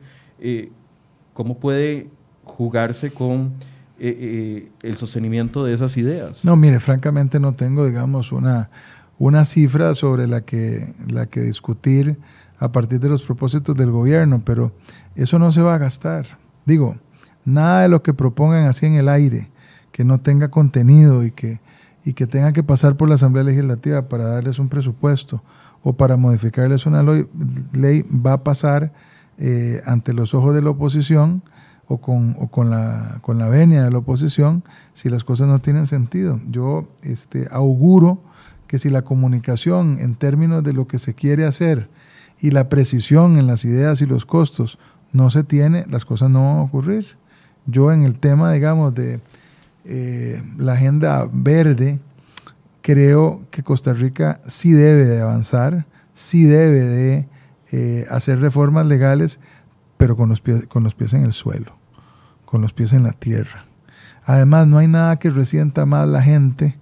¿Cómo 1.35 1.59
puede 1.59 2.11
jugarse 2.45 3.11
con 3.11 3.53
eh, 3.99 4.16
eh, 4.18 4.68
el 4.83 4.97
sostenimiento 4.97 5.64
de 5.64 5.74
esas 5.74 5.97
ideas? 5.97 6.45
No, 6.45 6.57
mire, 6.57 6.80
francamente 6.80 7.41
no 7.41 7.53
tengo, 7.53 7.87
digamos, 7.87 8.33
una, 8.33 8.70
una 9.18 9.45
cifra 9.45 9.95
sobre 9.95 10.26
la 10.26 10.43
que, 10.43 10.95
la 11.09 11.26
que 11.26 11.41
discutir 11.41 12.18
a 12.59 12.70
partir 12.70 13.01
de 13.01 13.09
los 13.09 13.22
propósitos 13.22 13.76
del 13.76 13.91
gobierno, 13.91 14.43
pero 14.45 14.72
eso 15.16 15.39
no 15.39 15.51
se 15.53 15.62
va 15.62 15.74
a 15.74 15.78
gastar. 15.78 16.39
Digo, 16.64 16.97
nada 17.45 17.83
de 17.83 17.89
lo 17.89 18.03
que 18.03 18.14
propongan 18.14 18.66
así 18.66 18.87
en 18.87 18.95
el 18.95 19.09
aire, 19.09 19.51
que 19.91 20.05
no 20.05 20.20
tenga 20.20 20.49
contenido 20.51 21.24
y 21.24 21.30
que, 21.30 21.61
y 22.05 22.12
que 22.12 22.26
tenga 22.26 22.53
que 22.53 22.62
pasar 22.62 22.97
por 22.97 23.09
la 23.09 23.16
Asamblea 23.16 23.45
Legislativa 23.45 24.09
para 24.09 24.28
darles 24.28 24.59
un 24.59 24.68
presupuesto 24.68 25.43
o 25.83 25.93
para 25.95 26.16
modificarles 26.16 26.87
una 26.87 27.03
ley, 27.03 28.05
va 28.05 28.35
a 28.35 28.45
pasar 28.45 28.93
eh, 29.39 29.83
ante 29.87 30.12
los 30.12 30.35
ojos 30.35 30.55
de 30.55 30.62
la 30.62 30.70
oposición 30.70 31.43
o 31.89 31.99
con, 31.99 32.70
la 32.70 33.49
venia 33.49 33.85
de 33.85 33.91
la 33.91 33.99
oposición 33.99 34.64
si 34.95 35.11
las 35.11 35.24
cosas 35.24 35.49
no 35.49 35.61
tienen 35.61 35.87
sentido. 35.87 36.41
Yo 36.49 36.89
este, 37.03 37.49
auguro 37.51 38.22
que 38.66 38.78
si 38.78 38.89
la 38.89 39.03
comunicación 39.03 39.99
en 40.01 40.14
términos 40.14 40.64
de 40.64 40.72
lo 40.72 40.87
que 40.87 40.99
se 40.99 41.14
quiere 41.14 41.45
hacer 41.45 41.89
y 42.41 42.51
la 42.51 42.68
precisión 42.68 43.37
en 43.37 43.47
las 43.47 43.64
ideas 43.64 44.01
y 44.01 44.07
los 44.07 44.24
costos 44.24 44.78
no 45.12 45.28
se 45.28 45.45
tiene, 45.45 45.85
las 45.91 46.05
cosas 46.05 46.30
no 46.30 46.41
van 46.41 46.59
a 46.59 46.62
ocurrir. 46.62 47.07
Yo 47.66 47.93
en 47.93 48.03
el 48.03 48.18
tema, 48.18 48.53
digamos, 48.53 48.95
de 48.95 49.20
eh, 49.85 50.43
la 50.57 50.72
agenda 50.72 51.28
verde, 51.30 52.01
creo 52.80 53.45
que 53.51 53.62
Costa 53.62 53.93
Rica 53.93 54.41
sí 54.47 54.72
debe 54.72 55.07
de 55.07 55.20
avanzar, 55.20 55.87
sí 56.14 56.45
debe 56.45 56.80
de 56.80 57.28
eh, 57.75 58.07
hacer 58.11 58.39
reformas 58.39 58.85
legales, 58.85 59.41
pero 59.97 60.14
con 60.14 60.29
los, 60.29 60.43
pies, 60.43 60.66
con 60.66 60.85
los 60.85 60.95
pies 60.95 61.14
en 61.14 61.25
el 61.25 61.33
suelo, 61.33 61.73
con 62.45 62.61
los 62.61 62.75
pies 62.75 62.93
en 62.93 63.03
la 63.03 63.12
tierra. 63.12 63.64
Además, 64.27 64.66
no 64.66 64.77
hay 64.77 64.89
nada 64.89 65.18
que 65.18 65.31
resienta 65.31 65.87
más 65.87 66.07
la 66.07 66.20
gente 66.20 66.79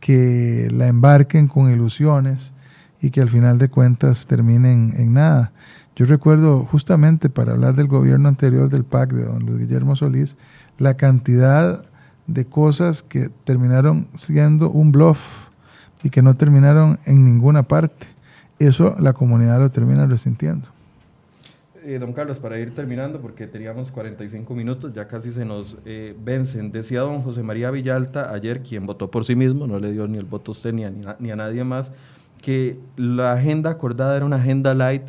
que 0.00 0.68
la 0.72 0.88
embarquen 0.88 1.46
con 1.46 1.70
ilusiones 1.70 2.54
y 3.00 3.10
que 3.10 3.20
al 3.20 3.28
final 3.28 3.58
de 3.58 3.68
cuentas 3.68 4.26
terminen 4.26 4.94
en 4.96 5.14
nada. 5.14 5.52
Yo 5.94 6.06
recuerdo 6.06 6.64
justamente 6.64 7.30
para 7.30 7.52
hablar 7.52 7.76
del 7.76 7.86
gobierno 7.86 8.28
anterior 8.28 8.68
del 8.68 8.82
PAC 8.82 9.12
de 9.12 9.24
don 9.26 9.46
Luis 9.46 9.58
Guillermo 9.58 9.94
Solís, 9.94 10.36
la 10.78 10.96
cantidad 10.96 11.84
de 12.26 12.46
cosas 12.46 13.04
que 13.04 13.30
terminaron 13.44 14.08
siendo 14.16 14.70
un 14.70 14.90
bluff 14.90 15.50
y 16.02 16.10
que 16.10 16.20
no 16.20 16.34
terminaron 16.34 16.98
en 17.04 17.24
ninguna 17.24 17.62
parte 17.62 18.08
eso 18.64 18.96
la 18.98 19.12
comunidad 19.12 19.58
lo 19.60 19.70
termina 19.70 20.06
resintiendo. 20.06 20.68
Eh, 21.84 21.98
don 21.98 22.12
Carlos, 22.12 22.38
para 22.38 22.58
ir 22.60 22.74
terminando, 22.74 23.20
porque 23.20 23.48
teníamos 23.48 23.90
45 23.90 24.54
minutos, 24.54 24.92
ya 24.92 25.08
casi 25.08 25.32
se 25.32 25.44
nos 25.44 25.76
eh, 25.84 26.16
vencen. 26.22 26.70
Decía 26.70 27.00
don 27.00 27.22
José 27.22 27.42
María 27.42 27.72
Villalta 27.72 28.32
ayer, 28.32 28.62
quien 28.62 28.86
votó 28.86 29.10
por 29.10 29.24
sí 29.24 29.34
mismo, 29.34 29.66
no 29.66 29.80
le 29.80 29.92
dio 29.92 30.06
ni 30.06 30.18
el 30.18 30.24
voto 30.24 30.50
a 30.50 30.52
usted 30.52 30.72
ni 30.72 30.84
ni 31.18 31.30
a 31.30 31.36
nadie 31.36 31.64
más, 31.64 31.90
que 32.40 32.78
la 32.96 33.32
agenda 33.32 33.70
acordada 33.70 34.16
era 34.16 34.24
una 34.24 34.36
agenda 34.36 34.74
light 34.74 35.02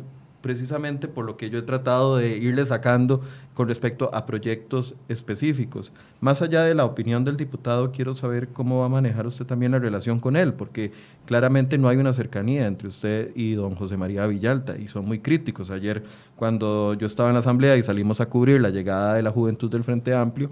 precisamente 0.44 1.08
por 1.08 1.24
lo 1.24 1.38
que 1.38 1.48
yo 1.48 1.58
he 1.60 1.62
tratado 1.62 2.18
de 2.18 2.36
irle 2.36 2.66
sacando 2.66 3.22
con 3.54 3.68
respecto 3.68 4.10
a 4.12 4.26
proyectos 4.26 4.96
específicos. 5.08 5.92
Más 6.20 6.42
allá 6.42 6.62
de 6.62 6.74
la 6.74 6.84
opinión 6.84 7.24
del 7.24 7.36
diputado, 7.36 7.92
quiero 7.92 8.14
saber 8.14 8.48
cómo 8.48 8.80
va 8.80 8.86
a 8.86 8.88
manejar 8.88 9.26
usted 9.26 9.46
también 9.46 9.72
la 9.72 9.78
relación 9.78 10.18
con 10.18 10.36
él, 10.36 10.52
porque 10.54 10.92
claramente 11.24 11.78
no 11.78 11.88
hay 11.88 11.96
una 11.96 12.12
cercanía 12.12 12.66
entre 12.66 12.88
usted 12.88 13.30
y 13.36 13.54
don 13.54 13.76
José 13.76 13.96
María 13.96 14.26
Villalta, 14.26 14.76
y 14.76 14.88
son 14.88 15.06
muy 15.06 15.20
críticos. 15.20 15.70
Ayer, 15.70 16.02
cuando 16.36 16.94
yo 16.94 17.06
estaba 17.06 17.30
en 17.30 17.34
la 17.34 17.40
Asamblea 17.40 17.76
y 17.76 17.82
salimos 17.82 18.20
a 18.20 18.26
cubrir 18.26 18.60
la 18.60 18.70
llegada 18.70 19.14
de 19.14 19.22
la 19.22 19.30
juventud 19.30 19.70
del 19.70 19.84
Frente 19.84 20.14
Amplio, 20.14 20.50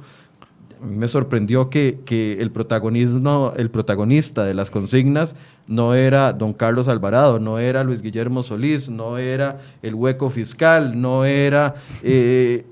me 0.81 1.07
sorprendió 1.07 1.71
que, 1.71 2.01
que, 2.05 2.41
el, 2.41 2.51
protagonismo, 2.51 3.53
el 3.57 3.71
protagonista 3.71 4.45
de 4.45 4.55
las 4.55 4.71
consignas 4.71 5.37
no 5.69 5.95
era 5.95 6.33
don 6.33 6.53
Carlos 6.53 6.89
Alvarado, 6.89 7.39
no 7.39 7.61
era 7.61 7.85
Luis 7.85 8.03
Guillermo 8.03 8.43
Solís, 8.43 8.89
no 8.89 9.17
era 9.17 9.59
el 9.83 9.95
hueco 9.95 10.31
fiscal, 10.31 11.01
no 11.01 11.25
era... 11.25 11.75
Eh, 12.03 12.67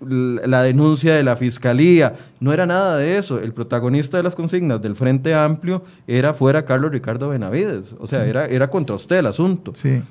la 0.00 0.62
denuncia 0.62 1.14
de 1.14 1.22
la 1.22 1.36
fiscalía. 1.36 2.16
No 2.40 2.52
era 2.52 2.66
nada 2.66 2.96
de 2.96 3.18
eso. 3.18 3.38
El 3.38 3.52
protagonista 3.52 4.16
de 4.16 4.22
las 4.22 4.34
consignas 4.34 4.80
del 4.80 4.94
Frente 4.94 5.34
Amplio 5.34 5.84
era 6.06 6.34
fuera 6.34 6.64
Carlos 6.64 6.92
Ricardo 6.92 7.28
Benavides. 7.28 7.94
O 7.98 8.06
sea, 8.06 8.26
era, 8.26 8.46
era 8.46 8.68
contra 8.68 8.96
usted 8.96 9.18
el 9.18 9.26
asunto. 9.26 9.72
Sí. 9.74 10.02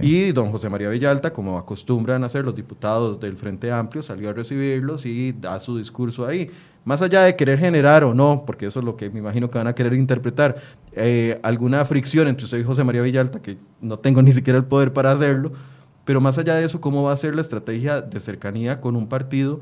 Y 0.00 0.32
don 0.32 0.50
José 0.50 0.68
María 0.68 0.88
Villalta, 0.88 1.32
como 1.32 1.58
acostumbran 1.58 2.22
a 2.22 2.26
hacer 2.26 2.44
los 2.44 2.54
diputados 2.54 3.18
del 3.20 3.36
Frente 3.36 3.72
Amplio, 3.72 4.02
salió 4.02 4.30
a 4.30 4.32
recibirlos 4.32 5.04
y 5.04 5.32
da 5.32 5.58
su 5.58 5.76
discurso 5.78 6.26
ahí. 6.26 6.50
Más 6.84 7.02
allá 7.02 7.22
de 7.22 7.34
querer 7.34 7.58
generar 7.58 8.04
o 8.04 8.14
no, 8.14 8.44
porque 8.46 8.66
eso 8.66 8.80
es 8.80 8.84
lo 8.84 8.96
que 8.96 9.10
me 9.10 9.18
imagino 9.18 9.50
que 9.50 9.58
van 9.58 9.66
a 9.66 9.74
querer 9.74 9.94
interpretar, 9.94 10.56
eh, 10.92 11.40
alguna 11.42 11.84
fricción 11.84 12.28
entre 12.28 12.44
usted 12.44 12.58
y 12.58 12.62
José 12.62 12.84
María 12.84 13.02
Villalta, 13.02 13.40
que 13.40 13.56
no 13.80 13.98
tengo 13.98 14.22
ni 14.22 14.32
siquiera 14.32 14.58
el 14.58 14.64
poder 14.64 14.92
para 14.92 15.10
hacerlo, 15.12 15.52
pero 16.04 16.20
más 16.20 16.38
allá 16.38 16.54
de 16.54 16.64
eso, 16.64 16.80
¿cómo 16.80 17.02
va 17.02 17.12
a 17.12 17.16
ser 17.16 17.34
la 17.34 17.40
estrategia 17.40 18.00
de 18.00 18.20
cercanía 18.20 18.80
con 18.80 18.96
un 18.96 19.08
partido 19.08 19.60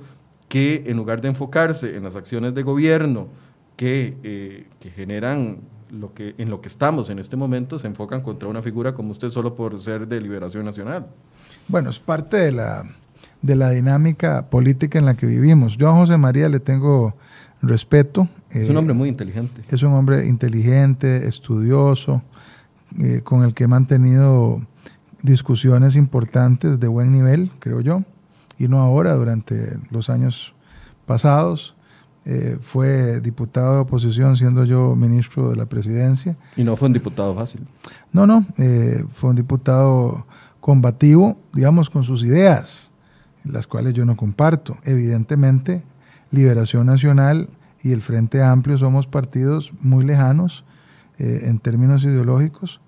que 0.49 0.84
en 0.86 0.97
lugar 0.97 1.20
de 1.20 1.28
enfocarse 1.28 1.97
en 1.97 2.05
las 2.05 2.16
acciones 2.16 2.55
de 2.55 2.62
gobierno 2.62 3.28
que, 3.76 4.16
eh, 4.22 4.66
que 4.80 4.90
generan 4.90 5.61
lo 5.90 6.14
que, 6.14 6.34
en 6.38 6.51
lo 6.51 6.61
que 6.61 6.68
estamos 6.68 7.11
en 7.11 7.18
este 7.18 7.36
momento 7.36 7.78
se 7.78 7.86
enfocan 7.86 8.22
contra 8.22 8.49
una 8.49 8.62
figura 8.62 8.95
como 8.95 9.11
usted 9.11 9.30
solo 9.30 9.55
por 9.55 9.80
ser 9.80 10.09
de 10.09 10.20
Liberación 10.20 10.64
Nacional. 10.64 11.07
Bueno, 11.68 11.90
es 11.90 11.99
parte 11.99 12.38
de 12.38 12.53
la, 12.53 12.84
de 13.43 13.57
la 13.57 13.70
dinámica 13.70 14.47
política 14.47 14.99
en 14.99 15.05
la 15.05 15.14
que 15.14 15.26
vivimos. 15.26 15.76
Yo 15.76 15.90
a 15.90 15.93
José 15.95 16.16
María 16.16 16.49
le 16.49 16.61
tengo 16.61 17.14
respeto. 17.61 18.28
Es 18.51 18.68
un 18.68 18.76
hombre 18.76 18.95
muy 18.95 19.09
inteligente. 19.09 19.62
Es 19.70 19.82
un 19.82 19.93
hombre 19.93 20.26
inteligente, 20.26 21.28
estudioso, 21.28 22.22
eh, 22.99 23.20
con 23.22 23.43
el 23.43 23.55
que 23.55 23.64
he 23.64 23.68
mantenido 23.68 24.61
discusiones 25.23 25.97
importantes 25.97 26.79
de 26.79 26.89
buen 26.89 27.12
nivel, 27.12 27.51
creo 27.59 27.81
yo, 27.81 28.03
y 28.59 28.68
no 28.68 28.81
ahora, 28.83 29.14
durante 29.14 29.79
los 29.91 30.11
años 30.11 30.55
pasados. 31.07 31.77
Eh, 32.25 32.59
fue 32.61 33.20
diputado 33.20 33.75
de 33.75 33.81
oposición 33.81 34.37
siendo 34.37 34.64
yo 34.64 34.95
ministro 34.95 35.51
de 35.51 35.57
la 35.57 35.66
presidencia. 35.66 36.37
Y 36.57 36.62
no 36.62 36.77
fue 36.77 36.87
un 36.87 36.93
diputado 36.93 37.35
fácil. 37.35 37.62
No, 38.12 38.29
no, 38.29 38.47
eh, 38.59 39.05
fue 39.12 39.31
un 39.31 39.37
diputado 39.37 40.25
combativo, 40.61 41.37
digamos, 41.53 41.91
con 41.91 42.05
sus 42.05 42.23
ideas, 42.23 42.93
las 43.45 43.66
cuales 43.66 43.95
yo 43.95 44.05
no 44.05 44.16
comparto. 44.16 44.77
Evidentemente, 44.85 45.83
Liberación 46.31 46.87
Nacional 46.87 47.49
y 47.83 47.91
el 47.91 48.01
Frente 48.01 48.43
Amplio 48.43 48.79
somos 48.79 49.09
partidos 49.09 49.73
muy 49.81 50.05
lejanos 50.05 50.64
eh, 51.18 51.47
en 51.47 51.59
términos 51.59 52.05
ideológicos, 52.05 52.81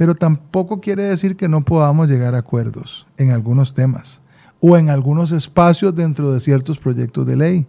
pero 0.00 0.14
tampoco 0.14 0.80
quiere 0.80 1.02
decir 1.02 1.36
que 1.36 1.46
no 1.46 1.60
podamos 1.60 2.08
llegar 2.08 2.34
a 2.34 2.38
acuerdos 2.38 3.06
en 3.18 3.32
algunos 3.32 3.74
temas 3.74 4.22
o 4.58 4.78
en 4.78 4.88
algunos 4.88 5.30
espacios 5.30 5.94
dentro 5.94 6.32
de 6.32 6.40
ciertos 6.40 6.78
proyectos 6.78 7.26
de 7.26 7.36
ley 7.36 7.66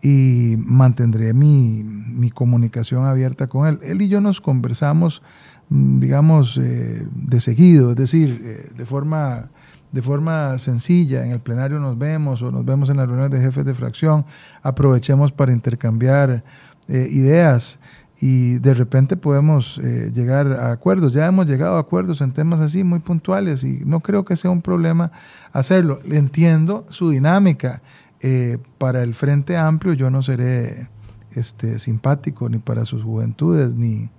y 0.00 0.54
mantendré 0.56 1.34
mi, 1.34 2.30
comunicación 2.30 3.04
abierta 3.04 3.48
con 3.48 3.68
él. 3.68 3.78
Él 3.82 4.00
y 4.00 4.08
yo 4.08 4.22
nos 4.22 4.40
conversamos, 4.40 5.20
mm, 5.68 6.00
digamos, 6.00 6.56
eh, 6.56 7.06
de 7.14 7.38
seguido, 7.38 7.90
es 7.90 7.96
decir, 7.96 8.40
eh, 8.42 8.70
de, 8.74 8.86
forma, 8.86 9.50
de 9.92 10.00
forma 10.00 10.56
sencilla. 10.56 11.22
En 11.22 11.32
el 11.32 11.40
plenario 11.40 11.78
nos 11.78 11.98
vemos 11.98 12.40
o 12.40 12.50
nos 12.50 12.64
vemos 12.64 12.88
en 12.88 12.96
las 12.96 13.06
reuniones 13.06 13.30
de 13.30 13.44
jefes 13.44 13.66
de 13.66 13.74
fracción. 13.74 14.24
Aprovechemos 14.62 15.32
para 15.32 15.52
intercambiar 15.52 16.44
eh, 16.88 17.08
ideas 17.10 17.78
y 18.24 18.58
de 18.60 18.72
repente 18.72 19.16
podemos 19.16 19.78
llegar 19.78 20.52
a 20.52 20.70
acuerdos. 20.70 21.12
Ya 21.12 21.26
hemos 21.26 21.46
llegado 21.46 21.76
a 21.76 21.80
acuerdos 21.80 22.20
en 22.20 22.30
temas 22.30 22.60
así 22.60 22.84
muy 22.84 23.00
puntuales 23.00 23.64
y 23.64 23.82
no 23.84 23.98
creo 23.98 24.24
que 24.24 24.36
sea 24.36 24.52
un 24.52 24.62
problema 24.62 25.10
hacerlo. 25.52 25.98
Entiendo 26.04 26.86
su 26.88 27.10
dinámica 27.10 27.82
eh, 28.24 28.58
para 28.78 29.02
el 29.02 29.14
Frente 29.16 29.56
Amplio 29.56 29.94
yo 29.94 30.08
no 30.08 30.22
seré 30.22 30.86
este, 31.32 31.80
simpático 31.80 32.48
ni 32.48 32.58
para 32.58 32.84
sus 32.84 33.02
juventudes, 33.02 33.74
ni, 33.74 34.10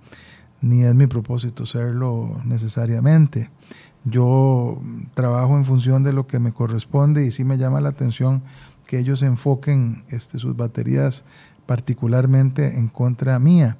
ni 0.60 0.84
es 0.84 0.94
mi 0.94 1.06
propósito 1.06 1.64
serlo 1.64 2.38
necesariamente. 2.44 3.48
Yo 4.04 4.78
trabajo 5.14 5.56
en 5.56 5.64
función 5.64 6.04
de 6.04 6.12
lo 6.12 6.26
que 6.26 6.38
me 6.38 6.52
corresponde 6.52 7.24
y 7.24 7.30
sí 7.30 7.44
me 7.44 7.56
llama 7.56 7.80
la 7.80 7.88
atención 7.88 8.42
que 8.86 8.98
ellos 8.98 9.22
enfoquen 9.22 10.04
este, 10.10 10.38
sus 10.38 10.54
baterías 10.54 11.24
particularmente 11.64 12.76
en 12.76 12.88
contra 12.88 13.38
mía. 13.38 13.78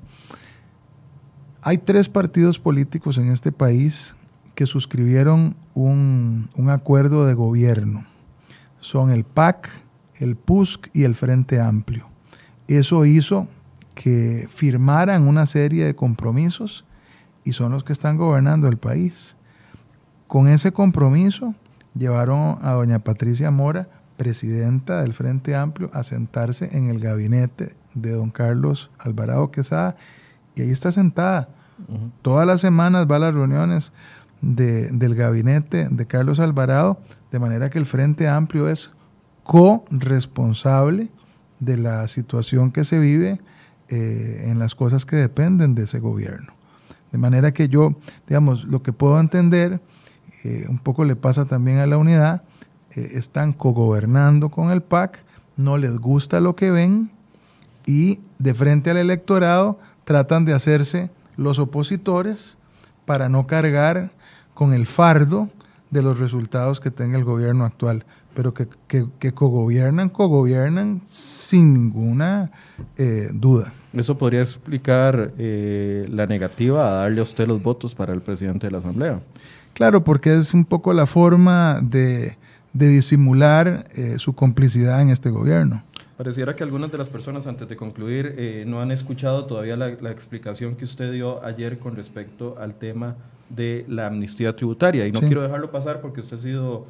Hay 1.67 1.79
tres 1.79 2.11
partidos 2.11 2.59
políticos 2.59 3.17
en 3.17 3.31
este 3.31 3.51
país 3.51 4.17
que 4.55 4.67
suscribieron 4.67 5.57
un, 5.73 6.51
un 6.57 6.69
acuerdo 6.69 7.25
de 7.25 7.33
gobierno. 7.33 8.05
Son 8.81 9.11
el 9.11 9.25
PAC, 9.25 9.71
el 10.17 10.37
PUSC 10.37 10.91
y 10.93 11.05
el 11.05 11.15
Frente 11.15 11.62
Amplio. 11.62 12.07
Eso 12.69 13.07
hizo 13.07 13.49
que 13.95 14.47
firmaran 14.51 15.27
una 15.27 15.47
serie 15.47 15.87
de 15.87 15.97
compromisos 15.97 16.85
y 17.45 17.53
son 17.55 17.73
los 17.73 17.83
que 17.83 17.95
están 17.95 18.19
gobernando 18.19 18.69
el 18.69 18.77
país. 18.77 19.35
Con 20.27 20.49
ese 20.49 20.71
compromiso 20.71 21.55
llevaron 21.95 22.59
a 22.61 22.73
doña 22.73 22.99
Patricia 22.99 23.51
Mora, 23.51 23.89
presidenta 24.19 25.01
del 25.01 25.15
Frente 25.15 25.57
Amplio, 25.57 25.91
a 25.95 26.03
sentarse 26.03 26.77
en 26.77 26.91
el 26.91 27.01
gabinete 27.01 27.75
de 27.95 28.11
don 28.11 28.31
Carlos 28.31 28.91
Alvarado 28.99 29.51
Quesada 29.51 29.97
y 30.55 30.63
ahí 30.63 30.71
está 30.71 30.93
sentada. 30.93 31.49
Todas 32.23 32.47
las 32.47 32.61
semanas 32.61 33.07
va 33.11 33.17
a 33.17 33.21
las 33.21 33.35
reuniones 33.35 33.93
del 34.41 35.15
gabinete 35.15 35.89
de 35.91 36.07
Carlos 36.07 36.39
Alvarado, 36.39 37.01
de 37.33 37.39
manera 37.39 37.71
que 37.71 37.79
el 37.79 37.87
Frente 37.87 38.29
Amplio 38.29 38.69
es 38.69 38.91
co-responsable 39.43 41.09
de 41.61 41.77
la 41.77 42.07
situación 42.09 42.71
que 42.71 42.85
se 42.85 42.99
vive 42.99 43.41
eh, 43.89 44.47
en 44.47 44.59
las 44.59 44.75
cosas 44.75 45.07
que 45.07 45.17
dependen 45.17 45.75
de 45.75 45.85
ese 45.85 45.99
gobierno. 45.99 46.53
De 47.13 47.19
manera 47.19 47.53
que 47.53 47.69
yo, 47.69 47.95
digamos, 48.27 48.65
lo 48.65 48.83
que 48.83 48.93
puedo 48.93 49.21
entender, 49.21 49.81
eh, 50.43 50.67
un 50.69 50.79
poco 50.79 51.05
le 51.05 51.17
pasa 51.17 51.45
también 51.45 51.79
a 51.79 51.87
la 51.87 51.97
unidad, 51.97 52.43
eh, 52.93 53.13
están 53.15 53.53
cogobernando 53.53 54.51
con 54.51 54.71
el 54.71 54.83
PAC, 54.83 55.25
no 55.57 55.79
les 55.79 55.99
gusta 55.99 56.41
lo 56.41 56.57
que 56.57 56.71
ven 56.71 57.11
y 57.87 58.21
de 58.39 58.55
frente 58.55 58.91
al 58.91 58.97
electorado 58.97 59.79
tratan 60.05 60.45
de 60.45 60.53
hacerse 60.53 61.11
los 61.37 61.59
opositores 61.59 62.57
para 63.05 63.29
no 63.29 63.47
cargar 63.47 64.11
con 64.55 64.73
el 64.73 64.87
fardo 64.87 65.49
de 65.91 66.03
los 66.03 66.19
resultados 66.19 66.81
que 66.81 66.91
tenga 66.91 67.19
el 67.19 67.25
gobierno 67.25 67.65
actual 67.65 68.05
pero 68.35 68.53
que, 68.53 68.67
que, 68.89 69.07
que 69.19 69.33
cogobiernan, 69.33 70.09
cogobiernan 70.09 71.01
sin 71.11 71.73
ninguna 71.73 72.51
eh, 72.97 73.31
duda. 73.33 73.73
Eso 73.93 74.19
podría 74.19 74.41
explicar 74.41 75.33
eh, 75.39 76.07
la 76.11 76.27
negativa 76.27 76.87
a 76.87 76.91
darle 77.03 77.21
a 77.21 77.23
usted 77.23 77.47
los 77.47 77.63
votos 77.63 77.95
para 77.95 78.13
el 78.13 78.21
presidente 78.21 78.67
de 78.67 78.73
la 78.73 78.79
Asamblea. 78.79 79.21
Claro, 79.73 80.03
porque 80.05 80.35
es 80.35 80.53
un 80.53 80.65
poco 80.65 80.93
la 80.93 81.07
forma 81.07 81.81
de, 81.81 82.37
de 82.73 82.89
disimular 82.89 83.87
eh, 83.95 84.17
su 84.19 84.35
complicidad 84.35 85.01
en 85.01 85.11
este 85.11 85.31
gobierno. 85.31 85.83
Pareciera 86.17 86.55
que 86.55 86.62
algunas 86.62 86.93
de 86.93 86.99
las 86.99 87.09
personas, 87.09 87.47
antes 87.47 87.69
de 87.69 87.77
concluir, 87.77 88.65
no 88.67 88.81
han 88.81 88.91
escuchado 88.93 89.47
todavía 89.47 89.77
la, 89.77 89.89
la, 90.01 90.11
explicación 90.11 90.77
que 90.77 90.85
usted 90.85 91.11
dio 91.11 91.45
ayer 91.45 91.79
con 91.79 91.97
respecto 91.97 92.57
al 92.61 92.75
tema 92.75 93.17
de 93.49 93.85
la 93.89 94.07
amnistía 94.07 94.55
tributaria. 94.55 95.07
Y 95.07 95.12
no 95.12 95.21
quiero 95.21 95.43
dejarlo 95.43 95.71
pasar 95.73 96.01
porque 96.01 96.21
usted 96.21 96.37
ha 96.37 96.41
sido 96.41 96.87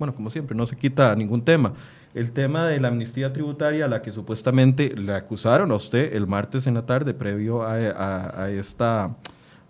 bueno, 0.00 0.14
como 0.14 0.30
siempre, 0.30 0.56
no 0.56 0.66
se 0.66 0.76
quita 0.76 1.14
ningún 1.14 1.44
tema. 1.44 1.74
El 2.14 2.32
tema 2.32 2.66
de 2.66 2.80
la 2.80 2.88
amnistía 2.88 3.34
tributaria, 3.34 3.84
a 3.84 3.88
la 3.88 4.00
que 4.00 4.10
supuestamente 4.10 4.96
le 4.96 5.14
acusaron 5.14 5.70
a 5.70 5.74
usted 5.74 6.14
el 6.16 6.26
martes 6.26 6.66
en 6.66 6.74
la 6.74 6.86
tarde, 6.86 7.12
previo 7.12 7.62
a, 7.62 8.50
esta, 8.50 9.14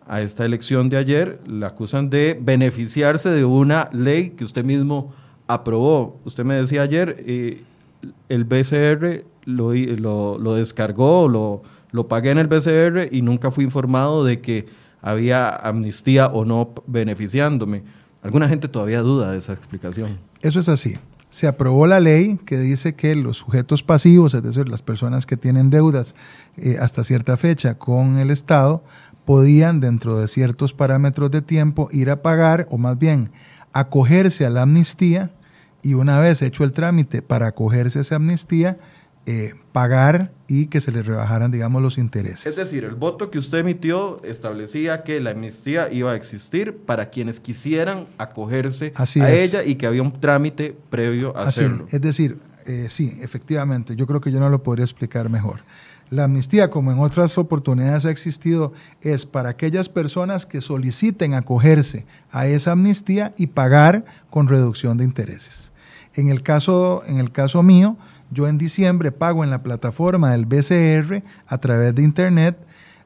a 0.07 0.21
esta 0.21 0.45
elección 0.45 0.89
de 0.89 0.99
ayer, 0.99 1.41
le 1.47 1.67
acusan 1.67 2.09
de 2.09 2.39
beneficiarse 2.41 3.29
de 3.29 3.45
una 3.45 3.91
ley 3.93 4.31
que 4.31 4.45
usted 4.45 4.65
mismo 4.65 5.13
aprobó. 5.49 6.21
Usted 6.25 6.45
me 6.45 6.55
decía 6.55 6.83
ayer, 6.83 7.25
eh, 7.27 7.65
el 8.29 8.45
BCR 8.45 9.25
lo, 9.45 9.75
lo, 9.75 10.55
descargó, 10.55 11.29
lo, 11.29 11.63
lo 11.91 12.09
pagué 12.09 12.31
en 12.31 12.39
el 12.39 12.47
BCR 12.47 13.09
y 13.15 13.23
nunca 13.23 13.51
fui 13.51 13.65
informado 13.65 14.25
de 14.25 14.41
que 14.41 14.67
había 15.03 15.49
amnistía 15.49 16.27
o 16.27 16.45
no 16.45 16.75
beneficiándome. 16.87 17.83
Alguna 18.23 18.49
gente 18.49 18.69
todavía 18.69 19.01
duda 19.01 19.33
de 19.33 19.39
esa 19.39 19.53
explicación. 19.53 20.19
Eso 20.43 20.61
es 20.61 20.69
así. 20.69 20.99
Se 21.31 21.47
aprobó 21.47 21.87
la 21.87 22.01
ley 22.01 22.39
que 22.45 22.59
dice 22.59 22.95
que 22.97 23.15
los 23.15 23.39
sujetos 23.39 23.83
pasivos, 23.83 24.35
es 24.35 24.43
decir, 24.43 24.69
las 24.69 24.83
personas 24.83 25.27
que 25.27 25.37
tienen 25.37 25.71
deudas 25.71 26.15
eh, 26.57 26.77
hasta 26.81 27.05
cierta 27.05 27.37
fecha 27.37 27.79
con 27.79 28.19
el 28.19 28.31
Estado, 28.31 28.83
podían, 29.25 29.81
dentro 29.81 30.19
de 30.19 30.27
ciertos 30.27 30.73
parámetros 30.73 31.31
de 31.31 31.41
tiempo, 31.41 31.89
ir 31.93 32.11
a 32.11 32.21
pagar, 32.21 32.67
o 32.69 32.79
más 32.79 32.99
bien, 32.99 33.31
acogerse 33.73 34.45
a 34.45 34.51
la 34.51 34.63
amnistía, 34.63 35.31
y 35.83 35.95
una 35.95 36.19
vez 36.19 36.43
hecho 36.43 36.65
el 36.65 36.73
trámite 36.73 37.23
para 37.23 37.49
acogerse 37.49 37.99
a 37.99 38.03
esa 38.03 38.17
amnistía, 38.17 38.79
eh, 39.27 39.55
pagar 39.73 40.33
y 40.49 40.67
que 40.67 40.81
se 40.81 40.91
le 40.91 41.03
rebajaran, 41.03 41.51
digamos, 41.51 41.83
los 41.83 41.99
intereses. 41.99 42.47
Es 42.47 42.57
decir, 42.57 42.85
el 42.85 42.95
voto 42.95 43.31
que 43.31 43.39
usted 43.39 43.59
emitió 43.59 44.23
establecía 44.25 45.05
que 45.05 45.21
la 45.21 45.31
amnistía 45.31 45.93
iba 45.93 46.13
a 46.13 46.17
existir 46.17 46.77
para 46.77 47.11
quienes 47.11 47.39
quisieran 47.39 48.07
acogerse 48.19 48.93
a 48.97 49.31
ella 49.31 49.63
y 49.63 49.77
que 49.77 49.87
había 49.87 50.03
un 50.03 50.13
trámite 50.13 50.77
previo 50.89 51.37
a 51.37 51.45
hacerlo. 51.45 51.87
Es 51.91 52.01
decir, 52.01 52.39
eh, 52.67 52.87
sí, 52.89 53.19
efectivamente, 53.21 53.95
yo 53.95 54.07
creo 54.07 54.21
que 54.21 54.33
yo 54.33 54.41
no 54.41 54.49
lo 54.49 54.63
podría 54.63 54.85
explicar 54.85 55.29
mejor. 55.29 55.61
La 56.11 56.25
amnistía, 56.25 56.71
como 56.71 56.91
en 56.91 56.99
otras 56.99 57.39
oportunidades 57.39 58.05
ha 58.05 58.11
existido, 58.11 58.73
es 59.01 59.27
para 59.27 59.51
aquellas 59.51 59.89
personas 59.89 60.45
que 60.45 60.61
soliciten 60.61 61.35
acogerse 61.35 62.05
a 62.33 62.49
esa 62.49 62.73
amnistía 62.73 63.33
y 63.39 63.47
pagar 63.47 64.05
con 64.29 64.49
reducción 64.49 64.99
de 64.99 65.05
intereses. 65.05 65.71
En 66.15 66.29
el 66.29 66.43
caso, 66.43 67.05
en 67.07 67.19
el 67.19 67.31
caso 67.31 67.63
mío, 67.63 67.97
yo 68.33 68.49
en 68.49 68.59
diciembre 68.59 69.13
pago 69.13 69.45
en 69.45 69.51
la 69.51 69.63
plataforma 69.63 70.33
del 70.33 70.47
BCR 70.47 71.23
a 71.47 71.59
través 71.59 71.95
de 71.95 72.03
Internet 72.03 72.59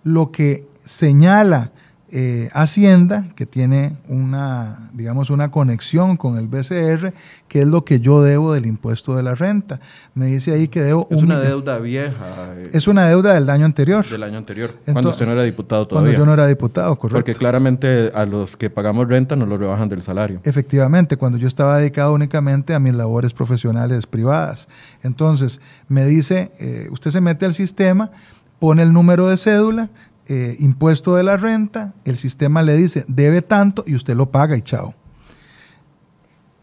lo 0.03 0.31
que 0.31 0.67
señala 0.85 1.73
eh, 2.17 2.49
Hacienda, 2.53 3.25
que 3.35 3.45
tiene 3.45 3.97
una, 4.07 4.89
digamos, 4.93 5.31
una 5.31 5.51
conexión 5.51 6.17
con 6.17 6.39
el 6.39 6.47
BCR, 6.47 7.13
que 7.49 7.63
es 7.63 7.67
lo 7.67 7.85
que 7.85 7.99
yo 7.99 8.23
debo 8.23 8.53
del 8.53 8.67
impuesto 8.67 9.17
de 9.17 9.25
la 9.25 9.35
renta. 9.35 9.81
Me 10.15 10.27
dice 10.27 10.53
ahí 10.53 10.69
que 10.69 10.81
debo... 10.81 11.09
Es 11.11 11.25
una 11.25 11.41
deuda 11.41 11.81
vieja. 11.81 12.55
Eh, 12.57 12.71
es 12.73 12.87
una 12.87 13.09
deuda 13.09 13.35
del 13.35 13.51
año 13.51 13.65
anterior. 13.65 14.09
Del 14.09 14.23
año 14.23 14.39
anterior, 14.39 14.77
cuando 14.85 15.11
usted 15.11 15.27
no 15.27 15.33
era 15.33 15.43
diputado 15.43 15.89
todavía. 15.89 16.13
Cuando 16.13 16.19
yo 16.21 16.25
no 16.25 16.35
era 16.35 16.47
diputado, 16.47 16.97
correcto. 16.97 17.17
Porque 17.17 17.35
claramente 17.35 18.13
a 18.15 18.25
los 18.25 18.57
que 18.57 18.71
pagamos 18.71 19.09
renta 19.09 19.35
nos 19.35 19.49
lo 19.49 19.59
rebajan 19.59 19.89
del 19.89 20.03
salario. 20.03 20.39
Efectivamente, 20.45 21.17
cuando 21.17 21.37
yo 21.37 21.49
estaba 21.49 21.81
dedicado 21.81 22.15
únicamente 22.15 22.75
a 22.75 22.79
mis 22.79 22.95
labores 22.95 23.33
profesionales 23.33 24.07
privadas. 24.07 24.69
Entonces, 25.03 25.61
me 25.89 26.07
dice, 26.07 26.53
eh, 26.61 26.87
usted 26.93 27.11
se 27.11 27.21
mete 27.21 27.45
al 27.45 27.55
sistema, 27.55 28.13
pone 28.61 28.83
el 28.83 28.93
número 28.93 29.27
de 29.27 29.37
cédula, 29.37 29.91
eh, 30.29 30.57
impuesto 30.59 31.17
de 31.17 31.23
la 31.23 31.37
renta, 31.37 31.93
el 32.05 32.17
sistema 32.17 32.63
le 32.63 32.75
dice 32.77 33.05
debe 33.09 33.43
tanto 33.43 33.85
y 33.87 33.95
usted 33.95 34.15
lo 34.15 34.31
paga 34.31 34.57
y 34.57 34.63
chao. 34.63 34.95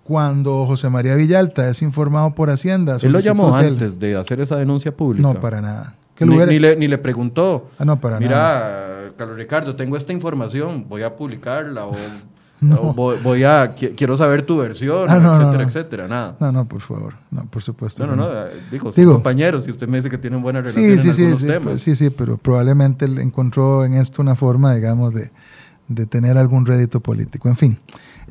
Cuando 0.03 0.65
José 0.65 0.89
María 0.89 1.15
Villalta 1.15 1.69
es 1.69 1.81
informado 1.81 2.33
por 2.33 2.49
Hacienda. 2.49 2.97
Él 3.01 3.11
lo 3.11 3.19
llamó 3.19 3.55
antes 3.55 3.99
de 3.99 4.15
hacer 4.15 4.41
esa 4.41 4.57
denuncia 4.57 4.95
pública. 4.95 5.21
No, 5.21 5.39
para 5.39 5.61
nada. 5.61 5.95
Ni, 6.19 6.59
le, 6.59 6.75
ni, 6.75 6.87
le, 6.87 6.97
preguntó. 6.97 7.69
Ah, 7.79 7.85
no, 7.85 7.99
para 7.99 8.19
Mira, 8.19 9.11
Carlos 9.15 9.37
Ricardo, 9.37 9.75
tengo 9.75 9.97
esta 9.97 10.13
información, 10.13 10.85
voy 10.87 11.03
a 11.03 11.15
publicarla 11.15 11.85
o 11.85 11.95
voy, 12.61 13.43
a, 13.43 13.73
quiero 13.73 14.15
saber 14.15 14.45
tu 14.45 14.57
versión, 14.57 15.09
ah, 15.09 15.15
etcétera, 15.17 15.63
etcétera, 15.63 16.07
nada. 16.07 16.37
No, 16.39 16.51
no, 16.51 16.67
por 16.67 16.81
favor, 16.81 17.15
no, 17.31 17.45
por 17.45 17.61
supuesto. 17.61 18.05
No, 18.05 18.15
no, 18.15 18.27
no, 18.27 18.47
eh, 18.47 18.51
digo, 18.71 18.91
son 18.91 19.05
compañeros 19.05 19.67
y 19.67 19.71
usted 19.71 19.87
me 19.87 19.97
dice 19.97 20.09
que 20.09 20.17
tienen 20.17 20.41
buena 20.41 20.61
relación 20.61 20.99
sí, 20.99 21.11
sí, 21.11 21.23
en 21.23 21.37
sí, 21.37 21.45
temas. 21.45 21.63
Pues, 21.63 21.81
sí, 21.81 21.95
sí, 21.95 22.09
pero 22.09 22.37
probablemente 22.37 23.05
él 23.05 23.17
encontró 23.17 23.83
en 23.83 23.93
esto 23.93 24.21
una 24.21 24.35
forma, 24.35 24.75
digamos, 24.75 25.13
de, 25.13 25.31
de 25.87 26.05
tener 26.05 26.37
algún 26.37 26.65
rédito 26.65 26.99
político. 26.99 27.49
En 27.49 27.55
fin, 27.55 27.79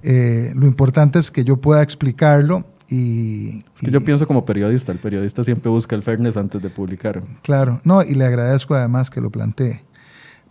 eh, 0.02 0.52
lo 0.54 0.66
importante 0.66 1.18
es 1.18 1.30
que 1.30 1.44
yo 1.44 1.56
pueda 1.56 1.82
explicarlo 1.82 2.64
y, 2.88 3.64
es 3.74 3.80
que 3.80 3.90
yo 3.90 4.00
pienso 4.04 4.26
como 4.26 4.44
periodista, 4.44 4.90
el 4.92 4.98
periodista 4.98 5.44
siempre 5.44 5.70
busca 5.70 5.94
el 5.94 6.02
fairness 6.02 6.36
antes 6.36 6.60
de 6.62 6.70
publicar. 6.70 7.22
Claro, 7.42 7.80
no, 7.84 8.02
y 8.02 8.14
le 8.14 8.24
agradezco 8.24 8.74
además 8.74 9.10
que 9.10 9.20
lo 9.20 9.30
plantee 9.30 9.82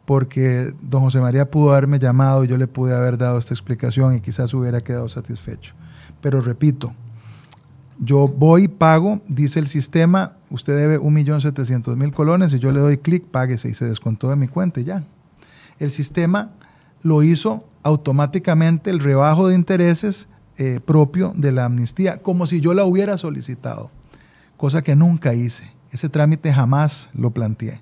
porque 0.09 0.73
don 0.81 1.03
José 1.03 1.19
María 1.19 1.51
pudo 1.51 1.69
haberme 1.69 1.99
llamado 1.99 2.43
y 2.43 2.47
yo 2.47 2.57
le 2.57 2.65
pude 2.65 2.95
haber 2.95 3.15
dado 3.15 3.37
esta 3.37 3.53
explicación 3.53 4.15
y 4.15 4.21
quizás 4.21 4.51
hubiera 4.55 4.81
quedado 4.81 5.07
satisfecho. 5.07 5.75
Pero 6.19 6.41
repito, 6.41 6.93
yo 7.99 8.27
voy, 8.27 8.67
pago, 8.67 9.21
dice 9.27 9.59
el 9.59 9.67
sistema, 9.67 10.33
usted 10.49 10.75
debe 10.75 10.99
1.700.000 10.99 12.11
colones 12.11 12.51
y 12.55 12.57
yo 12.57 12.71
le 12.71 12.79
doy 12.79 12.97
clic, 12.97 13.23
páguese 13.25 13.69
y 13.69 13.75
se 13.75 13.85
descontó 13.85 14.31
de 14.31 14.35
mi 14.35 14.47
cuenta 14.47 14.79
y 14.79 14.85
ya. 14.85 15.03
El 15.77 15.91
sistema 15.91 16.53
lo 17.03 17.21
hizo 17.21 17.63
automáticamente 17.83 18.89
el 18.89 19.01
rebajo 19.01 19.47
de 19.47 19.53
intereses 19.53 20.27
eh, 20.57 20.79
propio 20.83 21.33
de 21.35 21.51
la 21.51 21.65
amnistía, 21.65 22.17
como 22.17 22.47
si 22.47 22.61
yo 22.61 22.73
la 22.73 22.83
hubiera 22.83 23.15
solicitado, 23.19 23.91
cosa 24.57 24.81
que 24.81 24.95
nunca 24.95 25.35
hice. 25.35 25.71
Ese 25.91 26.09
trámite 26.09 26.51
jamás 26.51 27.11
lo 27.13 27.29
planteé. 27.29 27.79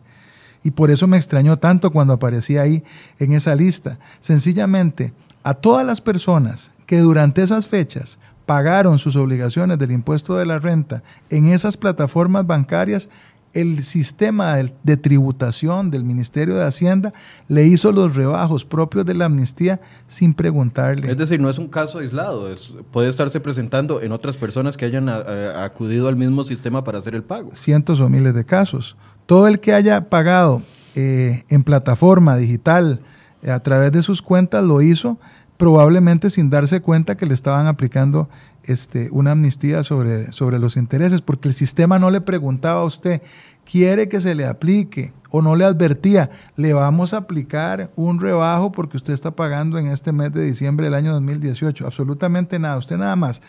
Y 0.67 0.71
por 0.71 0.91
eso 0.91 1.07
me 1.07 1.15
extrañó 1.15 1.57
tanto 1.57 1.91
cuando 1.91 2.11
aparecía 2.11 2.63
ahí 2.63 2.83
en 3.19 3.31
esa 3.31 3.55
lista. 3.55 3.99
Sencillamente, 4.19 5.13
a 5.41 5.53
todas 5.53 5.85
las 5.85 6.01
personas 6.01 6.71
que 6.85 6.99
durante 6.99 7.41
esas 7.41 7.67
fechas 7.67 8.19
pagaron 8.45 8.99
sus 8.99 9.15
obligaciones 9.15 9.79
del 9.79 9.93
impuesto 9.93 10.35
de 10.35 10.45
la 10.45 10.59
renta 10.59 11.03
en 11.29 11.45
esas 11.45 11.77
plataformas 11.77 12.45
bancarias, 12.45 13.07
el 13.53 13.81
sistema 13.83 14.57
de, 14.57 14.97
tributación 14.97 15.89
del 15.89 16.03
Ministerio 16.03 16.55
de 16.55 16.65
Hacienda 16.65 17.13
le 17.47 17.65
hizo 17.65 17.93
los 17.93 18.17
rebajos 18.17 18.65
propios 18.65 19.05
de 19.05 19.13
la 19.13 19.23
amnistía 19.23 19.79
sin 20.05 20.33
preguntarle. 20.33 21.09
Es 21.09 21.17
decir, 21.17 21.39
no 21.39 21.49
es 21.49 21.59
un 21.59 21.69
caso 21.69 21.99
aislado, 21.99 22.53
puede 22.91 23.07
estarse 23.07 23.39
presentando 23.39 24.01
en 24.01 24.11
otras 24.11 24.35
personas 24.35 24.75
que 24.75 24.83
hayan 24.83 25.07
acudido 25.07 26.09
al 26.09 26.17
mismo 26.17 26.43
sistema 26.43 26.83
para 26.83 26.99
hacer 26.99 27.15
el 27.15 27.23
pago. 27.23 27.55
Cientos 27.55 28.01
o 28.01 28.09
miles 28.09 28.33
de 28.33 28.43
casos. 28.43 28.97
Todo 29.27 29.47
el 29.47 29.59
que 29.59 29.73
haya 29.73 30.09
pagado 30.09 30.63
eh, 30.95 31.43
en 31.49 31.63
plataforma 31.63 32.37
digital 32.37 33.01
eh, 33.43 33.51
a 33.51 33.59
través 33.59 33.91
de 33.91 34.01
sus 34.01 34.23
cuentas 34.23 34.63
lo 34.63 34.81
hizo 34.81 35.19
probablemente 35.57 36.29
sin 36.29 36.49
darse 36.49 36.81
cuenta 36.81 37.17
que 37.17 37.25
le 37.25 37.33
estaban 37.33 37.67
aplicando 37.67 38.29
este, 38.63 39.09
una 39.11 39.31
amnistía 39.31 39.83
sobre, 39.83 40.31
sobre 40.31 40.59
los 40.59 40.77
intereses, 40.77 41.21
porque 41.21 41.49
el 41.49 41.53
sistema 41.53 41.99
no 41.99 42.11
le 42.11 42.21
preguntaba 42.21 42.81
a 42.81 42.85
usted, 42.85 43.21
¿quiere 43.69 44.07
que 44.07 44.21
se 44.21 44.35
le 44.35 44.45
aplique? 44.45 45.13
O 45.29 45.41
no 45.41 45.55
le 45.55 45.65
advertía, 45.65 46.29
le 46.55 46.73
vamos 46.73 47.13
a 47.13 47.17
aplicar 47.17 47.91
un 47.95 48.19
rebajo 48.19 48.71
porque 48.71 48.97
usted 48.97 49.13
está 49.13 49.31
pagando 49.31 49.77
en 49.77 49.87
este 49.87 50.11
mes 50.11 50.31
de 50.33 50.43
diciembre 50.43 50.85
del 50.85 50.93
año 50.93 51.11
2018. 51.13 51.85
Absolutamente 51.85 52.59
nada, 52.59 52.77
usted 52.77 52.97
nada 52.97 53.15
más 53.15 53.41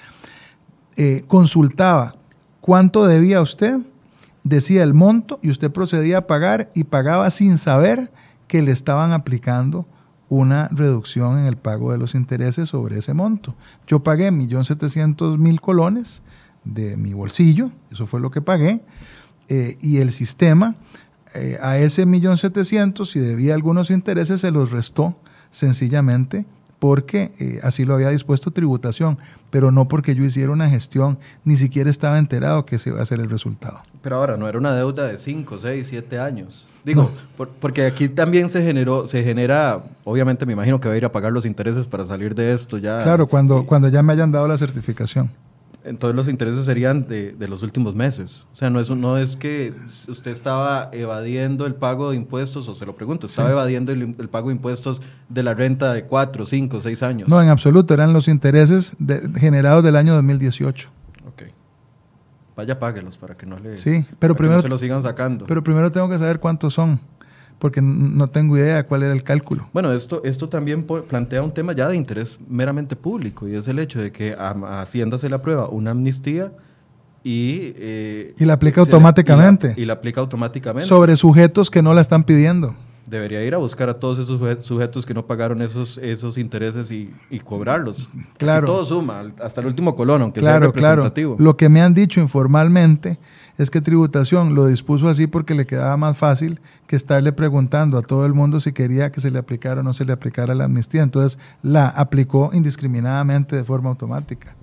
eh, 0.96 1.24
consultaba 1.28 2.16
cuánto 2.60 3.06
debía 3.06 3.40
usted 3.42 3.78
decía 4.48 4.82
el 4.82 4.94
monto 4.94 5.38
y 5.42 5.50
usted 5.50 5.70
procedía 5.70 6.18
a 6.18 6.26
pagar 6.26 6.70
y 6.74 6.84
pagaba 6.84 7.30
sin 7.30 7.58
saber 7.58 8.10
que 8.46 8.62
le 8.62 8.72
estaban 8.72 9.12
aplicando 9.12 9.86
una 10.28 10.68
reducción 10.68 11.38
en 11.38 11.46
el 11.46 11.56
pago 11.56 11.92
de 11.92 11.98
los 11.98 12.14
intereses 12.14 12.68
sobre 12.68 12.98
ese 12.98 13.14
monto. 13.14 13.54
Yo 13.86 14.02
pagué 14.02 14.30
1.700.000 14.30 15.60
colones 15.60 16.22
de 16.64 16.96
mi 16.96 17.14
bolsillo, 17.14 17.70
eso 17.90 18.06
fue 18.06 18.20
lo 18.20 18.30
que 18.30 18.42
pagué, 18.42 18.82
eh, 19.48 19.76
y 19.80 19.98
el 19.98 20.10
sistema 20.12 20.76
eh, 21.34 21.58
a 21.62 21.78
ese 21.78 22.06
1.700.000, 22.06 23.06
si 23.06 23.20
debía 23.20 23.54
algunos 23.54 23.90
intereses, 23.90 24.40
se 24.40 24.50
los 24.50 24.70
restó 24.70 25.16
sencillamente 25.50 26.44
porque 26.78 27.32
eh, 27.38 27.60
así 27.62 27.84
lo 27.84 27.94
había 27.94 28.10
dispuesto 28.10 28.50
tributación, 28.50 29.18
pero 29.50 29.70
no 29.70 29.88
porque 29.88 30.14
yo 30.14 30.24
hiciera 30.24 30.52
una 30.52 30.68
gestión, 30.68 31.18
ni 31.44 31.56
siquiera 31.56 31.90
estaba 31.90 32.18
enterado 32.18 32.64
que 32.64 32.76
ese 32.76 32.90
iba 32.90 33.02
a 33.02 33.06
ser 33.06 33.20
el 33.20 33.30
resultado. 33.30 33.80
Pero 34.02 34.16
ahora, 34.16 34.36
no 34.36 34.48
era 34.48 34.58
una 34.58 34.74
deuda 34.74 35.06
de 35.06 35.18
5, 35.18 35.58
6, 35.58 35.86
7 35.88 36.18
años. 36.18 36.66
Digo, 36.84 37.10
porque 37.60 37.84
aquí 37.84 38.08
también 38.08 38.48
se 38.48 38.62
generó, 38.62 39.06
se 39.06 39.22
genera, 39.22 39.82
obviamente 40.04 40.46
me 40.46 40.54
imagino 40.54 40.80
que 40.80 40.88
va 40.88 40.94
a 40.94 40.96
ir 40.96 41.04
a 41.04 41.12
pagar 41.12 41.32
los 41.32 41.44
intereses 41.44 41.86
para 41.86 42.06
salir 42.06 42.34
de 42.34 42.52
esto 42.52 42.78
ya. 42.78 42.98
Claro, 42.98 43.26
cuando, 43.26 43.66
cuando 43.66 43.88
ya 43.88 44.02
me 44.02 44.12
hayan 44.12 44.32
dado 44.32 44.48
la 44.48 44.56
certificación. 44.56 45.30
Entonces 45.84 46.16
los 46.16 46.28
intereses 46.28 46.64
serían 46.64 47.06
de, 47.06 47.32
de, 47.32 47.48
los 47.48 47.62
últimos 47.62 47.94
meses. 47.94 48.46
O 48.52 48.56
sea, 48.56 48.68
no 48.68 48.80
es, 48.80 48.90
no 48.90 49.16
es 49.16 49.36
que 49.36 49.72
usted 50.08 50.32
estaba 50.32 50.90
evadiendo 50.92 51.66
el 51.66 51.76
pago 51.76 52.10
de 52.10 52.16
impuestos, 52.16 52.68
o 52.68 52.74
se 52.74 52.84
lo 52.84 52.96
pregunto, 52.96 53.26
estaba 53.26 53.50
evadiendo 53.50 53.92
el, 53.92 54.28
pago 54.28 54.48
de 54.48 54.56
impuestos 54.56 55.00
de 55.28 55.42
la 55.42 55.54
renta 55.54 55.92
de 55.92 56.04
4, 56.04 56.46
5, 56.46 56.80
6 56.82 57.02
años. 57.02 57.28
No, 57.28 57.40
en 57.40 57.48
absoluto, 57.48 57.94
eran 57.94 58.12
los 58.12 58.28
intereses 58.28 58.96
generados 59.38 59.84
del 59.84 59.96
año 59.96 60.14
2018. 60.14 60.90
Ok. 61.28 61.42
Vaya, 62.56 62.78
páguelos 62.78 63.16
para 63.16 63.36
que 63.36 63.46
no 63.46 63.58
le 63.58 63.76
sí, 63.76 64.04
pero 64.18 64.34
primero, 64.34 64.60
se 64.60 64.68
lo 64.68 64.78
sigan 64.78 65.02
sacando. 65.02 65.46
Pero 65.46 65.62
primero 65.62 65.92
tengo 65.92 66.08
que 66.08 66.18
saber 66.18 66.40
cuántos 66.40 66.74
son 66.74 67.00
porque 67.58 67.82
no 67.82 68.28
tengo 68.28 68.56
idea 68.56 68.86
cuál 68.86 69.02
era 69.02 69.12
el 69.12 69.22
cálculo. 69.22 69.68
Bueno, 69.72 69.92
esto, 69.92 70.22
esto 70.24 70.48
también 70.48 70.84
plantea 70.84 71.42
un 71.42 71.52
tema 71.52 71.72
ya 71.72 71.88
de 71.88 71.96
interés 71.96 72.38
meramente 72.48 72.94
público 72.94 73.48
y 73.48 73.56
es 73.56 73.66
el 73.68 73.78
hecho 73.78 74.00
de 74.00 74.12
que 74.12 74.32
a, 74.32 74.80
Hacienda 74.80 75.18
se 75.18 75.28
le 75.28 75.34
aprueba 75.34 75.68
una 75.68 75.90
amnistía 75.90 76.52
y... 77.24 77.72
Eh, 77.76 78.34
y 78.38 78.44
la 78.44 78.54
aplica 78.54 78.80
automáticamente. 78.80 79.74
y, 79.76 79.84
la, 79.84 79.94
aplica 79.94 80.20
automáticamente. 80.20 80.86
Sobre 80.86 81.16
sujetos 81.16 81.70
que 81.70 81.82
no 81.82 81.94
la 81.94 82.00
están 82.00 82.22
pidiendo. 82.22 82.74
Debería 83.06 83.42
ir 83.42 83.54
a 83.54 83.58
buscar 83.58 83.88
a 83.88 83.94
todos 83.94 84.18
esos 84.18 84.38
sujetos 84.64 85.06
que 85.06 85.14
no 85.14 85.26
pagaron 85.26 85.62
esos, 85.62 85.98
esos 85.98 86.36
intereses 86.36 86.92
y, 86.92 87.10
cobrarlos. 87.42 88.08
Claro. 88.36 88.66
todo 88.66 88.84
suma, 88.84 89.24
hasta 89.42 89.62
el 89.62 89.66
último 89.66 89.96
colón, 89.96 90.22
aunque 90.22 90.40
claro, 90.40 90.66
sea 90.66 90.72
representativo. 90.72 91.36
Claro. 91.36 91.44
Lo 91.44 91.56
que 91.56 91.68
me 91.70 91.80
han 91.80 91.94
dicho 91.94 92.20
informalmente 92.20 93.18
es 93.58 93.70
que 93.70 93.80
tributación 93.80 94.54
lo 94.54 94.66
dispuso 94.66 95.08
así 95.08 95.26
porque 95.26 95.54
le 95.54 95.66
quedaba 95.66 95.96
más 95.96 96.16
fácil 96.16 96.60
que 96.86 96.94
estarle 96.94 97.32
preguntando 97.32 97.98
a 97.98 98.02
todo 98.02 98.24
el 98.24 98.32
mundo 98.32 98.60
si 98.60 98.72
quería 98.72 99.10
que 99.10 99.20
se 99.20 99.32
le 99.32 99.38
aplicara 99.38 99.80
o 99.80 99.82
no 99.82 99.92
se 99.92 100.04
le 100.04 100.12
aplicara 100.12 100.54
la 100.54 100.64
amnistía. 100.64 101.02
Entonces 101.02 101.38
la 101.62 101.88
aplicó 101.88 102.50
indiscriminadamente 102.52 103.56
de 103.56 103.64
forma 103.64 103.90
automática. 103.90 104.54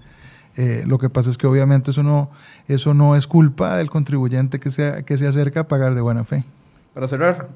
Eh, 0.57 0.83
lo 0.87 0.97
que 0.97 1.09
pasa 1.09 1.29
es 1.29 1.37
que 1.37 1.45
obviamente 1.45 1.91
eso 1.91 2.03
no, 2.03 2.31
eso 2.69 2.93
no 2.93 3.17
es 3.17 3.27
culpa 3.27 3.75
del 3.75 3.89
contribuyente 3.89 4.61
que 4.61 4.71
se, 4.71 5.03
que 5.03 5.17
se 5.17 5.27
acerca 5.27 5.61
a 5.61 5.67
pagar 5.67 5.93
de 5.93 5.99
buena 5.99 6.23
fe. 6.23 6.45
Para 6.93 7.09
cerrar, 7.09 7.49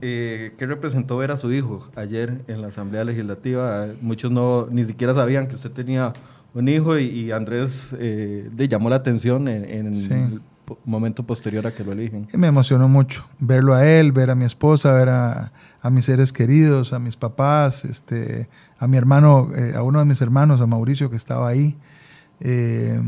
eh, 0.00 0.54
¿qué 0.56 0.66
representó 0.66 1.18
ver 1.18 1.30
a 1.30 1.36
su 1.36 1.52
hijo 1.52 1.86
ayer 1.94 2.40
en 2.48 2.62
la 2.62 2.68
Asamblea 2.68 3.04
Legislativa? 3.04 3.88
Muchos 4.00 4.30
no 4.30 4.66
ni 4.70 4.86
siquiera 4.86 5.12
sabían 5.12 5.46
que 5.48 5.56
usted 5.56 5.70
tenía 5.70 6.14
un 6.54 6.68
hijo 6.68 6.98
y, 6.98 7.30
Andrés 7.32 7.94
eh, 7.98 8.48
le 8.56 8.68
llamó 8.68 8.88
la 8.88 8.96
atención 8.96 9.46
en, 9.46 9.88
el 9.88 10.40
momento 10.84 11.24
posterior 11.24 11.66
a 11.66 11.74
que 11.74 11.84
lo 11.84 11.92
eligen. 11.92 12.26
Me 12.34 12.46
emocionó 12.46 12.88
mucho 12.88 13.24
verlo 13.38 13.74
a 13.74 13.86
él, 13.86 14.12
ver 14.12 14.30
a 14.30 14.34
mi 14.34 14.44
esposa, 14.44 14.92
ver 14.92 15.08
a, 15.08 15.52
mis 15.90 16.04
seres 16.04 16.32
queridos, 16.32 16.92
a 16.92 16.98
mis 16.98 17.16
papás, 17.16 17.84
este, 17.84 18.48
a 18.78 18.88
mi 18.88 18.96
hermano, 18.96 19.50
eh, 19.54 19.74
a 19.76 19.82
uno 19.82 20.00
de 20.00 20.04
mis 20.04 20.20
hermanos, 20.20 20.60
a 20.60 20.66
Mauricio, 20.66 21.10
que 21.10 21.16
estaba 21.16 21.48
ahí. 21.48 21.76
Eh, 22.40 23.00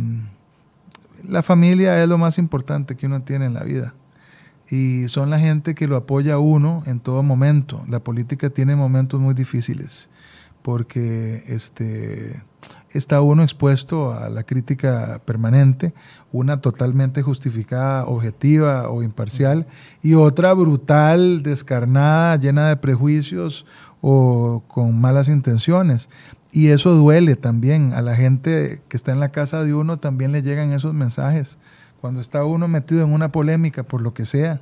la 1.26 1.42
familia 1.42 2.00
es 2.02 2.08
lo 2.08 2.18
más 2.18 2.38
importante 2.38 2.96
que 2.96 3.06
uno 3.06 3.22
tiene 3.22 3.46
en 3.46 3.54
la 3.54 3.64
vida. 3.64 3.94
Y 4.70 5.08
son 5.08 5.30
la 5.30 5.38
gente 5.38 5.74
que 5.74 5.88
lo 5.88 5.96
apoya 5.96 6.34
a 6.34 6.38
uno 6.38 6.82
en 6.86 7.00
todo 7.00 7.22
momento. 7.22 7.82
La 7.88 8.00
política 8.00 8.50
tiene 8.50 8.76
momentos 8.76 9.18
muy 9.18 9.34
difíciles 9.34 10.08
porque 10.62 11.44
este, 11.46 12.42
está 12.92 13.20
uno 13.20 13.42
expuesto 13.42 14.12
a 14.12 14.28
la 14.28 14.44
crítica 14.44 15.20
permanente, 15.24 15.92
una 16.32 16.60
totalmente 16.60 17.22
justificada, 17.22 18.06
objetiva 18.06 18.88
o 18.88 19.02
imparcial, 19.02 19.66
y 20.02 20.14
otra 20.14 20.52
brutal, 20.54 21.42
descarnada, 21.42 22.36
llena 22.36 22.68
de 22.68 22.76
prejuicios 22.76 23.66
o 24.00 24.62
con 24.68 25.00
malas 25.00 25.28
intenciones. 25.28 26.08
Y 26.50 26.68
eso 26.68 26.94
duele 26.94 27.36
también. 27.36 27.92
A 27.92 28.00
la 28.00 28.16
gente 28.16 28.80
que 28.88 28.96
está 28.96 29.12
en 29.12 29.20
la 29.20 29.30
casa 29.30 29.64
de 29.64 29.74
uno 29.74 29.98
también 29.98 30.32
le 30.32 30.42
llegan 30.42 30.72
esos 30.72 30.94
mensajes. 30.94 31.58
Cuando 32.00 32.20
está 32.20 32.44
uno 32.44 32.68
metido 32.68 33.02
en 33.02 33.12
una 33.12 33.30
polémica, 33.30 33.82
por 33.82 34.00
lo 34.00 34.14
que 34.14 34.24
sea, 34.24 34.60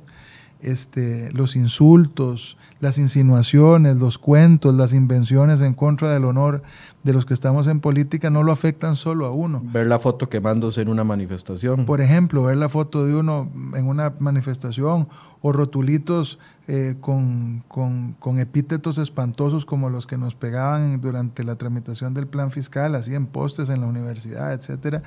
este, 0.61 1.31
los 1.33 1.55
insultos, 1.55 2.57
las 2.79 2.97
insinuaciones, 2.97 3.97
los 3.97 4.17
cuentos, 4.17 4.75
las 4.75 4.93
invenciones 4.93 5.61
en 5.61 5.73
contra 5.73 6.11
del 6.11 6.25
honor 6.25 6.63
de 7.07 7.13
los 7.13 7.25
que 7.25 7.33
estamos 7.33 7.67
en 7.67 7.79
política 7.79 8.29
no 8.29 8.43
lo 8.43 8.51
afectan 8.51 8.97
solo 8.97 9.25
a 9.25 9.31
uno. 9.31 9.61
Ver 9.63 9.87
la 9.87 9.97
foto 9.97 10.27
quemándose 10.27 10.81
en 10.81 10.89
una 10.89 11.05
manifestación. 11.05 11.85
Por 11.85 12.01
ejemplo, 12.01 12.43
ver 12.43 12.57
la 12.57 12.67
foto 12.67 13.05
de 13.05 13.15
uno 13.15 13.49
en 13.75 13.87
una 13.87 14.13
manifestación 14.19 15.07
o 15.41 15.53
rotulitos 15.53 16.37
eh, 16.67 16.95
con, 16.99 17.63
con, 17.69 18.39
epítetos 18.39 18.97
espantosos 18.97 19.65
como 19.65 19.89
los 19.89 20.05
que 20.05 20.17
nos 20.17 20.35
pegaban 20.35 20.99
durante 20.99 21.45
la 21.45 21.55
tramitación 21.55 22.13
del 22.13 22.27
plan 22.27 22.51
fiscal, 22.51 22.93
así 22.93 23.15
en 23.15 23.25
postes 23.25 23.69
en 23.69 23.79
la 23.79 23.87
universidad, 23.87 24.51
etcétera. 24.51 25.01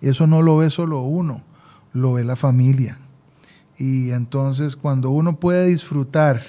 Eso 0.00 0.26
no 0.26 0.40
lo 0.40 0.56
ve 0.56 0.70
solo 0.70 1.02
uno, 1.02 1.42
lo 1.92 2.14
ve 2.14 2.24
la 2.24 2.34
familia. 2.34 2.96
Y 3.76 4.12
entonces 4.12 4.74
cuando 4.74 5.10
uno 5.10 5.36
puede 5.36 5.66
disfrutar 5.66 6.40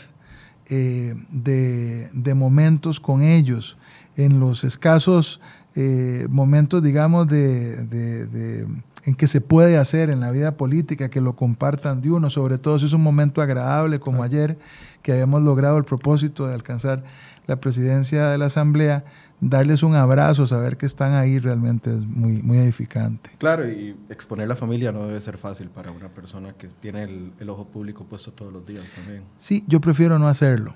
eh, 0.70 1.14
de, 1.30 2.34
momentos 2.34 3.02
con 3.02 3.22
ellos, 3.22 3.76
en 4.18 4.40
los 4.40 4.64
escasos 4.64 5.42
eh, 5.76 6.28
momentos, 6.30 6.84
digamos, 6.84 7.28
de, 7.28 8.68
en 9.06 9.16
que 9.16 9.28
se 9.28 9.42
puede 9.42 9.78
hacer 9.78 10.10
en 10.10 10.20
la 10.20 10.32
vida 10.32 10.56
política, 10.56 11.10
que 11.10 11.22
lo 11.22 11.36
compartan 11.36 12.02
de 12.02 12.12
uno, 12.12 12.30
sobre 12.30 12.58
todo 12.58 12.78
si 12.80 12.86
es 12.86 12.94
un 12.94 13.02
momento 13.02 13.42
agradable 13.42 14.00
como 14.00 14.24
ayer, 14.24 14.58
que 15.02 15.14
habíamos 15.14 15.42
logrado 15.42 15.78
el 15.78 15.84
propósito 15.84 16.48
de 16.48 16.54
alcanzar 16.54 17.04
la 17.48 17.58
presidencia 17.58 18.28
de 18.28 18.38
la 18.38 18.46
Asamblea, 18.46 19.04
darles 19.50 19.84
un 19.84 19.96
abrazo, 19.96 20.48
saber 20.48 20.78
que 20.78 20.86
están 20.86 21.14
ahí 21.14 21.40
realmente 21.40 21.90
es 21.90 22.06
muy, 22.06 22.42
muy 22.42 22.58
edificante. 22.58 23.32
Claro, 23.38 23.70
y 23.70 23.96
exponer 24.10 24.48
la 24.48 24.56
familia 24.56 24.92
no 24.92 25.06
debe 25.08 25.20
ser 25.22 25.38
fácil 25.38 25.70
para 25.70 25.92
una 25.92 26.10
persona 26.10 26.54
que 26.54 26.68
tiene 26.68 27.04
el, 27.04 27.50
ojo 27.50 27.68
público 27.68 28.06
puesto 28.06 28.32
todos 28.32 28.54
los 28.54 28.66
días 28.66 28.84
también. 28.96 29.24
Sí, 29.38 29.64
yo 29.68 29.82
prefiero 29.82 30.18
no 30.18 30.28
hacerlo. 30.28 30.74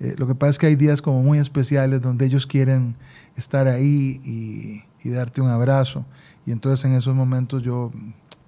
Eh, 0.00 0.14
lo 0.16 0.26
que 0.26 0.34
pasa 0.34 0.50
es 0.50 0.58
que 0.58 0.66
hay 0.66 0.76
días 0.76 1.02
como 1.02 1.22
muy 1.22 1.38
especiales 1.38 2.00
donde 2.00 2.26
ellos 2.26 2.46
quieren 2.46 2.96
estar 3.36 3.68
ahí 3.68 4.20
y, 4.24 5.10
darte 5.10 5.40
un 5.40 5.48
abrazo. 5.48 6.04
Y 6.46 6.52
entonces 6.52 6.84
en 6.84 6.92
esos 6.92 7.14
momentos 7.14 7.62
yo 7.62 7.92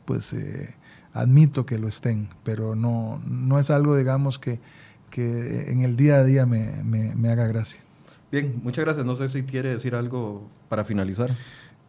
pues 0.05 0.33
eh, 0.33 0.75
admito 1.13 1.65
que 1.67 1.79
lo 1.79 1.89
estén, 1.89 2.29
pero 2.43 2.75
no, 2.75 3.23
no 3.27 3.59
es 3.59 3.71
algo, 3.71 3.97
digamos, 3.97 4.39
que, 4.39 4.61
que 5.11 5.71
en 5.71 5.83
el 5.83 5.97
día 5.97 6.17
a 6.17 6.25
día 6.25 6.47
me, 6.47 6.83
me, 6.83 7.15
me 7.15 7.29
haga 7.31 7.47
gracia. 7.47 7.81
Bien, 8.31 8.61
muchas 8.63 8.85
gracias. 8.85 9.05
No 9.05 9.15
sé 9.17 9.29
si 9.29 9.43
quiere 9.43 9.71
decir 9.71 9.95
algo 9.95 10.49
para 10.69 10.85
finalizar. 10.85 11.31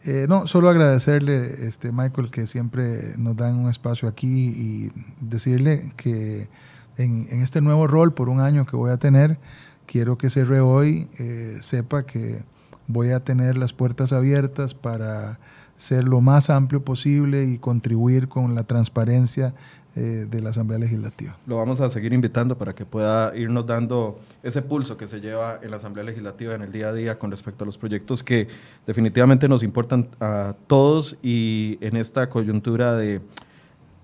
Eh, 0.05 0.25
no, 0.27 0.47
solo 0.47 0.69
agradecerle, 0.69 1.65
este, 1.65 1.93
Michael, 1.93 2.29
que 2.29 2.45
siempre 2.47 3.13
nos 3.17 3.37
dan 3.37 3.55
un 3.55 3.69
espacio 3.69 4.09
aquí 4.09 4.49
y 4.49 4.91
decirle 5.21 5.93
que 5.95 6.49
en, 6.97 7.27
este 7.41 7.61
nuevo 7.61 7.87
rol 7.87 8.13
por 8.13 8.29
un 8.29 8.39
año 8.39 8.65
que 8.65 8.75
voy 8.75 8.91
a 8.91 8.97
tener, 8.97 9.37
quiero 9.85 10.17
que 10.17 10.29
Cerre 10.29 10.61
Hoy 10.61 11.07
eh, 11.19 11.57
sepa 11.61 12.05
que 12.05 12.41
voy 12.87 13.11
a 13.11 13.21
tener 13.21 13.57
las 13.57 13.73
puertas 13.73 14.13
abiertas 14.13 14.73
para 14.73 15.39
ser 15.77 16.03
lo 16.05 16.21
más 16.21 16.49
amplio 16.49 16.83
posible 16.83 17.45
y 17.45 17.57
contribuir 17.57 18.27
con 18.27 18.55
la 18.55 18.63
transparencia 18.63 19.53
eh, 19.95 20.25
de 20.29 20.41
la 20.41 20.49
Asamblea 20.49 20.79
Legislativa. 20.79 21.37
Lo 21.45 21.57
vamos 21.57 21.79
a 21.79 21.89
seguir 21.89 22.13
invitando 22.13 22.57
para 22.57 22.73
que 22.73 22.85
pueda 22.85 23.35
irnos 23.37 23.65
dando 23.67 24.19
ese 24.41 24.61
pulso 24.61 24.97
que 24.97 25.07
se 25.07 25.21
lleva 25.21 25.59
en 25.61 25.69
la 25.71 25.77
Asamblea 25.77 26.03
Legislativa 26.03 26.55
en 26.55 26.63
el 26.63 26.71
día 26.71 26.89
a 26.89 26.93
día 26.93 27.19
con 27.19 27.29
respecto 27.29 27.63
a 27.63 27.67
los 27.67 27.77
proyectos 27.77 28.23
que 28.23 28.47
definitivamente 28.87 29.47
nos 29.47 29.61
importan 29.61 30.07
a 30.19 30.55
todos 30.67 31.17
y 31.21 31.77
en 31.81 31.95
esta 31.95 32.27
coyuntura 32.27 32.95
de, 32.95 33.21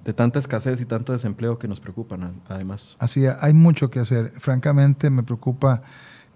de 0.09 0.13
tanta 0.15 0.39
escasez 0.39 0.81
y 0.81 0.85
tanto 0.85 1.13
desempleo 1.13 1.59
que 1.59 1.67
nos 1.67 1.79
preocupan 1.79 2.41
además. 2.49 2.95
Así, 2.97 3.25
hay 3.27 3.53
mucho 3.53 3.91
que 3.91 3.99
hacer. 3.99 4.33
Francamente, 4.39 5.11
me 5.11 5.21
preocupa 5.21 5.83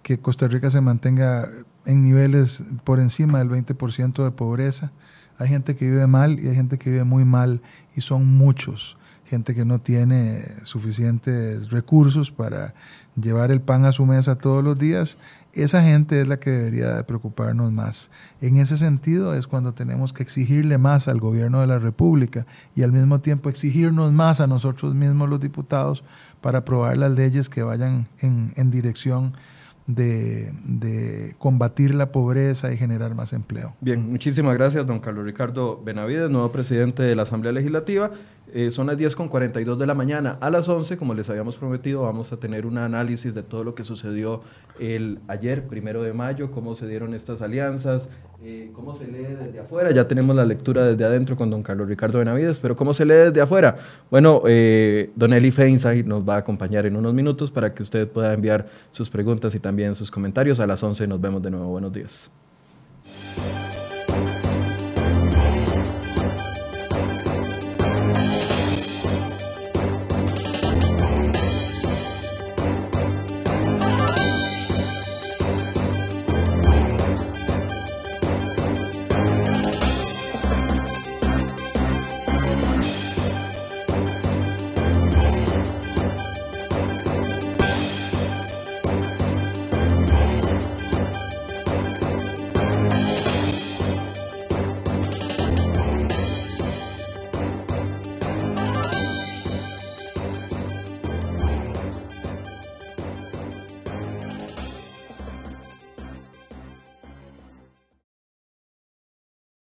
que 0.04 0.20
Costa 0.20 0.48
Rica 0.48 0.70
se 0.70 0.80
mantenga 0.80 1.50
en 1.88 2.04
niveles 2.04 2.64
por 2.84 3.00
encima 3.00 3.40
del 3.40 3.50
20% 3.50 4.24
de 4.24 4.30
pobreza. 4.30 4.92
Hay 5.40 5.48
gente 5.48 5.76
que 5.76 5.90
vive 5.90 6.06
mal 6.06 6.40
y 6.40 6.50
hay 6.50 6.56
gente 6.56 6.78
que 6.78 6.92
vive 6.92 7.04
muy 7.04 7.26
mal 7.26 7.62
y 7.96 8.02
son 8.02 8.28
muchos 8.28 8.96
gente 9.26 9.56
que 9.56 9.66
no 9.66 9.80
tiene 9.80 10.44
suficientes 10.62 11.72
recursos 11.72 12.30
para 12.30 12.76
llevar 13.20 13.50
el 13.50 13.62
pan 13.62 13.86
a 13.86 13.92
su 13.92 14.06
mesa 14.06 14.38
todos 14.38 14.64
los 14.64 14.78
días, 14.78 15.18
esa 15.54 15.84
gente 15.84 16.20
es 16.20 16.28
la 16.28 16.40
que 16.40 16.50
debería 16.50 16.96
de 16.96 17.04
preocuparnos 17.04 17.72
más. 17.72 18.10
En 18.42 18.58
ese 18.58 18.76
sentido 18.78 19.36
es 19.36 19.48
cuando 19.48 19.74
tenemos 19.74 20.12
que 20.12 20.24
exigirle 20.24 20.78
más 20.78 21.08
al 21.08 21.20
gobierno 21.20 21.62
de 21.62 21.68
la 21.68 21.80
República 21.80 22.46
y 22.76 22.84
al 22.84 22.92
mismo 22.92 23.22
tiempo 23.22 23.50
exigirnos 23.50 24.12
más 24.12 24.42
a 24.42 24.48
nosotros 24.48 24.96
mismos 24.96 25.30
los 25.30 25.40
diputados 25.40 26.04
para 26.42 26.60
aprobar 26.60 26.98
las 26.98 27.12
leyes 27.12 27.50
que 27.50 27.62
vayan 27.62 28.08
en, 28.20 28.52
en 28.56 28.72
dirección 28.72 29.34
de, 29.86 30.52
de, 30.64 31.36
combatir 31.40 31.94
la 31.94 32.12
pobreza 32.12 32.72
y 32.72 32.78
generar 32.78 33.16
más 33.16 33.34
empleo. 33.34 33.76
Bien, 33.82 34.10
muchísimas 34.12 34.58
gracias, 34.58 34.88
don 34.88 35.00
Carlos 35.00 35.26
Ricardo 35.26 35.82
Benavides, 35.84 36.30
nuevo 36.30 36.52
presidente 36.52 37.04
de 37.04 37.16
la 37.16 37.24
Asamblea 37.24 37.52
Legislativa. 37.52 38.12
Eh, 38.52 38.72
son 38.72 38.88
las 38.88 38.98
10 38.98 39.16
con 39.16 39.30
42 39.30 39.80
de 39.80 39.88
la 39.88 39.94
mañana. 39.94 40.38
A 40.42 40.50
las 40.50 40.68
11, 40.68 40.98
como 40.98 41.14
les 41.14 41.30
habíamos 41.30 41.58
prometido, 41.58 42.04
vamos 42.04 42.34
a 42.34 42.38
tener 42.38 42.66
un 42.66 42.78
análisis 42.78 43.34
de 43.34 43.42
todo 43.42 43.64
lo 43.64 43.74
que 43.74 43.84
sucedió 43.84 44.42
el 44.80 45.20
ayer, 45.28 45.66
primero 45.66 46.04
de 46.04 46.14
mayo, 46.14 46.52
cómo 46.52 46.76
se 46.76 46.88
dieron 46.88 47.14
estas 47.14 47.42
alianzas, 47.42 48.10
eh, 48.44 48.70
cómo 48.74 48.94
se 48.94 49.08
lee 49.08 49.36
desde 49.40 49.60
afuera. 49.60 49.92
Ya 49.92 50.08
tenemos 50.08 50.36
la 50.36 50.46
lectura 50.46 50.86
desde 50.86 51.04
adentro 51.06 51.36
con 51.36 51.50
don 51.50 51.64
Carlos 51.64 51.88
Ricardo 51.88 52.20
Benavides, 52.20 52.60
pero 52.60 52.76
¿cómo 52.76 52.94
se 52.94 53.06
lee 53.06 53.14
desde 53.14 53.42
afuera? 53.42 53.78
Bueno, 54.12 54.44
eh, 54.46 55.10
don 55.16 55.34
Eli 55.34 55.52
Feinsay 55.52 56.04
nos 56.04 56.28
va 56.28 56.36
a 56.36 56.40
acompañar 56.40 56.86
en 56.86 56.96
unos 56.96 57.14
minutos 57.14 57.50
para 57.50 57.74
que 57.74 57.82
usted 57.82 58.08
pueda 58.08 58.34
enviar 58.34 58.68
sus 58.92 59.10
preguntas 59.10 59.56
y 59.56 59.60
también 59.60 59.96
sus 59.96 60.12
comentarios. 60.12 60.60
A 60.60 60.68
las 60.68 60.84
11 60.84 61.08
nos 61.08 61.22
vemos 61.22 61.42
de 61.42 61.50
nuevo. 61.50 61.68
Buenos 61.68 61.94
días. 61.94 62.30